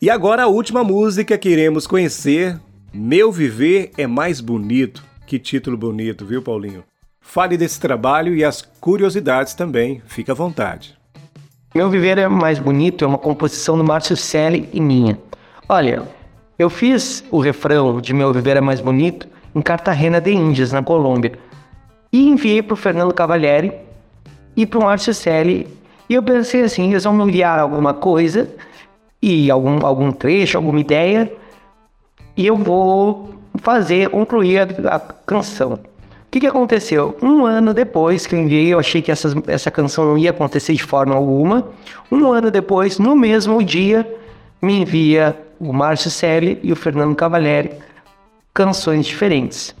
E 0.00 0.08
agora 0.08 0.44
a 0.44 0.46
última 0.46 0.82
música 0.82 1.36
que 1.36 1.48
iremos 1.48 1.86
conhecer, 1.86 2.58
Meu 2.92 3.30
Viver 3.30 3.90
é 3.98 4.06
Mais 4.06 4.40
Bonito. 4.40 5.04
Que 5.26 5.38
título 5.38 5.76
bonito, 5.76 6.24
viu, 6.24 6.42
Paulinho? 6.42 6.82
Fale 7.20 7.56
desse 7.56 7.78
trabalho 7.78 8.34
e 8.34 8.42
as 8.42 8.62
curiosidades 8.62 9.54
também, 9.54 10.02
fica 10.06 10.32
à 10.32 10.34
vontade. 10.34 10.96
Meu 11.74 11.88
Viver 11.88 12.18
é 12.18 12.26
Mais 12.26 12.58
Bonito 12.58 13.04
é 13.04 13.06
uma 13.06 13.18
composição 13.18 13.76
do 13.76 13.84
Márcio 13.84 14.16
Selle 14.16 14.68
e 14.72 14.80
minha. 14.80 15.18
Olha, 15.68 16.02
eu 16.58 16.68
fiz 16.68 17.22
o 17.30 17.38
refrão 17.38 18.00
de 18.00 18.12
Meu 18.12 18.32
Viver 18.32 18.56
é 18.56 18.60
Mais 18.60 18.80
Bonito 18.80 19.28
em 19.54 19.60
Cartagena 19.60 20.20
de 20.20 20.32
Índias, 20.32 20.72
na 20.72 20.82
Colômbia 20.82 21.38
e 22.12 22.28
enviei 22.28 22.62
para 22.62 22.74
o 22.74 22.76
Fernando 22.76 23.14
Cavalieri 23.14 23.72
e 24.56 24.66
para 24.66 24.78
o 24.78 24.82
Márcio 24.82 25.14
Selle. 25.14 25.66
E 26.08 26.14
eu 26.14 26.22
pensei 26.22 26.62
assim, 26.62 26.90
eles 26.90 27.04
vão 27.04 27.14
me 27.14 27.24
enviar 27.24 27.58
alguma 27.58 27.94
coisa 27.94 28.48
e 29.22 29.50
algum, 29.50 29.84
algum 29.84 30.10
trecho, 30.10 30.56
alguma 30.56 30.80
ideia, 30.80 31.30
e 32.36 32.46
eu 32.46 32.56
vou 32.56 33.34
fazer, 33.58 34.08
concluir 34.08 34.60
a, 34.60 34.96
a 34.96 34.98
canção. 34.98 35.74
O 35.74 36.30
que, 36.30 36.40
que 36.40 36.46
aconteceu? 36.46 37.16
Um 37.20 37.44
ano 37.44 37.74
depois 37.74 38.26
que 38.26 38.34
eu 38.34 38.38
enviei, 38.38 38.72
eu 38.72 38.78
achei 38.78 39.02
que 39.02 39.10
essa, 39.10 39.34
essa 39.48 39.70
canção 39.70 40.04
não 40.04 40.16
ia 40.16 40.30
acontecer 40.30 40.72
de 40.74 40.82
forma 40.82 41.14
alguma. 41.14 41.68
Um 42.10 42.32
ano 42.32 42.50
depois, 42.50 42.98
no 42.98 43.16
mesmo 43.16 43.62
dia, 43.62 44.08
me 44.62 44.80
envia 44.80 45.36
o 45.58 45.72
Márcio 45.72 46.10
Selle 46.10 46.58
e 46.62 46.72
o 46.72 46.76
Fernando 46.76 47.14
Cavalieri 47.16 47.72
canções 48.54 49.06
diferentes. 49.06 49.74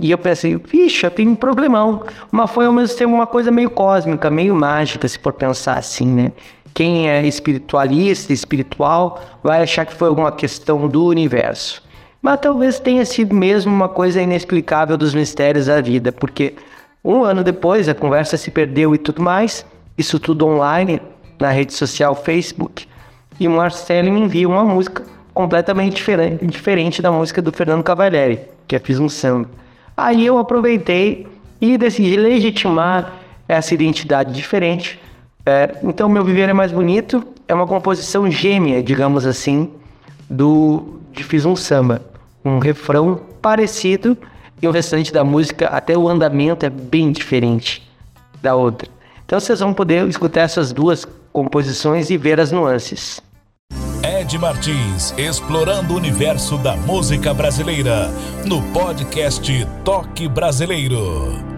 E 0.00 0.10
eu 0.10 0.18
pensei, 0.18 0.56
vixe, 0.56 1.08
tem 1.10 1.28
um 1.28 1.34
problemão. 1.34 2.04
Mas 2.30 2.50
foi 2.50 2.66
ao 2.66 2.72
mesmo 2.72 2.96
tempo 2.96 3.12
uma 3.12 3.26
coisa 3.26 3.50
meio 3.50 3.70
cósmica, 3.70 4.30
meio 4.30 4.54
mágica, 4.54 5.06
se 5.06 5.18
for 5.18 5.32
pensar 5.32 5.76
assim, 5.78 6.06
né? 6.06 6.32
Quem 6.72 7.08
é 7.10 7.26
espiritualista, 7.26 8.32
espiritual, 8.32 9.20
vai 9.42 9.62
achar 9.62 9.84
que 9.84 9.94
foi 9.94 10.08
alguma 10.08 10.32
questão 10.32 10.88
do 10.88 11.04
universo. 11.04 11.82
Mas 12.22 12.40
talvez 12.40 12.78
tenha 12.78 13.04
sido 13.04 13.34
mesmo 13.34 13.72
uma 13.72 13.88
coisa 13.88 14.22
inexplicável 14.22 14.96
dos 14.96 15.14
mistérios 15.14 15.66
da 15.66 15.80
vida, 15.80 16.12
porque 16.12 16.54
um 17.04 17.24
ano 17.24 17.42
depois 17.42 17.88
a 17.88 17.94
conversa 17.94 18.36
se 18.36 18.50
perdeu 18.50 18.94
e 18.94 18.98
tudo 18.98 19.22
mais, 19.22 19.64
isso 19.96 20.18
tudo 20.18 20.46
online, 20.46 21.00
na 21.38 21.50
rede 21.50 21.72
social 21.72 22.14
Facebook, 22.14 22.86
e 23.38 23.48
o 23.48 23.50
Marcelo 23.50 24.12
me 24.12 24.20
envia 24.20 24.46
uma 24.46 24.64
música 24.64 25.02
completamente 25.32 25.96
diferente, 25.96 26.46
diferente 26.46 27.00
da 27.00 27.10
música 27.10 27.40
do 27.40 27.50
Fernando 27.50 27.82
Cavalieri, 27.82 28.40
que 28.68 28.76
eu 28.76 28.80
fiz 28.80 28.98
um 28.98 29.08
samba. 29.08 29.48
Aí 30.00 30.24
eu 30.24 30.38
aproveitei 30.38 31.26
e 31.60 31.76
decidi 31.76 32.16
legitimar 32.16 33.12
essa 33.46 33.74
identidade 33.74 34.32
diferente. 34.32 34.98
É, 35.44 35.76
então, 35.82 36.08
meu 36.08 36.24
viver 36.24 36.48
é 36.48 36.52
mais 36.54 36.72
bonito 36.72 37.22
é 37.46 37.54
uma 37.54 37.66
composição 37.66 38.30
gêmea, 38.30 38.82
digamos 38.82 39.26
assim, 39.26 39.70
do 40.28 41.00
de 41.12 41.22
Fiz 41.22 41.44
um 41.44 41.54
Samba. 41.54 42.00
Um 42.42 42.58
refrão 42.58 43.20
parecido 43.42 44.16
e 44.62 44.66
o 44.66 44.70
restante 44.70 45.12
da 45.12 45.22
música, 45.22 45.66
até 45.66 45.98
o 45.98 46.08
andamento 46.08 46.64
é 46.64 46.70
bem 46.70 47.12
diferente 47.12 47.86
da 48.40 48.54
outra. 48.54 48.88
Então 49.26 49.38
vocês 49.38 49.60
vão 49.60 49.74
poder 49.74 50.08
escutar 50.08 50.42
essas 50.42 50.72
duas 50.72 51.06
composições 51.32 52.08
e 52.08 52.16
ver 52.16 52.40
as 52.40 52.50
nuances. 52.50 53.20
Martins, 54.38 55.14
explorando 55.16 55.94
o 55.94 55.96
universo 55.96 56.56
da 56.58 56.76
música 56.76 57.34
brasileira, 57.34 58.10
no 58.46 58.62
podcast 58.72 59.66
Toque 59.84 60.28
Brasileiro. 60.28 61.49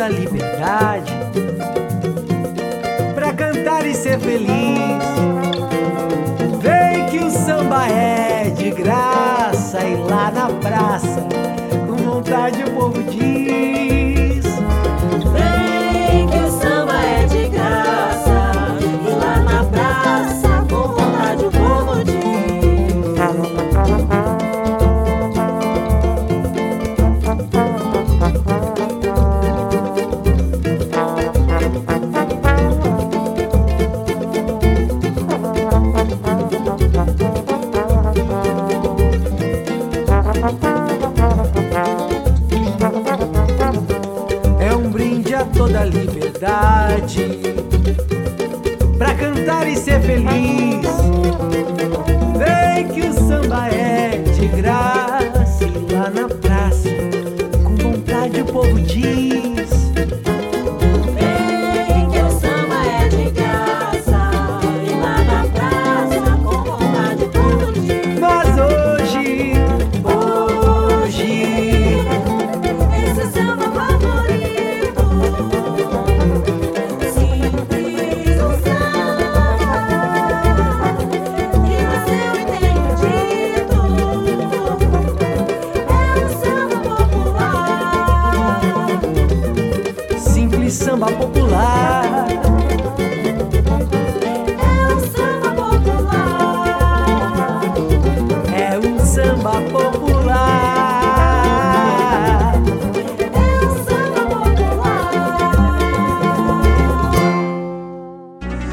Toda 0.00 0.08
liberdade 0.08 1.12
pra 3.14 3.34
cantar 3.34 3.86
e 3.86 3.94
ser 3.94 4.18
feliz. 4.18 5.04
Vem 6.62 7.06
que 7.10 7.18
o 7.18 7.30
samba 7.30 7.86
é 7.86 8.48
de 8.48 8.70
graça 8.70 9.84
e 9.84 9.96
lá 9.96 10.30
na 10.30 10.48
praça, 10.48 11.26
com 11.86 11.96
vontade 11.96 12.62
o 12.64 12.70
povo 12.70 12.99
e 50.28 50.59
Simples 90.70 90.74
samba 90.74 91.06
popular 91.12 92.28
É 94.62 94.94
um 94.94 95.00
samba 95.10 95.50
popular 95.50 96.94
É 98.54 98.78
um 98.78 98.98
samba 99.04 99.60
popular 99.70 100.52
É 103.34 103.38
um 103.64 103.70
samba 103.84 104.22
popular 104.30 105.10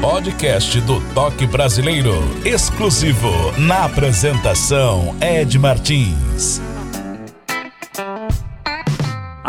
Podcast 0.00 0.80
do 0.82 1.00
Toque 1.14 1.46
Brasileiro. 1.46 2.14
Exclusivo 2.44 3.30
na 3.58 3.84
apresentação 3.86 5.16
Ed 5.20 5.58
Martins. 5.58 6.67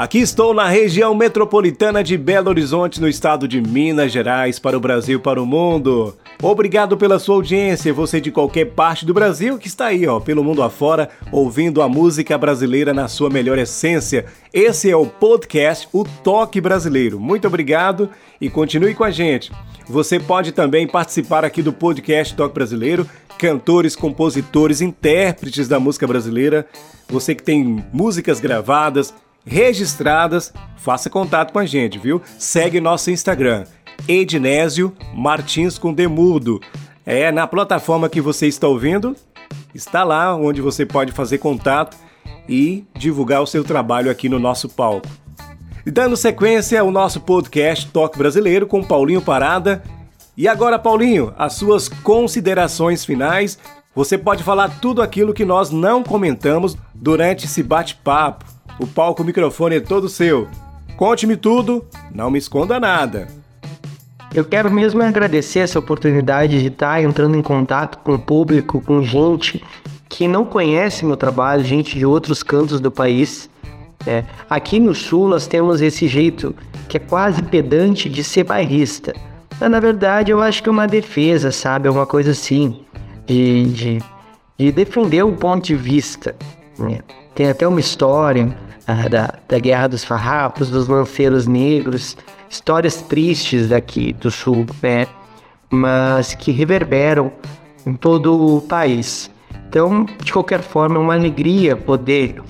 Aqui 0.10 0.22
estou 0.22 0.56
na 0.56 0.68
região 0.68 1.14
metropolitana 1.14 2.04
de 2.04 2.18
Belo 2.18 2.50
Horizonte, 2.50 3.00
no 3.00 3.08
estado 3.08 3.48
de 3.48 3.62
Minas 3.62 4.12
Gerais, 4.12 4.58
para 4.58 4.76
o 4.76 4.80
Brasil, 4.80 5.20
para 5.20 5.40
o 5.40 5.46
mundo. 5.46 6.18
Obrigado 6.42 6.98
pela 6.98 7.20
sua 7.20 7.36
audiência, 7.36 7.94
você 7.94 8.20
de 8.20 8.32
qualquer 8.32 8.72
parte 8.72 9.06
do 9.06 9.14
Brasil 9.14 9.60
que 9.60 9.68
está 9.68 9.86
aí, 9.86 10.08
ó, 10.08 10.20
pelo 10.20 10.44
mundo 10.44 10.64
afora, 10.64 11.12
ouvindo 11.32 11.80
a 11.80 11.88
música 11.88 12.36
brasileira 12.40 12.92
na 12.92 13.08
sua 13.08 13.30
melhor 13.30 13.60
essência. 13.60 14.26
Esse 14.52 14.90
é 14.90 14.96
o 14.96 15.06
podcast 15.06 15.88
O 15.94 16.04
Toque 16.04 16.60
Brasileiro. 16.60 17.20
Muito 17.20 17.46
obrigado 17.46 18.10
e 18.42 18.50
continue 18.50 18.96
com 18.96 19.04
a 19.04 19.12
gente. 19.12 19.52
Você 19.88 20.20
pode 20.20 20.54
também 20.54 20.88
participar 20.88 21.46
aqui 21.46 21.62
do 21.62 21.72
podcast 21.72 22.34
Toque 22.34 22.56
Brasileiro, 22.56 23.08
cantores, 23.38 23.96
compositores, 23.96 24.82
intérpretes 24.82 25.68
da 25.68 25.80
música 25.80 26.08
brasileira. 26.08 26.66
Você 27.08 27.36
que 27.36 27.44
tem 27.44 27.86
músicas 27.94 28.40
gravadas, 28.40 29.14
registradas, 29.50 30.54
faça 30.78 31.10
contato 31.10 31.52
com 31.52 31.60
a 31.60 31.66
gente, 31.66 31.98
viu? 31.98 32.22
Segue 32.38 32.80
nosso 32.80 33.10
Instagram, 33.10 33.66
Ednésio 34.08 34.96
Martins 35.14 35.80
com 35.80 35.92
Demudo. 35.92 36.62
É 37.04 37.32
na 37.32 37.48
plataforma 37.48 38.08
que 38.08 38.22
você 38.22 38.46
está 38.46 38.68
ouvindo, 38.68 39.16
está 39.74 40.04
lá 40.04 40.36
onde 40.36 40.62
você 40.62 40.86
pode 40.86 41.12
fazer 41.12 41.40
contato 41.40 41.98
e 42.48 42.86
divulgar 42.96 43.42
o 43.42 43.48
seu 43.48 43.64
trabalho 43.64 44.12
aqui 44.12 44.30
no 44.30 44.38
nosso 44.38 44.70
palco. 44.70 45.08
Dando 45.84 46.16
sequência 46.16 46.80
ao 46.80 46.92
nosso 46.92 47.20
podcast 47.20 47.88
Toque 47.88 48.18
Brasileiro 48.18 48.68
com 48.68 48.84
Paulinho 48.84 49.22
Parada. 49.22 49.82
E 50.38 50.48
agora, 50.48 50.78
Paulinho, 50.78 51.34
as 51.38 51.54
suas 51.54 51.90
considerações 51.90 53.04
finais. 53.04 53.58
Você 53.96 54.16
pode 54.16 54.44
falar 54.44 54.80
tudo 54.80 55.02
aquilo 55.02 55.34
que 55.34 55.44
nós 55.44 55.72
não 55.72 56.04
comentamos 56.04 56.78
durante 56.94 57.46
esse 57.46 57.64
bate-papo. 57.64 58.59
O 58.80 58.88
palco, 58.88 59.22
o 59.22 59.26
microfone 59.26 59.76
é 59.76 59.80
todo 59.82 60.08
seu. 60.08 60.48
Conte-me 60.96 61.36
tudo, 61.36 61.86
não 62.14 62.32
me 62.32 62.40
esconda 62.40 62.80
nada. 62.80 63.28
Eu 64.34 64.46
quero 64.46 64.72
mesmo 64.72 65.02
agradecer 65.02 65.60
essa 65.60 65.80
oportunidade 65.80 66.60
de 66.62 66.68
estar 66.68 67.04
entrando 67.04 67.36
em 67.36 67.42
contato 67.42 67.98
com 68.00 68.14
o 68.14 68.20
público, 68.20 68.80
com 68.80 69.04
gente 69.04 69.64
que 70.08 70.28
não 70.28 70.46
conhece 70.46 71.06
meu 71.06 71.18
trabalho, 71.18 71.64
gente 71.64 71.98
de 71.98 72.06
outros 72.06 72.42
cantos 72.42 72.80
do 72.80 72.90
país. 72.90 73.50
É, 74.08 74.24
aqui 74.50 74.80
no 74.80 74.96
Sul 74.96 75.28
nós 75.28 75.46
temos 75.46 75.82
esse 75.82 76.08
jeito 76.08 76.56
que 76.88 76.96
é 76.96 77.00
quase 77.00 77.44
pedante 77.44 78.08
de 78.08 78.24
ser 78.24 78.46
bairrista. 78.46 79.14
Mas 79.60 79.70
na 79.70 79.80
verdade 79.80 80.32
eu 80.32 80.42
acho 80.42 80.64
que 80.64 80.70
é 80.70 80.72
uma 80.72 80.88
defesa, 80.88 81.52
sabe? 81.52 81.88
É 81.88 81.92
uma 81.92 82.06
coisa 82.06 82.32
assim, 82.32 82.86
de, 83.26 83.66
de, 83.66 84.00
de 84.58 84.72
defender 84.72 85.24
o 85.24 85.34
ponto 85.34 85.66
de 85.66 85.76
vista. 85.76 86.36
né? 86.78 87.00
Tem 87.36 87.50
até 87.50 87.68
uma 87.68 87.80
história 87.80 88.56
ah, 88.90 89.08
da, 89.08 89.36
da 89.48 89.60
Guerra 89.60 89.88
dos 89.88 90.04
Farrapos, 90.04 90.72
dos 90.72 90.88
lanceiros 90.88 91.46
negros, 91.46 92.18
histórias 92.50 93.04
tristes 93.04 93.70
daqui 93.70 94.14
do 94.14 94.32
Sul, 94.32 94.66
né? 94.82 95.06
Mas 95.70 96.34
que 96.34 96.52
reverberam 96.52 97.32
em 97.86 97.94
todo 97.94 98.58
o 98.58 98.62
país. 98.62 99.30
Então, 99.68 100.08
de 100.24 100.34
qualquer 100.34 100.62
forma, 100.62 100.96
é 100.96 101.00
uma 101.00 101.14
alegria 101.14 101.76
poder 101.76 102.42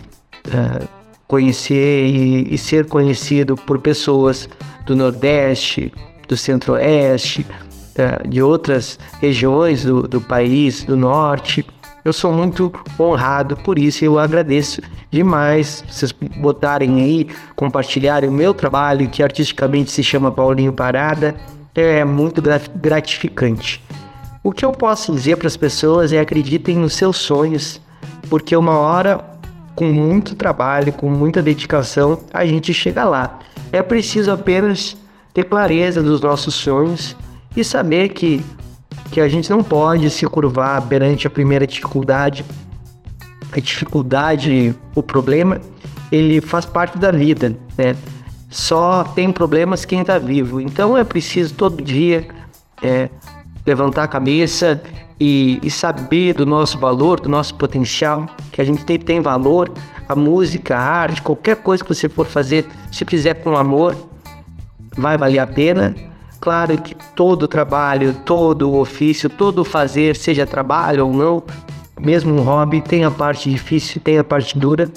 ah, 0.49 0.81
conhecer 1.27 2.05
e, 2.05 2.53
e 2.53 2.57
ser 2.57 2.85
conhecido 2.85 3.57
por 3.57 3.79
pessoas 3.79 4.47
do 4.85 4.95
Nordeste, 4.95 5.91
do 6.25 6.37
Centro-Oeste, 6.37 7.45
ah, 7.97 8.25
de 8.25 8.41
outras 8.41 8.97
regiões 9.19 9.83
do, 9.83 10.03
do 10.03 10.21
país, 10.21 10.85
do 10.85 10.95
Norte. 10.95 11.65
Eu 12.03 12.13
sou 12.13 12.31
muito 12.31 12.71
honrado 12.99 13.57
por 13.57 13.77
isso 13.77 14.03
e 14.03 14.07
eu 14.07 14.17
agradeço 14.17 14.81
demais 15.11 15.83
vocês 15.89 16.11
botarem 16.37 17.01
aí, 17.01 17.27
compartilharem 17.55 18.29
o 18.29 18.33
meu 18.33 18.53
trabalho, 18.53 19.09
que 19.09 19.21
artisticamente 19.21 19.91
se 19.91 20.03
chama 20.03 20.31
Paulinho 20.31 20.71
Parada. 20.73 21.35
É 21.75 22.03
muito 22.03 22.41
gra- 22.41 22.61
gratificante. 22.75 23.83
O 24.43 24.51
que 24.51 24.63
eu 24.63 24.71
posso 24.71 25.13
dizer 25.13 25.35
para 25.37 25.47
as 25.47 25.57
pessoas 25.57 26.13
é 26.13 26.19
acreditem 26.19 26.77
nos 26.77 26.93
seus 26.93 27.17
sonhos, 27.17 27.81
porque 28.29 28.55
uma 28.55 28.77
hora, 28.77 29.19
com 29.75 29.85
muito 29.85 30.35
trabalho, 30.35 30.93
com 30.93 31.09
muita 31.09 31.41
dedicação, 31.41 32.19
a 32.33 32.45
gente 32.45 32.73
chega 32.73 33.03
lá. 33.03 33.39
É 33.71 33.81
preciso 33.81 34.31
apenas 34.31 34.97
ter 35.33 35.43
clareza 35.43 36.01
dos 36.01 36.21
nossos 36.21 36.55
sonhos 36.55 37.15
e 37.55 37.63
saber 37.63 38.09
que, 38.09 38.43
que 39.11 39.19
a 39.19 39.27
gente 39.27 39.49
não 39.49 39.63
pode 39.63 40.09
se 40.09 40.25
curvar 40.27 40.81
perante 40.83 41.27
a 41.27 41.29
primeira 41.29 41.65
dificuldade. 41.65 42.45
A 43.51 43.59
dificuldade, 43.59 44.75
o 44.95 45.01
problema, 45.01 45.59
ele 46.11 46.39
faz 46.39 46.65
parte 46.65 46.97
da 46.97 47.11
vida, 47.11 47.55
né? 47.77 47.95
Só 48.49 49.03
tem 49.03 49.31
problemas 49.31 49.85
quem 49.85 50.01
está 50.01 50.17
vivo. 50.17 50.59
Então 50.59 50.97
é 50.97 51.03
preciso 51.03 51.53
todo 51.53 51.83
dia 51.83 52.27
é, 52.81 53.09
levantar 53.65 54.03
a 54.03 54.07
cabeça 54.07 54.81
e, 55.19 55.59
e 55.61 55.69
saber 55.69 56.33
do 56.33 56.45
nosso 56.45 56.79
valor, 56.79 57.19
do 57.19 57.29
nosso 57.29 57.53
potencial, 57.55 58.25
que 58.51 58.61
a 58.61 58.63
gente 58.63 58.83
tem, 58.85 58.97
tem 58.97 59.21
valor. 59.21 59.71
A 60.07 60.15
música, 60.15 60.75
a 60.75 60.81
arte, 60.81 61.21
qualquer 61.21 61.57
coisa 61.57 61.83
que 61.83 61.93
você 61.93 62.09
for 62.09 62.25
fazer, 62.25 62.65
se 62.91 63.05
fizer 63.05 63.35
com 63.35 63.55
amor, 63.55 63.95
vai 64.97 65.17
valer 65.17 65.39
a 65.39 65.45
pena. 65.45 65.95
Claro 66.39 66.77
que 66.81 66.95
todo 67.15 67.47
trabalho, 67.47 68.13
todo 68.25 68.75
ofício, 68.75 69.29
todo 69.29 69.65
fazer, 69.65 70.15
seja 70.15 70.45
trabalho 70.45 71.07
ou 71.07 71.13
não, 71.13 71.43
mesmo 71.99 72.33
um 72.33 72.41
hobby, 72.41 72.81
tem 72.81 73.03
a 73.03 73.11
parte 73.11 73.49
difícil, 73.49 74.01
tem 74.01 74.17
a 74.17 74.23
parte 74.23 74.57
dura, 74.57 74.89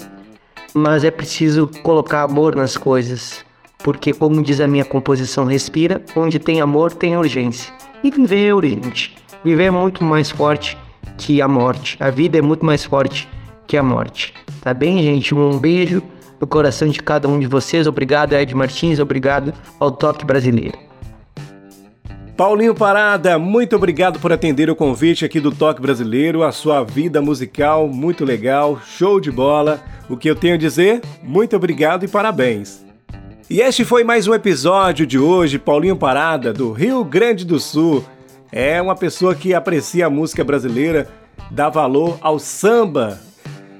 mas 0.73 1.03
é 1.03 1.11
preciso 1.11 1.69
colocar 1.83 2.23
amor 2.23 2.55
nas 2.55 2.77
coisas. 2.77 3.43
porque, 3.83 4.13
como 4.13 4.41
diz 4.41 4.61
a 4.61 4.67
minha 4.67 4.85
composição 4.85 5.43
Respira, 5.43 6.01
onde 6.15 6.39
tem 6.39 6.61
amor 6.61 6.93
tem 6.93 7.17
urgência. 7.17 7.71
E 8.01 8.09
viver 8.09 8.47
é 8.47 8.53
urgente. 8.53 9.13
Viver 9.43 9.65
é 9.65 9.71
muito 9.71 10.03
mais 10.05 10.31
forte 10.31 10.77
que 11.17 11.41
a 11.41 11.47
morte. 11.49 11.97
A 11.99 12.09
vida 12.09 12.37
é 12.37 12.41
muito 12.41 12.65
mais 12.65 12.85
forte 12.85 13.27
que 13.67 13.75
a 13.75 13.83
morte. 13.83 14.33
Tá 14.61 14.73
bem, 14.73 15.03
gente? 15.03 15.35
Um 15.35 15.59
beijo 15.59 16.01
no 16.39 16.47
coração 16.47 16.87
de 16.87 17.01
cada 17.01 17.27
um 17.27 17.37
de 17.37 17.45
vocês. 17.45 17.85
Obrigado, 17.85 18.31
Ed 18.33 18.55
Martins. 18.55 18.99
Obrigado 18.99 19.53
ao 19.79 19.91
Toque 19.91 20.25
Brasileiro. 20.25 20.92
Paulinho 22.35 22.73
Parada, 22.73 23.37
muito 23.37 23.75
obrigado 23.75 24.19
por 24.19 24.33
atender 24.33 24.67
o 24.67 24.75
convite 24.75 25.23
aqui 25.23 25.39
do 25.39 25.51
Toque 25.51 25.79
Brasileiro. 25.79 26.41
A 26.41 26.51
sua 26.51 26.83
vida 26.83 27.21
musical, 27.21 27.87
muito 27.87 28.25
legal, 28.25 28.81
show 28.83 29.19
de 29.19 29.29
bola. 29.29 29.79
O 30.09 30.17
que 30.17 30.27
eu 30.27 30.35
tenho 30.35 30.55
a 30.55 30.57
dizer? 30.57 30.99
Muito 31.21 31.55
obrigado 31.55 32.05
e 32.05 32.07
parabéns. 32.07 32.83
E 33.47 33.61
este 33.61 33.85
foi 33.85 34.03
mais 34.03 34.27
um 34.27 34.33
episódio 34.33 35.05
de 35.05 35.19
hoje, 35.19 35.59
Paulinho 35.59 35.95
Parada, 35.95 36.51
do 36.51 36.71
Rio 36.71 37.03
Grande 37.03 37.45
do 37.45 37.59
Sul. 37.59 38.03
É 38.51 38.81
uma 38.81 38.95
pessoa 38.95 39.35
que 39.35 39.53
aprecia 39.53 40.07
a 40.07 40.09
música 40.09 40.43
brasileira, 40.43 41.07
dá 41.51 41.69
valor 41.69 42.17
ao 42.19 42.39
samba. 42.39 43.19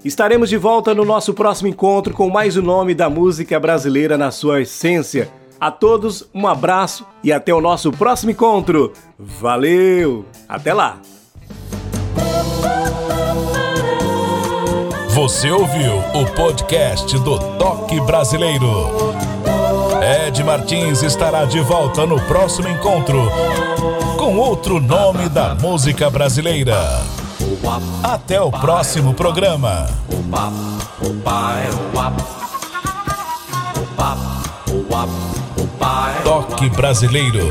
Estaremos 0.05 0.47
de 0.47 0.57
volta 0.57 0.93
no 0.93 1.03
nosso 1.03 1.33
próximo 1.33 1.69
encontro 1.69 2.13
com 2.13 2.29
mais 2.29 2.55
o 2.55 2.59
um 2.59 2.65
nome 2.65 2.93
da 2.93 3.09
música 3.09 3.59
brasileira 3.59 4.15
na 4.15 4.29
sua 4.29 4.61
essência. 4.61 5.27
A 5.64 5.72
todos, 5.72 6.28
um 6.36 6.45
abraço 6.45 7.05
e 7.24 7.32
até 7.32 7.53
o 7.53 7.61
nosso 7.61 7.89
próximo 7.89 8.32
encontro. 8.32 8.91
Valeu! 9.18 10.26
Até 10.45 10.74
lá! 10.74 10.97
Você 15.11 15.49
ouviu 15.49 15.99
o 16.16 16.26
podcast 16.36 17.18
do 17.20 17.39
Toque 17.57 17.97
Brasileiro. 18.01 18.89
Ed 20.28 20.43
Martins 20.43 21.01
estará 21.01 21.45
de 21.45 21.61
volta 21.61 22.05
no 22.05 22.20
próximo 22.24 22.68
encontro 22.68 23.22
com 24.18 24.36
outro 24.36 24.82
nome 24.82 25.30
da 25.30 25.55
música 25.55 26.09
brasileira. 26.09 26.76
Até 28.03 28.41
o 28.41 28.51
próximo 28.51 29.14
programa. 29.14 29.88
Toque 36.23 36.69
Brasileiro. 36.69 37.43